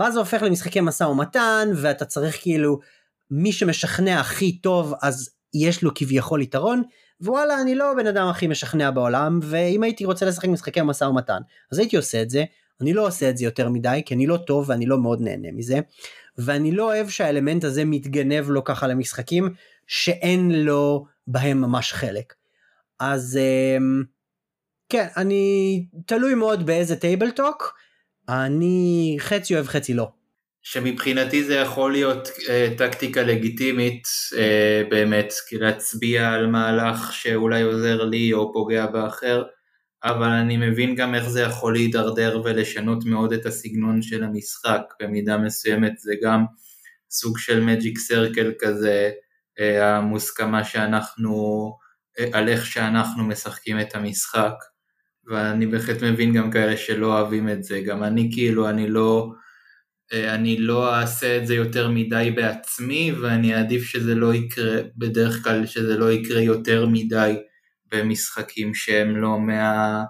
ואז 0.00 0.12
זה 0.12 0.18
הופך 0.18 0.42
למשחקי 0.42 0.80
משא 0.80 1.04
ומתן 1.04 1.68
ואתה 1.76 2.04
צריך 2.04 2.42
כאילו 2.42 2.80
מי 3.30 3.52
שמשכנע 3.52 4.20
הכי 4.20 4.58
טוב 4.58 4.94
אז 5.02 5.30
יש 5.54 5.82
לו 5.82 5.90
כביכול 5.94 6.42
יתרון 6.42 6.82
ווואלה 7.20 7.60
אני 7.60 7.74
לא 7.74 7.92
הבן 7.92 8.06
אדם 8.06 8.28
הכי 8.28 8.46
משכנע 8.46 8.90
בעולם 8.90 9.40
ואם 9.42 9.82
הייתי 9.82 10.04
רוצה 10.04 10.26
לשחק 10.26 10.48
משחקי 10.48 10.80
משא 10.82 11.04
ומתן 11.04 11.40
אז 11.72 11.78
הייתי 11.78 11.96
עושה 11.96 12.22
את 12.22 12.30
זה. 12.30 12.44
אני 12.80 12.92
לא 12.92 13.06
עושה 13.06 13.30
את 13.30 13.36
זה 13.36 13.44
יותר 13.44 13.68
מדי 13.68 14.02
כי 14.06 14.14
אני 14.14 14.26
לא 14.26 14.36
טוב 14.36 14.68
ואני 14.68 14.86
לא 14.86 14.98
מאוד 14.98 15.20
נהנה 15.20 15.48
מזה. 15.52 15.80
ואני 16.38 16.72
לא 16.72 16.84
אוהב 16.84 17.08
שהאלמנט 17.08 17.64
הזה 17.64 17.84
מתגנב 17.84 18.50
לו 18.50 18.64
ככה 18.64 18.86
למשחקים 18.86 19.54
שאין 19.86 20.50
לו 20.50 21.06
בהם 21.26 21.60
ממש 21.60 21.92
חלק. 21.92 22.34
אז 23.00 23.38
אמ, 23.42 24.02
כן 24.88 25.06
אני 25.16 25.86
תלוי 26.06 26.34
מאוד 26.34 26.66
באיזה 26.66 26.96
טייבל 26.96 27.30
טוק 27.30 27.74
אני 28.30 29.16
חצי 29.18 29.54
אוהב 29.54 29.66
חצי 29.66 29.94
לא. 29.94 30.08
שמבחינתי 30.62 31.44
זה 31.44 31.54
יכול 31.54 31.92
להיות 31.92 32.28
אה, 32.48 32.68
טקטיקה 32.78 33.22
לגיטימית 33.22 34.08
אה, 34.36 34.82
באמת, 34.90 35.32
כי 35.48 35.58
להצביע 35.58 36.28
על 36.28 36.46
מהלך 36.46 37.12
שאולי 37.12 37.62
עוזר 37.62 38.04
לי 38.04 38.32
או 38.32 38.52
פוגע 38.52 38.86
באחר, 38.86 39.42
אבל 40.04 40.28
אני 40.28 40.56
מבין 40.56 40.94
גם 40.94 41.14
איך 41.14 41.28
זה 41.28 41.40
יכול 41.40 41.72
להידרדר 41.72 42.42
ולשנות 42.44 43.04
מאוד 43.04 43.32
את 43.32 43.46
הסגנון 43.46 44.02
של 44.02 44.24
המשחק, 44.24 44.82
במידה 45.02 45.38
מסוימת 45.38 45.98
זה 45.98 46.12
גם 46.22 46.44
סוג 47.10 47.38
של 47.38 47.60
מג'יק 47.60 47.98
סרקל 47.98 48.52
כזה, 48.58 49.10
אה, 49.60 49.96
המוסכמה 49.96 50.64
שאנחנו, 50.64 51.72
אה, 52.18 52.26
על 52.32 52.48
איך 52.48 52.66
שאנחנו 52.66 53.24
משחקים 53.24 53.80
את 53.80 53.94
המשחק, 53.94 54.54
ואני 55.26 55.66
בהחלט 55.66 56.02
מבין 56.02 56.32
גם 56.32 56.50
כאלה 56.50 56.76
שלא 56.76 57.06
אוהבים 57.06 57.48
את 57.48 57.64
זה, 57.64 57.80
גם 57.80 58.02
אני 58.02 58.30
כאילו, 58.32 58.68
אני 58.68 58.88
לא... 58.88 59.32
אה, 60.12 60.34
אני 60.34 60.56
לא 60.56 60.94
אעשה 60.94 61.36
את 61.36 61.46
זה 61.46 61.54
יותר 61.54 61.88
מדי 61.88 62.32
בעצמי 62.36 63.12
ואני 63.12 63.54
אעדיף 63.54 63.84
שזה 63.84 64.14
לא 64.14 64.34
יקרה, 64.34 64.80
בדרך 64.96 65.44
כלל 65.44 65.66
שזה 65.66 65.96
לא 65.96 66.12
יקרה 66.12 66.40
יותר 66.40 66.86
מדי 66.86 67.36
במשחקים 67.92 68.74
שהם 68.74 69.16
לא 69.16 69.40
מה, 69.40 70.02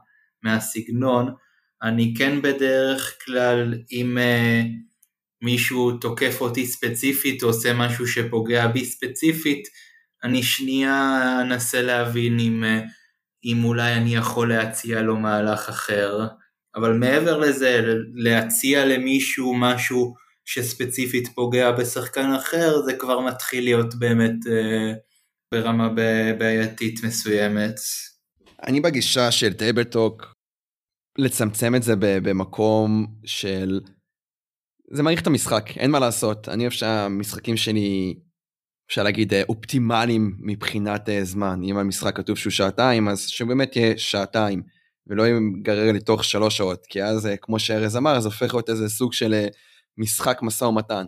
מהסגנון. 0.43 1.35
אני 1.83 2.15
כן 2.19 2.43
בדרך 2.43 3.17
כלל, 3.25 3.75
אם 3.93 4.19
uh, 4.19 4.67
מישהו 5.43 5.93
תוקף 5.93 6.41
אותי 6.41 6.67
ספציפית 6.67 7.43
או 7.43 7.49
עושה 7.49 7.73
משהו 7.75 8.07
שפוגע 8.07 8.67
בי 8.67 8.85
ספציפית, 8.85 9.69
אני 10.25 10.43
שנייה 10.43 11.39
אנסה 11.43 11.83
להבין 11.83 12.41
אם, 12.41 12.65
uh, 12.65 13.00
אם 13.45 13.65
אולי 13.65 13.95
אני 13.95 14.15
יכול 14.15 14.49
להציע 14.49 15.03
לו 15.03 15.17
מהלך 15.17 15.69
אחר. 15.69 16.27
אבל 16.75 16.93
מעבר 16.93 17.39
לזה, 17.39 17.81
להציע 18.15 18.87
למישהו 18.87 19.55
משהו 19.55 20.15
שספציפית 20.45 21.29
פוגע 21.35 21.73
בשחקן 21.73 22.33
אחר, 22.33 22.83
זה 22.83 22.93
כבר 22.93 23.21
מתחיל 23.21 23.65
להיות 23.65 23.95
באמת 23.95 24.47
אה, 24.51 24.93
ברמה 25.55 25.89
בעייתית 26.39 27.05
מסוימת. 27.05 27.75
אני 28.67 28.81
בגישה 28.81 29.31
של 29.31 29.53
table 29.53 29.94
talk, 29.94 30.35
לצמצם 31.19 31.75
את 31.75 31.83
זה 31.83 31.95
במקום 31.99 33.07
של... 33.25 33.81
זה 34.93 35.03
מאריך 35.03 35.23
את 35.23 35.27
המשחק, 35.27 35.71
אין 35.77 35.91
מה 35.91 35.99
לעשות. 35.99 36.49
אני 36.49 36.63
אוהב 36.63 36.73
שהמשחקים 36.73 37.57
שלי, 37.57 38.15
אפשר 38.91 39.03
להגיד, 39.03 39.35
אה, 39.35 39.43
אופטימליים 39.49 40.37
מבחינת 40.39 41.09
אה, 41.09 41.25
זמן. 41.25 41.61
אם 41.65 41.77
המשחק 41.77 42.17
כתוב 42.17 42.37
שהוא 42.37 42.51
שעתיים, 42.51 43.09
אז 43.09 43.27
שבאמת 43.27 43.77
יהיה 43.77 43.99
שעתיים. 43.99 44.63
ולא 45.07 45.23
ייגרר 45.23 45.93
לתוך 45.93 46.25
שלוש 46.25 46.57
שעות, 46.57 46.87
כי 46.87 47.03
אז, 47.03 47.27
אה, 47.27 47.37
כמו 47.37 47.59
שארז 47.59 47.97
אמר, 47.97 48.21
זה 48.21 48.29
הופך 48.29 48.55
להיות 48.55 48.71
איזה 48.71 48.89
סוג 48.89 49.13
של 49.13 49.47
משחק 49.99 50.39
משא 50.43 50.65
ומתן. 50.65 51.05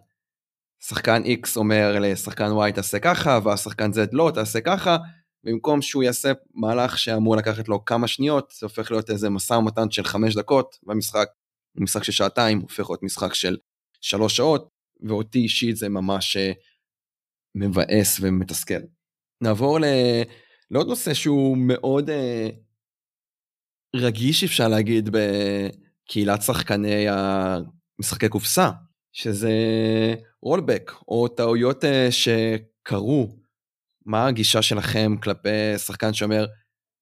שחקן 0.84 1.22
X 1.24 1.56
אומר 1.56 1.98
לשחקן 2.00 2.50
Y 2.68 2.72
תעשה 2.74 2.98
ככה, 2.98 3.38
והשחקן 3.44 3.90
Z 3.90 4.08
לא 4.12 4.30
תעשה 4.34 4.60
ככה, 4.60 4.96
במקום 5.44 5.82
שהוא 5.82 6.02
יעשה 6.02 6.32
מהלך 6.54 6.98
שאמור 6.98 7.36
לקחת 7.36 7.68
לו 7.68 7.84
כמה 7.84 8.08
שניות, 8.08 8.52
זה 8.58 8.66
הופך 8.66 8.90
להיות 8.90 9.10
איזה 9.10 9.30
משא 9.30 9.54
ומתן 9.54 9.90
של 9.90 10.04
חמש 10.04 10.34
דקות, 10.34 10.78
והמשחק, 10.86 11.28
משחק 11.76 12.04
של 12.04 12.12
שעתיים, 12.12 12.60
הופך 12.60 12.90
להיות 12.90 13.02
משחק 13.02 13.34
של 13.34 13.56
שלוש 14.00 14.36
שעות, 14.36 14.68
ואותי 15.08 15.38
אישית 15.38 15.76
זה 15.76 15.88
ממש 15.88 16.36
מבאס 17.54 18.18
ומתסכל. 18.20 18.80
נעבור 19.42 19.78
לעוד 20.70 20.88
נושא 20.88 21.14
שהוא 21.14 21.56
מאוד 21.58 22.10
רגיש 23.96 24.44
אפשר 24.44 24.68
להגיד 24.68 25.08
בקהילת 25.12 26.42
שחקני 26.42 27.06
המשחקי 27.08 28.28
קופסה, 28.28 28.70
שזה 29.12 29.52
רולבק 30.42 30.92
או 31.08 31.28
טעויות 31.28 31.84
אה, 31.84 32.08
שקרו. 32.10 33.38
מה 34.06 34.26
הגישה 34.26 34.62
שלכם 34.62 35.16
כלפי 35.22 35.78
שחקן 35.78 36.12
שאומר, 36.12 36.46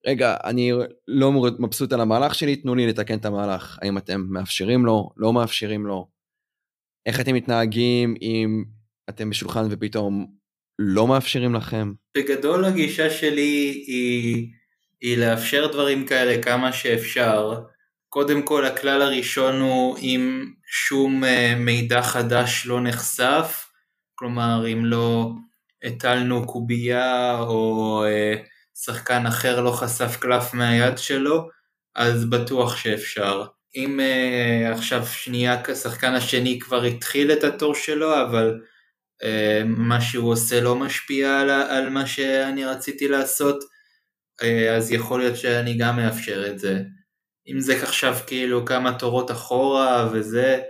רגע, 0.06 0.36
אני 0.44 0.72
לא 1.08 1.32
מבסוט 1.58 1.92
על 1.92 2.00
המהלך 2.00 2.34
שלי, 2.34 2.56
תנו 2.56 2.74
לי 2.74 2.86
לתקן 2.86 3.18
את 3.18 3.24
המהלך. 3.24 3.78
האם 3.82 3.98
אתם 3.98 4.26
מאפשרים 4.30 4.86
לו, 4.86 5.10
לא 5.16 5.32
מאפשרים 5.32 5.86
לו? 5.86 6.08
איך 7.06 7.20
אתם 7.20 7.34
מתנהגים 7.34 8.14
אם 8.22 8.64
אתם 9.08 9.30
בשולחן 9.30 9.66
ופתאום 9.70 10.39
לא 10.82 11.06
מאפשרים 11.06 11.54
לכם? 11.54 11.92
בגדול 12.16 12.64
הגישה 12.64 13.10
שלי 13.10 13.82
היא 13.86 14.48
היא 15.00 15.18
לאפשר 15.18 15.66
דברים 15.72 16.06
כאלה 16.06 16.42
כמה 16.42 16.72
שאפשר. 16.72 17.60
קודם 18.08 18.42
כל 18.42 18.64
הכלל 18.64 19.02
הראשון 19.02 19.60
הוא 19.60 19.98
אם 19.98 20.52
שום 20.66 21.24
אה, 21.24 21.54
מידע 21.56 22.02
חדש 22.02 22.66
לא 22.66 22.80
נחשף, 22.80 23.66
כלומר 24.14 24.66
אם 24.72 24.84
לא 24.84 25.30
הטלנו 25.82 26.46
קובייה 26.46 27.38
או 27.40 28.04
אה, 28.06 28.34
שחקן 28.84 29.26
אחר 29.26 29.60
לא 29.60 29.70
חשף 29.70 30.16
קלף 30.20 30.54
מהיד 30.54 30.98
שלו, 30.98 31.48
אז 31.94 32.24
בטוח 32.30 32.76
שאפשר. 32.76 33.44
אם 33.76 34.00
uh, 34.00 34.74
עכשיו 34.76 35.06
שנייה 35.06 35.62
השחקן 35.68 36.14
השני 36.14 36.58
כבר 36.58 36.82
התחיל 36.82 37.32
את 37.32 37.44
התור 37.44 37.74
שלו, 37.74 38.22
אבל 38.22 38.60
מה 39.64 40.00
שהוא 40.00 40.32
עושה 40.32 40.60
לא 40.60 40.76
משפיע 40.76 41.40
על, 41.40 41.50
על 41.50 41.90
מה 41.90 42.06
שאני 42.06 42.64
רציתי 42.64 43.08
לעשות, 43.08 43.64
אה, 44.42 44.76
אז 44.76 44.92
יכול 44.92 45.20
להיות 45.20 45.36
שאני 45.36 45.78
גם 45.78 45.96
מאפשר 45.96 46.46
את 46.50 46.58
זה. 46.58 46.82
אם 47.48 47.60
זה 47.60 47.82
עכשיו 47.82 48.16
כאילו 48.26 48.64
כמה 48.66 48.98
תורות 48.98 49.30
אחורה 49.30 50.08
וזה, 50.12 50.60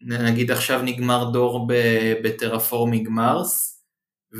נגיד 0.00 0.50
עכשיו 0.50 0.82
נגמר 0.82 1.30
דור 1.32 1.68
בטרפורמיג 2.22 3.08
מרס, 3.08 3.82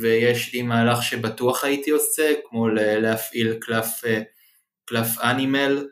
ויש 0.00 0.54
לי 0.54 0.62
מהלך 0.62 1.02
שבטוח 1.02 1.64
הייתי 1.64 1.90
עושה, 1.90 2.32
כמו 2.48 2.68
להפעיל 2.68 3.54
קלף, 3.60 4.04
אה, 4.06 4.22
קלף 4.84 5.18
אנימל, 5.18 5.88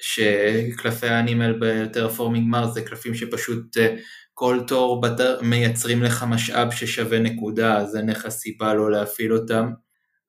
שקלפי 0.00 1.08
אנימל 1.08 1.58
בטרפורמיג 1.60 2.42
מרס 2.46 2.74
זה 2.74 2.82
קלפים 2.82 3.14
שפשוט 3.14 3.76
אה, 3.76 3.96
כל 4.34 4.60
תור 4.66 5.02
מייצרים 5.42 6.02
לך 6.02 6.24
משאב 6.28 6.70
ששווה 6.70 7.18
נקודה, 7.18 7.78
אז 7.78 7.96
אין 7.96 8.10
לך 8.10 8.28
סיבה 8.28 8.74
לא 8.74 8.90
להפעיל 8.90 9.32
אותם. 9.32 9.70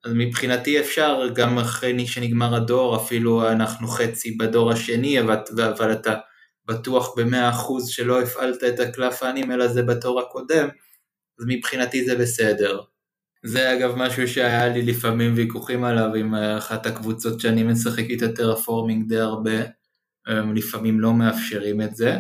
אז 0.06 0.12
מבחינתי 0.16 0.80
אפשר, 0.80 1.30
גם 1.36 1.60
אחרי 1.60 2.08
שנגמר 2.08 2.56
הדור, 2.56 2.96
אפילו 2.96 3.52
אנחנו 3.52 3.88
חצי 3.88 4.38
בדור 4.38 4.72
השני, 4.72 5.22
אבל, 5.22 5.38
אבל 5.76 5.92
אתה 5.92 6.14
בטוח 6.68 7.16
במאה 7.18 7.50
אחוז 7.50 7.90
שלא 7.90 8.22
הפעלת 8.22 8.64
את 8.64 8.80
הקלף 8.80 9.24
האנימל 9.24 9.62
הזה 9.62 9.84
בתור 9.84 10.20
הקודם, 10.20 10.68
אז 11.40 11.46
מבחינתי 11.48 12.06
זה 12.06 12.16
בסדר. 12.16 12.80
זה 13.46 13.74
אגב 13.74 13.96
משהו 13.96 14.28
שהיה 14.28 14.68
לי 14.68 14.82
לפעמים 14.82 15.34
ויכוחים 15.36 15.84
עליו 15.84 16.16
עם 16.16 16.36
אחת 16.36 16.86
הקבוצות 16.86 17.40
שאני 17.40 17.64
משחק 17.64 18.04
איתה 18.10 18.32
טרפורמינג 18.32 19.08
די 19.08 19.20
הרבה, 19.20 19.64
לפעמים 20.56 21.00
לא 21.00 21.14
מאפשרים 21.14 21.82
את 21.82 21.96
זה. 21.96 22.18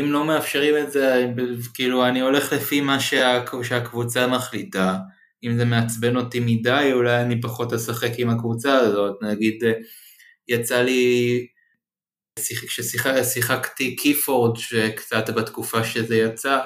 אם 0.00 0.12
לא 0.12 0.24
מאפשרים 0.24 0.74
את 0.78 0.92
זה, 0.92 1.26
כאילו 1.74 2.06
אני 2.06 2.20
הולך 2.20 2.52
לפי 2.52 2.80
מה 2.80 3.00
שהקבוצה 3.62 4.26
מחליטה. 4.26 4.96
אם 5.44 5.56
זה 5.56 5.64
מעצבן 5.64 6.16
אותי 6.16 6.40
מדי, 6.40 6.90
אולי 6.92 7.22
אני 7.22 7.40
פחות 7.40 7.72
אשחק 7.72 8.10
עם 8.18 8.30
הקבוצה 8.30 8.76
הזאת. 8.76 9.22
נגיד, 9.22 9.64
אה, 9.64 9.72
יצא 10.48 10.82
לי, 10.82 11.46
כששיחקתי 12.66 13.96
קיפורד, 13.96 14.56
שקצת 14.56 15.30
בתקופה 15.30 15.84
שזה 15.84 16.16
יצא, 16.16 16.58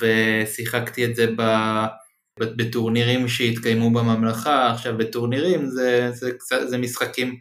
ושיחקתי 0.00 1.04
את 1.04 1.16
זה 1.16 1.26
ב... 1.36 1.42
בטורנירים 2.40 3.28
שהתקיימו 3.28 3.90
בממלכה, 3.90 4.70
עכשיו 4.70 4.98
בטורנירים 4.98 5.66
זה, 5.66 6.10
זה, 6.12 6.30
זה, 6.48 6.66
זה 6.66 6.78
משחקים 6.78 7.36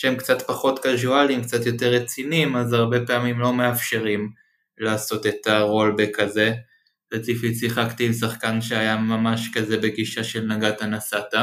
שהם 0.00 0.16
קצת 0.16 0.42
פחות 0.42 0.78
קזואליים, 0.78 1.42
קצת 1.42 1.66
יותר 1.66 1.92
רציניים, 1.92 2.56
אז 2.56 2.72
הרבה 2.72 3.06
פעמים 3.06 3.40
לא 3.40 3.52
מאפשרים 3.52 4.30
לעשות 4.78 5.26
את 5.26 5.46
הרולבק 5.46 6.18
הזה. 6.18 6.52
ספציפית 7.06 7.58
שיחקתי 7.58 8.06
עם 8.06 8.12
שחקן 8.12 8.60
שהיה 8.60 8.96
ממש 8.96 9.50
כזה 9.54 9.76
בגישה 9.76 10.24
של 10.24 10.46
נגעת 10.46 10.82
נסעת. 10.82 11.34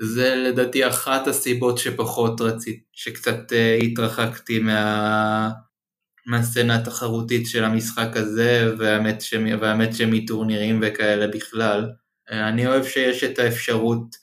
זה 0.00 0.34
לדעתי 0.34 0.88
אחת 0.88 1.26
הסיבות 1.26 1.78
שפחות 1.78 2.40
רציתי, 2.40 2.82
שקצת 2.92 3.52
uh, 3.52 3.84
התרחקתי 3.84 4.58
מה... 4.58 5.50
מהסצנה 6.26 6.76
התחרותית 6.76 7.46
של 7.46 7.64
המשחק 7.64 8.16
הזה, 8.16 8.72
והאמת, 8.78 9.20
ש... 9.20 9.34
והאמת 9.60 9.94
שמטורנירים 9.94 10.80
וכאלה 10.82 11.26
בכלל. 11.26 11.90
Uh, 12.30 12.32
אני 12.32 12.66
אוהב 12.66 12.84
שיש 12.84 13.24
את 13.24 13.38
האפשרות 13.38 14.16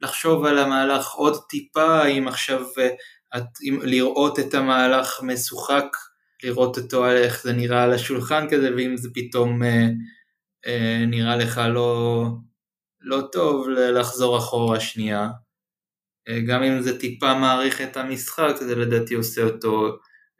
לחשוב 0.00 0.44
על 0.44 0.58
המהלך 0.58 1.10
עוד 1.10 1.40
טיפה, 1.48 2.06
אם 2.06 2.28
עכשיו 2.28 2.60
uh, 2.60 3.13
את, 3.36 3.42
לראות 3.82 4.38
את 4.38 4.54
המהלך 4.54 5.22
משוחק, 5.22 5.96
לראות 6.42 6.78
אותו 6.78 7.04
על 7.04 7.16
איך 7.16 7.42
זה 7.42 7.52
נראה 7.52 7.82
על 7.82 7.92
השולחן 7.92 8.46
כזה, 8.50 8.74
ואם 8.76 8.96
זה 8.96 9.08
פתאום 9.14 9.62
uh, 9.62 9.66
uh, 10.66 11.06
נראה 11.06 11.36
לך 11.36 11.60
לא, 11.74 12.24
לא 13.00 13.20
טוב 13.32 13.68
לחזור 13.68 14.38
אחורה 14.38 14.80
שנייה. 14.80 15.28
אה, 16.28 16.40
גם 16.48 16.62
אם 16.62 16.82
זה 16.82 16.98
טיפה 17.00 17.34
מעריך 17.34 17.80
את 17.80 17.96
המשחק, 17.96 18.54
זה 18.60 18.74
לדעתי 18.74 19.14
עושה 19.14 19.42
אותו 19.42 19.88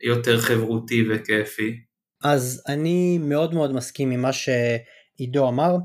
יותר 0.01 0.41
חברותי 0.41 1.05
וכיפי. 1.11 1.81
אז 2.25 2.63
אני 2.69 3.19
מאוד 3.19 3.55
מאוד 3.55 3.73
מסכים 3.73 4.11
עם 4.11 4.23
מה 4.23 4.31
שעידו 4.33 5.49
אמר. 5.49 5.77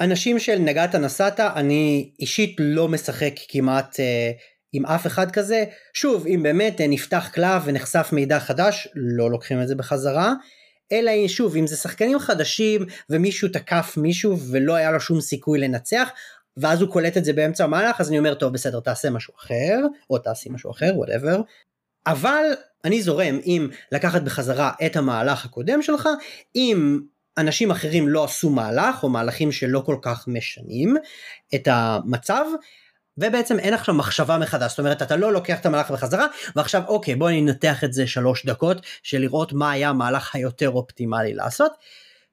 אנשים 0.00 0.38
של 0.38 0.58
נגעת 0.58 0.94
נסעת, 0.94 1.40
אני 1.40 2.12
אישית 2.20 2.56
לא 2.58 2.88
משחק 2.88 3.32
כמעט 3.48 4.00
אה, 4.00 4.30
עם 4.72 4.86
אף 4.86 5.06
אחד 5.06 5.30
כזה. 5.30 5.64
שוב, 5.92 6.26
אם 6.26 6.42
באמת 6.42 6.80
אה, 6.80 6.86
נפתח 6.86 7.28
קלף 7.32 7.62
ונחשף 7.64 8.08
מידע 8.12 8.40
חדש, 8.40 8.88
לא 8.94 9.30
לוקחים 9.30 9.62
את 9.62 9.68
זה 9.68 9.74
בחזרה. 9.74 10.34
אלא 10.92 11.28
שוב 11.28 11.56
אם 11.56 11.66
זה 11.66 11.76
שחקנים 11.76 12.18
חדשים 12.18 12.86
ומישהו 13.10 13.48
תקף 13.48 13.94
מישהו 13.96 14.38
ולא 14.50 14.74
היה 14.74 14.90
לו 14.90 15.00
שום 15.00 15.20
סיכוי 15.20 15.58
לנצח 15.58 16.10
ואז 16.56 16.80
הוא 16.80 16.90
קולט 16.90 17.16
את 17.16 17.24
זה 17.24 17.32
באמצע 17.32 17.64
המהלך 17.64 18.00
אז 18.00 18.08
אני 18.08 18.18
אומר 18.18 18.34
טוב 18.34 18.52
בסדר 18.52 18.80
תעשה 18.80 19.10
משהו 19.10 19.34
אחר 19.38 19.78
או 20.10 20.18
תעשי 20.18 20.48
משהו 20.52 20.70
אחר 20.70 20.92
whatever 20.96 21.40
אבל 22.06 22.44
אני 22.84 23.02
זורם 23.02 23.38
עם 23.42 23.68
לקחת 23.92 24.22
בחזרה 24.22 24.72
את 24.86 24.96
המהלך 24.96 25.44
הקודם 25.44 25.82
שלך 25.82 26.08
אם 26.56 27.00
אנשים 27.38 27.70
אחרים 27.70 28.08
לא 28.08 28.24
עשו 28.24 28.50
מהלך 28.50 29.02
או 29.02 29.08
מהלכים 29.08 29.52
שלא 29.52 29.82
כל 29.86 29.96
כך 30.02 30.28
משנים 30.28 30.96
את 31.54 31.68
המצב 31.70 32.44
ובעצם 33.20 33.58
אין 33.58 33.74
עכשיו 33.74 33.94
מחשבה 33.94 34.38
מחדש, 34.38 34.70
זאת 34.70 34.78
אומרת 34.78 35.02
אתה 35.02 35.16
לא 35.16 35.32
לוקח 35.32 35.60
את 35.60 35.66
המהלך 35.66 35.90
בחזרה 35.90 36.26
ועכשיו 36.56 36.82
אוקיי 36.88 37.14
בוא 37.14 37.30
ננתח 37.30 37.84
את 37.84 37.92
זה 37.92 38.06
שלוש 38.06 38.46
דקות 38.46 38.86
של 39.02 39.18
לראות 39.18 39.52
מה 39.52 39.70
היה 39.70 39.88
המהלך 39.88 40.34
היותר 40.34 40.70
אופטימלי 40.70 41.34
לעשות. 41.34 41.72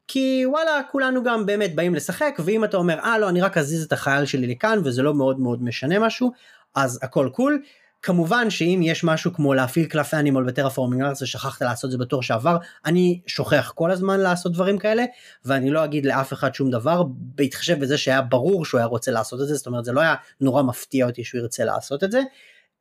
כי 0.08 0.44
וואלה 0.46 0.82
כולנו 0.92 1.24
גם 1.24 1.46
באמת 1.46 1.76
באים 1.76 1.96
לשחק 1.96 2.40
ואם 2.46 2.64
אתה 2.64 2.78
אומר 2.78 3.00
אה 3.00 3.20
לא 3.20 3.30
אני 3.30 3.42
רק 3.42 3.58
אזיז 3.58 3.84
את 3.84 3.94
החייל 3.94 4.26
שלי 4.26 4.48
לכאן 4.48 4.82
וזה 4.84 5.02
לא 5.02 5.14
מאוד 5.14 5.40
מאוד 5.40 5.64
משנה 5.64 6.00
משהו 6.00 6.32
אז 6.76 7.00
הכל 7.02 7.30
קול. 7.34 7.62
כמובן 8.08 8.50
שאם 8.50 8.80
יש 8.84 9.04
משהו 9.04 9.34
כמו 9.34 9.54
להפעיל 9.54 9.86
קלף 9.86 10.14
אנימול 10.14 10.44
בטרפורמינג 10.44 11.02
ארץ 11.02 11.22
ושכחת 11.22 11.62
לעשות 11.62 11.92
זה 11.92 11.98
בתור 11.98 12.24
שעבר 12.24 12.58
אני 12.86 13.22
שוכח 13.28 13.72
כל 13.76 13.92
הזמן 13.92 14.20
לעשות 14.20 14.54
דברים 14.54 14.78
כאלה 14.78 15.06
ואני 15.46 15.70
לא 15.70 15.84
אגיד 15.84 16.06
לאף 16.06 16.34
אחד 16.34 16.56
שום 16.56 16.72
דבר 16.72 17.04
בהתחשב 17.08 17.80
בזה 17.80 17.98
שהיה 17.98 18.22
ברור 18.22 18.66
שהוא 18.66 18.78
היה 18.78 18.88
רוצה 18.88 19.12
לעשות 19.12 19.42
את 19.42 19.48
זה 19.48 19.56
זאת 19.56 19.68
אומרת 19.68 19.86
זה 19.86 19.92
לא 19.92 20.02
היה 20.02 20.16
נורא 20.42 20.64
מפתיע 20.64 21.06
אותי 21.06 21.24
שהוא 21.24 21.42
ירצה 21.42 21.66
לעשות 21.66 22.04
את 22.04 22.12
זה 22.12 22.22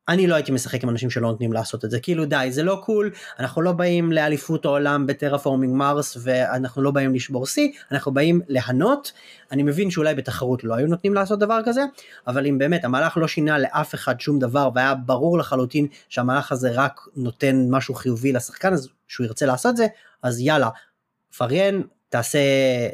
אני 0.08 0.26
לא 0.26 0.34
הייתי 0.34 0.52
משחק 0.52 0.82
עם 0.82 0.88
אנשים 0.88 1.10
שלא 1.10 1.28
נותנים 1.28 1.52
לעשות 1.52 1.84
את 1.84 1.90
זה. 1.90 2.00
כאילו 2.00 2.24
די 2.24 2.48
זה 2.50 2.62
לא 2.62 2.80
קול 2.84 3.10
אנחנו 3.38 3.62
לא 3.62 3.72
באים 3.72 4.12
לאליפות 4.12 4.64
העולם 4.64 5.06
בטרפורמינג 5.06 5.74
מרס 5.76 6.16
ואנחנו 6.22 6.82
לא 6.82 6.90
באים 6.90 7.14
לשבור 7.14 7.46
שיא. 7.46 7.68
אנחנו 7.92 8.14
באים 8.14 8.40
ליהנות. 8.48 9.12
אני 9.52 9.62
מבין 9.62 9.90
שאולי 9.90 10.14
בתחרות 10.14 10.64
לא 10.64 10.74
היו 10.74 10.86
נותנים 10.86 11.14
לעשות 11.14 11.38
דבר 11.38 11.60
כזה 11.64 11.84
אבל 12.26 12.46
אם 12.46 12.58
באמת 12.58 12.84
המהלך 12.84 13.16
לא 13.16 13.28
שינה 13.28 13.58
לאף 13.58 13.94
אחד 13.94 14.20
שום 14.20 14.38
דבר 14.38 14.70
והיה 14.74 14.94
ברור 14.94 15.38
לחלוטין 15.38 15.86
שהמהלך 16.08 16.52
הזה 16.52 16.70
רק 16.72 17.00
נותן 17.16 17.66
משהו 17.70 17.94
חיובי 17.94 18.32
לשחקן 18.32 18.72
אז 18.72 18.88
שהוא 19.08 19.26
ירצה 19.26 19.46
לעשות 19.46 19.76
זה 19.76 19.86
אז 20.22 20.40
יאללה. 20.40 20.68
פריין 21.36 21.82
תעשה, 22.16 22.38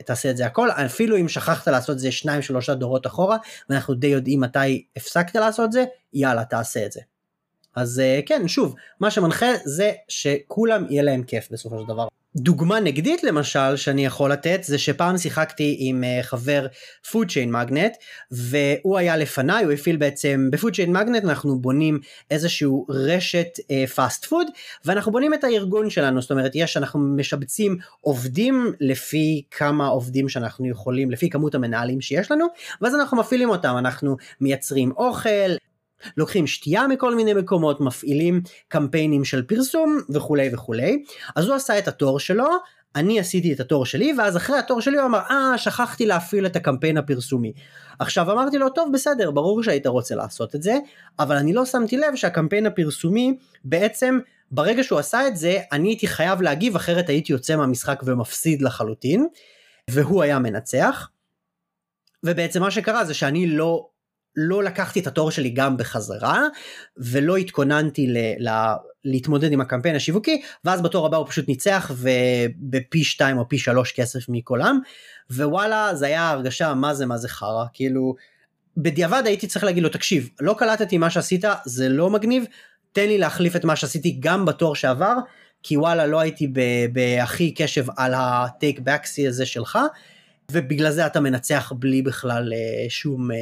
תעשה 0.06 0.30
את 0.30 0.36
זה 0.36 0.46
הכל, 0.46 0.70
אפילו 0.70 1.16
אם 1.16 1.28
שכחת 1.28 1.68
לעשות 1.68 1.94
את 1.94 1.98
זה 1.98 2.12
שניים 2.12 2.42
שלושה 2.42 2.74
דורות 2.74 3.06
אחורה, 3.06 3.36
ואנחנו 3.68 3.94
די 3.94 4.06
יודעים 4.06 4.40
מתי 4.40 4.84
הפסקת 4.96 5.36
לעשות 5.36 5.64
את 5.64 5.72
זה, 5.72 5.84
יאללה 6.12 6.44
תעשה 6.44 6.86
את 6.86 6.92
זה. 6.92 7.00
אז 7.76 8.00
אה, 8.00 8.20
כן, 8.26 8.48
שוב, 8.48 8.74
מה 9.00 9.10
שמנחה 9.10 9.46
זה 9.64 9.92
שכולם 10.08 10.86
יהיה 10.90 11.02
להם 11.02 11.22
כיף 11.22 11.48
בסופו 11.50 11.80
של 11.80 11.86
דבר. 11.88 12.08
דוגמה 12.36 12.80
נגדית 12.80 13.24
למשל 13.24 13.76
שאני 13.76 14.04
יכול 14.04 14.32
לתת 14.32 14.60
זה 14.64 14.78
שפעם 14.78 15.18
שיחקתי 15.18 15.76
עם 15.78 16.04
uh, 16.04 16.22
חבר 16.22 16.66
food 17.06 17.26
chain 17.26 17.52
magnet 17.54 17.96
והוא 18.30 18.98
היה 18.98 19.16
לפניי 19.16 19.64
הוא 19.64 19.72
הפעיל 19.72 19.96
בעצם 19.96 20.48
ב-food 20.52 20.74
chain 20.74 20.88
magnet 20.88 21.24
אנחנו 21.24 21.58
בונים 21.58 21.98
איזשהו 22.30 22.86
רשת 22.88 23.48
uh, 23.58 23.96
fast 23.96 24.26
food 24.26 24.50
ואנחנו 24.84 25.12
בונים 25.12 25.34
את 25.34 25.44
הארגון 25.44 25.90
שלנו. 25.90 26.22
זאת 26.22 26.30
אומרת 26.30 26.52
יש 26.54 26.76
אנחנו 26.76 27.00
משבצים 27.00 27.76
עובדים 28.00 28.72
לפי 28.80 29.42
כמה 29.50 29.86
עובדים 29.86 30.28
שאנחנו 30.28 30.68
יכולים 30.68 31.10
לפי 31.10 31.30
כמות 31.30 31.54
המנהלים 31.54 32.00
שיש 32.00 32.30
לנו 32.30 32.46
ואז 32.80 32.94
אנחנו 32.94 33.16
מפעילים 33.16 33.50
אותם. 33.50 33.74
אנחנו 33.78 34.16
מייצרים 34.40 34.92
אוכל 34.96 35.52
לוקחים 36.16 36.46
שתייה 36.46 36.86
מכל 36.86 37.14
מיני 37.14 37.34
מקומות, 37.34 37.80
מפעילים 37.80 38.40
קמפיינים 38.68 39.24
של 39.24 39.42
פרסום 39.42 39.98
וכולי 40.10 40.50
וכולי. 40.52 41.02
אז 41.36 41.46
הוא 41.46 41.54
עשה 41.54 41.78
את 41.78 41.88
התור 41.88 42.20
שלו, 42.20 42.48
אני 42.96 43.20
עשיתי 43.20 43.52
את 43.52 43.60
התור 43.60 43.86
שלי, 43.86 44.12
ואז 44.18 44.36
אחרי 44.36 44.58
התור 44.58 44.80
שלי 44.80 44.98
הוא 44.98 45.06
אמר, 45.06 45.20
אה, 45.30 45.58
שכחתי 45.58 46.06
להפעיל 46.06 46.46
את 46.46 46.56
הקמפיין 46.56 46.96
הפרסומי. 46.96 47.52
עכשיו 47.98 48.32
אמרתי 48.32 48.58
לו, 48.58 48.68
טוב, 48.68 48.88
בסדר, 48.92 49.30
ברור 49.30 49.62
שהיית 49.62 49.86
רוצה 49.86 50.14
לעשות 50.14 50.54
את 50.54 50.62
זה, 50.62 50.78
אבל 51.18 51.36
אני 51.36 51.52
לא 51.52 51.64
שמתי 51.64 51.96
לב 51.96 52.14
שהקמפיין 52.14 52.66
הפרסומי 52.66 53.36
בעצם 53.64 54.18
ברגע 54.50 54.84
שהוא 54.84 54.98
עשה 54.98 55.28
את 55.28 55.36
זה, 55.36 55.58
אני 55.72 55.88
הייתי 55.88 56.06
חייב 56.06 56.42
להגיב, 56.42 56.76
אחרת 56.76 57.08
הייתי 57.08 57.32
יוצא 57.32 57.56
מהמשחק 57.56 58.02
ומפסיד 58.04 58.62
לחלוטין, 58.62 59.26
והוא 59.90 60.22
היה 60.22 60.38
מנצח. 60.38 61.08
ובעצם 62.24 62.60
מה 62.60 62.70
שקרה 62.70 63.04
זה 63.04 63.14
שאני 63.14 63.46
לא 63.46 63.88
לא 64.36 64.62
לקחתי 64.62 65.00
את 65.00 65.06
התור 65.06 65.30
שלי 65.30 65.50
גם 65.50 65.76
בחזרה 65.76 66.42
ולא 66.96 67.36
התכוננתי 67.36 68.06
ל, 68.06 68.48
ל, 68.48 68.72
להתמודד 69.04 69.52
עם 69.52 69.60
הקמפיין 69.60 69.96
השיווקי 69.96 70.42
ואז 70.64 70.82
בתור 70.82 71.06
הבא 71.06 71.16
הוא 71.16 71.26
פשוט 71.26 71.48
ניצח 71.48 71.90
ובפי 71.96 73.04
2 73.04 73.38
או 73.38 73.48
פי 73.48 73.58
3 73.58 73.92
כסף 73.92 74.28
מכולם 74.28 74.80
ווואלה 75.30 75.94
זה 75.94 76.06
היה 76.06 76.30
הרגשה 76.30 76.74
מה 76.74 76.94
זה 76.94 77.06
מה 77.06 77.18
זה 77.18 77.28
חרא 77.28 77.64
כאילו 77.72 78.14
בדיעבד 78.76 79.22
הייתי 79.26 79.46
צריך 79.46 79.64
להגיד 79.64 79.82
לו 79.82 79.88
תקשיב 79.88 80.28
לא 80.40 80.54
קלטתי 80.58 80.98
מה 80.98 81.10
שעשית 81.10 81.44
זה 81.64 81.88
לא 81.88 82.10
מגניב 82.10 82.44
תן 82.92 83.06
לי 83.06 83.18
להחליף 83.18 83.56
את 83.56 83.64
מה 83.64 83.76
שעשיתי 83.76 84.16
גם 84.20 84.44
בתור 84.44 84.74
שעבר 84.74 85.16
כי 85.62 85.76
וואלה 85.76 86.06
לא 86.06 86.20
הייתי 86.20 86.52
בהכי 86.92 87.54
קשב 87.54 87.84
על 87.96 88.12
הטייק 88.16 88.80
בקסי 88.80 89.28
הזה 89.28 89.46
שלך 89.46 89.78
ובגלל 90.52 90.90
זה 90.90 91.06
אתה 91.06 91.20
מנצח 91.20 91.72
בלי 91.78 92.02
בכלל 92.02 92.52
אה, 92.52 92.86
שום 92.88 93.30
אה, 93.30 93.36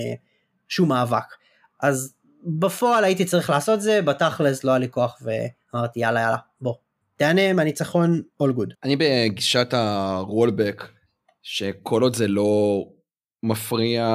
שום 0.71 0.89
מאבק. 0.89 1.35
אז 1.81 2.15
בפועל 2.45 3.05
הייתי 3.05 3.25
צריך 3.25 3.51
לעשות 3.51 3.81
זה, 3.81 4.03
בתכלס 4.03 4.65
לא 4.65 4.71
היה 4.71 4.79
לי 4.79 4.89
כוח 4.91 5.19
ואמרתי 5.23 6.01
יאללה 6.01 6.21
יאללה 6.21 6.37
בוא. 6.61 6.75
תענה 7.17 7.53
מהניצחון 7.53 8.23
all 8.43 8.47
good. 8.47 8.75
אני 8.85 8.97
בגישת 8.97 9.69
הרולבק, 9.73 10.89
שכל 11.43 12.03
עוד 12.03 12.17
זה 12.17 12.29
לא 12.29 12.85
מפריע 13.43 14.07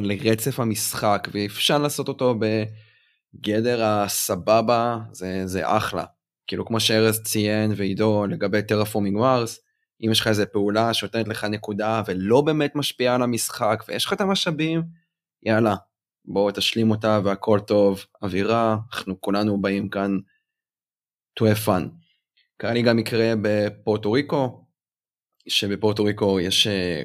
לרצף 0.00 0.60
המשחק 0.60 1.28
ואפשר 1.32 1.78
לעשות 1.78 2.08
אותו 2.08 2.34
בגדר 2.38 3.84
הסבבה, 3.84 4.98
זה, 5.12 5.42
זה 5.46 5.76
אחלה. 5.76 6.04
כאילו 6.46 6.66
כמו 6.66 6.80
שארז 6.80 7.22
ציין 7.22 7.72
ועידו 7.76 8.26
לגבי 8.26 8.62
טרפורמינג 8.62 9.16
ווארס, 9.16 9.60
אם 10.04 10.10
יש 10.10 10.20
לך 10.20 10.26
איזה 10.26 10.46
פעולה 10.46 10.94
שנותנת 10.94 11.28
לך 11.28 11.44
נקודה 11.44 12.02
ולא 12.06 12.40
באמת 12.40 12.76
משפיעה 12.76 13.14
על 13.14 13.22
המשחק 13.22 13.84
ויש 13.88 14.04
לך 14.04 14.12
את 14.12 14.20
המשאבים, 14.20 14.82
יאללה, 15.42 15.74
בואו 16.24 16.50
תשלים 16.50 16.90
אותה 16.90 17.20
והכל 17.24 17.60
טוב, 17.66 18.04
אווירה, 18.22 18.76
אנחנו 18.92 19.20
כולנו 19.20 19.60
באים 19.60 19.88
כאן 19.88 20.18
to 21.40 21.42
have 21.42 21.66
fun. 21.66 21.82
קרה 22.56 22.72
לי 22.72 22.82
גם 22.82 22.96
מקרה 22.96 23.32
בפורטו 23.42 24.12
ריקו, 24.12 24.64
שבפורטו 25.48 26.04
ריקו 26.04 26.40
יש 26.40 26.66
אה, 26.66 27.02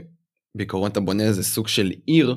בעיקרון 0.55 0.91
אתה 0.91 0.99
בונה 0.99 1.23
איזה 1.23 1.43
סוג 1.43 1.67
של 1.67 1.91
עיר, 2.05 2.35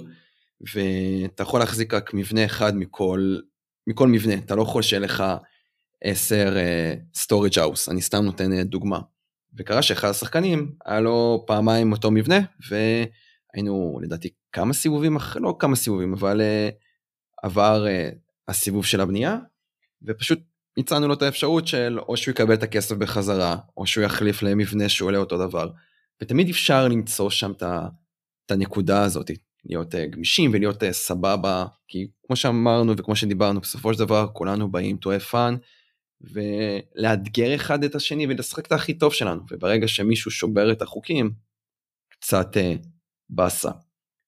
ואתה 0.74 1.42
יכול 1.42 1.60
להחזיק 1.60 1.94
רק 1.94 2.14
מבנה 2.14 2.44
אחד 2.44 2.76
מכל, 2.76 3.36
מכל 3.86 4.08
מבנה, 4.08 4.34
אתה 4.34 4.54
לא 4.54 4.62
יכול 4.62 4.82
שיהיה 4.82 5.00
לך 5.00 5.24
10 6.04 6.54
uh, 6.54 7.18
storage 7.18 7.56
house, 7.56 7.90
אני 7.90 8.00
סתם 8.00 8.24
נותן 8.24 8.52
uh, 8.52 8.64
דוגמה. 8.64 9.00
וקרה 9.58 9.82
שאחד 9.82 10.08
השחקנים 10.08 10.72
היה 10.84 11.00
לו 11.00 11.44
פעמיים 11.46 11.92
אותו 11.92 12.10
מבנה, 12.10 12.38
והיינו 12.68 14.00
לדעתי 14.02 14.30
כמה 14.52 14.72
סיבובים, 14.72 15.16
לא 15.36 15.56
כמה 15.58 15.76
סיבובים, 15.76 16.12
אבל 16.12 16.40
uh, 16.40 16.74
עבר 17.42 17.86
uh, 17.86 18.16
הסיבוב 18.48 18.86
של 18.86 19.00
הבנייה, 19.00 19.38
ופשוט 20.02 20.38
הצענו 20.78 21.08
לו 21.08 21.14
את 21.14 21.22
האפשרות 21.22 21.66
של 21.66 21.98
או 22.08 22.16
שהוא 22.16 22.32
יקבל 22.32 22.54
את 22.54 22.62
הכסף 22.62 22.96
בחזרה, 22.96 23.56
או 23.76 23.86
שהוא 23.86 24.04
יחליף 24.04 24.42
למבנה 24.42 24.88
שהוא 24.88 25.06
עולה 25.06 25.18
אותו 25.18 25.38
דבר. 25.38 25.70
ותמיד 26.22 26.48
אפשר 26.48 26.88
למצוא 26.88 27.30
שם 27.30 27.52
את, 27.52 27.62
הנקודה 28.50 29.02
הזאת, 29.02 29.30
להיות 29.64 29.94
uh, 29.94 29.98
גמישים 30.10 30.50
ולהיות 30.54 30.82
סבבה, 30.90 31.66
כי 31.88 32.08
כמו 32.26 32.36
שאמרנו 32.36 32.96
וכמו 32.96 33.16
שדיברנו, 33.16 33.60
בסופו 33.60 33.94
של 33.94 33.98
דבר 33.98 34.26
כולנו 34.32 34.70
באים 34.70 34.96
to 35.04 35.06
have 35.06 35.32
fun, 35.32 35.56
ולאתגר 36.20 37.54
אחד 37.54 37.84
את 37.84 37.94
השני 37.94 38.26
ולשחק 38.26 38.66
את 38.66 38.72
הכי 38.72 38.94
טוב 38.94 39.12
שלנו, 39.12 39.42
וברגע 39.50 39.88
שמישהו 39.88 40.30
שובר 40.30 40.72
את 40.72 40.82
החוקים, 40.82 41.32
קצת 42.08 42.56
באסה. 43.30 43.70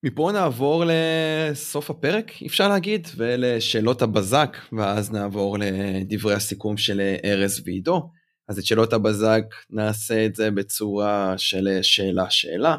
מפה 0.07 0.31
נעבור 0.33 0.85
לסוף 0.87 1.91
הפרק 1.91 2.33
אפשר 2.47 2.69
להגיד 2.69 3.09
ולשאלות 3.17 4.03
הבזק 4.03 4.57
ואז 4.73 5.13
נעבור 5.13 5.59
לדברי 5.61 6.35
הסיכום 6.35 6.77
של 6.77 7.01
ארז 7.25 7.63
ועידו. 7.65 8.11
אז 8.49 8.59
את 8.59 8.65
שאלות 8.65 8.93
הבזק 8.93 9.43
נעשה 9.71 10.27
את 10.27 10.35
זה 10.35 10.51
בצורה 10.51 11.35
של 11.37 11.79
שאלה 11.83 12.31
שאלה. 12.31 12.77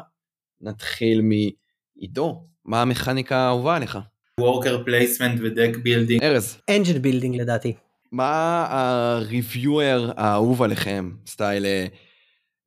נתחיל 0.60 1.22
מעידו, 1.22 2.46
מה 2.64 2.82
המכניקה 2.82 3.36
האהובה 3.36 3.76
עליך? 3.76 3.98
worker 4.40 4.84
placement 4.84 5.40
ו 5.44 5.50
deck 5.50 5.76
building. 5.82 6.22
ארז. 6.22 6.58
engine 6.70 6.98
building 6.98 7.36
לדעתי. 7.36 7.74
מה 8.12 8.66
ה 8.70 8.86
reviewer 8.86 10.12
האהוב 10.16 10.62
עליכם? 10.62 11.10
סטייל 11.26 11.66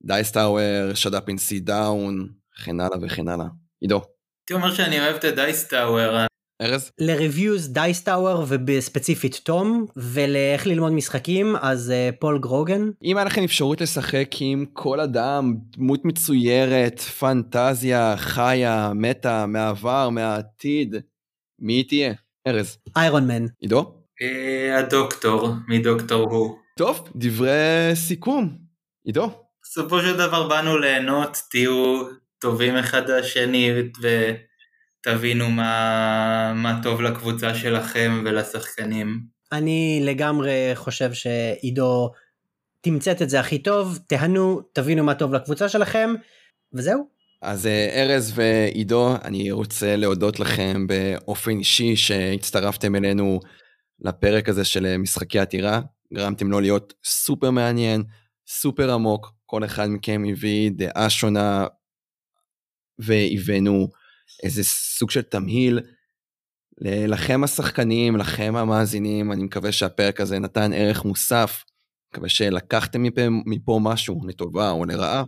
Dice 0.03 0.39
Tower, 0.39 0.93
Shut 0.93 1.15
Up 1.15 1.27
and 1.27 1.37
Sit 1.37 1.59
Down, 1.59 2.29
וכן 2.59 2.79
הלאה 2.79 2.97
וכן 3.01 3.27
הלאה. 3.27 3.47
עידו. 3.79 4.18
הייתי 4.49 4.63
אומר 4.63 4.75
שאני 4.75 4.99
אוהב 4.99 5.15
את 5.15 5.23
ה 5.23 5.33
Dice 5.33 5.70
Tower. 5.70 6.25
ארז? 6.61 6.91
ל 6.99 7.08
reviews 7.09 7.73
Dice 7.73 8.05
Tower 8.05 8.45
ובספציפית 8.47 9.39
תום 9.43 9.85
ולאיך 9.95 10.67
ללמוד 10.67 10.91
משחקים 10.91 11.55
אז 11.61 11.93
אה, 11.93 12.15
פול 12.19 12.39
גרוגן. 12.39 12.89
אם 13.03 13.17
היה 13.17 13.25
לכם 13.25 13.43
אפשרות 13.43 13.81
לשחק 13.81 14.29
עם 14.39 14.65
כל 14.73 14.99
אדם 14.99 15.53
דמות 15.77 16.05
מצוירת 16.05 16.99
פנטזיה 16.99 18.17
חיה 18.17 18.91
מתה 18.95 19.45
מהעבר 19.45 20.09
מהעתיד 20.09 20.95
מי 21.59 21.73
היא 21.73 21.87
תהיה? 21.87 22.13
ארז. 22.47 22.77
Iron 22.97 23.27
Man. 23.27 23.45
עידו? 23.59 23.81
אה, 23.81 24.79
הדוקטור 24.79 25.49
מדוקטור 25.67 26.31
הוא. 26.31 26.55
טוב 26.77 27.09
דברי 27.15 27.91
סיכום. 27.93 28.57
עידו? 29.05 29.31
בסופו 29.63 30.01
של 30.01 30.17
דבר 30.17 30.47
באנו 30.47 30.77
ליהנות 30.77 31.37
תהיו 31.51 32.03
טובים 32.41 32.77
אחד 32.77 33.09
לשני 33.09 33.71
ותבינו 35.05 35.49
מה, 35.49 36.53
מה 36.55 36.79
טוב 36.83 37.01
לקבוצה 37.01 37.55
שלכם 37.55 38.21
ולשחקנים. 38.25 39.19
אני 39.51 40.01
לגמרי 40.03 40.71
חושב 40.75 41.13
שעידו 41.13 42.11
תמצת 42.81 43.21
את 43.21 43.29
זה 43.29 43.39
הכי 43.39 43.59
טוב, 43.59 43.99
תהנו, 44.07 44.61
תבינו 44.73 45.03
מה 45.03 45.15
טוב 45.15 45.33
לקבוצה 45.33 45.69
שלכם, 45.69 46.13
וזהו. 46.73 47.07
אז 47.41 47.67
ארז 47.95 48.33
ועידו, 48.35 49.15
אני 49.23 49.51
רוצה 49.51 49.95
להודות 49.95 50.39
לכם 50.39 50.87
באופן 50.87 51.59
אישי 51.59 51.95
שהצטרפתם 51.95 52.95
אלינו 52.95 53.39
לפרק 53.99 54.49
הזה 54.49 54.65
של 54.65 54.97
משחקי 54.97 55.39
עתירה, 55.39 55.81
גרמתם 56.13 56.51
לו 56.51 56.59
להיות 56.59 56.93
סופר 57.05 57.51
מעניין, 57.51 58.03
סופר 58.47 58.93
עמוק, 58.93 59.31
כל 59.45 59.63
אחד 59.65 59.87
מכם 59.87 60.23
הביא 60.31 60.71
דעה 60.75 61.09
שונה 61.09 61.67
והבאנו 62.99 63.87
איזה 64.43 64.63
סוג 64.63 65.11
של 65.11 65.21
תמהיל 65.21 65.79
לכם 66.81 67.43
השחקנים, 67.43 68.15
לכם 68.15 68.55
המאזינים, 68.55 69.31
אני 69.31 69.43
מקווה 69.43 69.71
שהפרק 69.71 70.21
הזה 70.21 70.39
נתן 70.39 70.73
ערך 70.73 71.05
מוסף, 71.05 71.63
מקווה 72.13 72.29
שלקחתם 72.29 73.03
מפה, 73.03 73.21
מפה 73.45 73.79
משהו 73.83 74.21
לטובה 74.27 74.71
או 74.71 74.85
לרעה. 74.85 75.23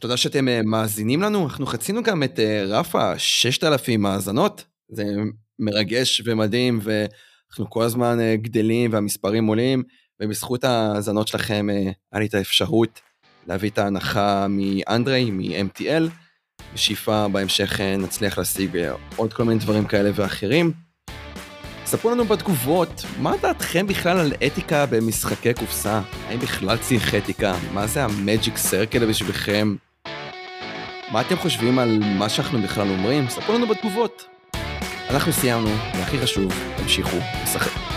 תודה 0.00 0.16
שאתם 0.16 0.48
אה, 0.48 0.60
מאזינים 0.62 1.22
לנו, 1.22 1.44
אנחנו 1.44 1.66
חצינו 1.66 2.02
גם 2.02 2.22
את 2.22 2.40
אה, 2.40 2.64
רף 2.66 2.94
ה-6,000 2.94 3.98
מאזנות, 3.98 4.64
זה 4.88 5.04
מרגש 5.58 6.22
ומדהים 6.24 6.80
ואנחנו 6.82 7.70
כל 7.70 7.82
הזמן 7.82 8.20
אה, 8.20 8.36
גדלים 8.36 8.92
והמספרים 8.92 9.46
עולים, 9.46 9.82
ובזכות 10.22 10.64
ההאזנות 10.64 11.28
שלכם 11.28 11.66
היה 12.12 12.20
לי 12.20 12.26
את 12.26 12.34
האפשרות 12.34 13.00
להביא 13.46 13.70
את 13.70 13.78
ההנחה 13.78 14.46
מאנדרי, 14.48 15.30
מ-MTL. 15.30 16.25
בשאיפה 16.76 17.28
בהמשך 17.28 17.80
אה, 17.80 17.96
נצליח 17.96 18.38
להשיג 18.38 18.76
אה, 18.76 18.92
עוד 19.16 19.32
כל 19.32 19.44
מיני 19.44 19.60
דברים 19.60 19.84
כאלה 19.84 20.10
ואחרים. 20.14 20.72
ספרו 21.86 22.10
לנו 22.10 22.24
בתגובות, 22.24 23.04
מה 23.18 23.32
דעתכם 23.42 23.86
בכלל 23.86 24.18
על 24.18 24.32
אתיקה 24.46 24.86
במשחקי 24.86 25.54
קופסה? 25.54 26.00
האם 26.28 26.38
בכלל 26.38 26.76
צריך 26.76 27.14
אתיקה? 27.14 27.54
מה 27.74 27.86
זה 27.86 28.04
המג'יק 28.04 28.56
סרקל 28.56 29.06
בשבילכם? 29.06 29.76
מה 31.12 31.20
אתם 31.20 31.36
חושבים 31.36 31.78
על 31.78 31.98
מה 32.18 32.28
שאנחנו 32.28 32.62
בכלל 32.62 32.88
אומרים? 32.88 33.28
ספרו 33.28 33.54
לנו 33.54 33.66
בתגובות. 33.66 34.24
אנחנו 35.10 35.32
סיימנו, 35.32 35.70
והכי 35.94 36.18
חשוב, 36.18 36.52
תמשיכו 36.76 37.16
לשחק. 37.42 37.95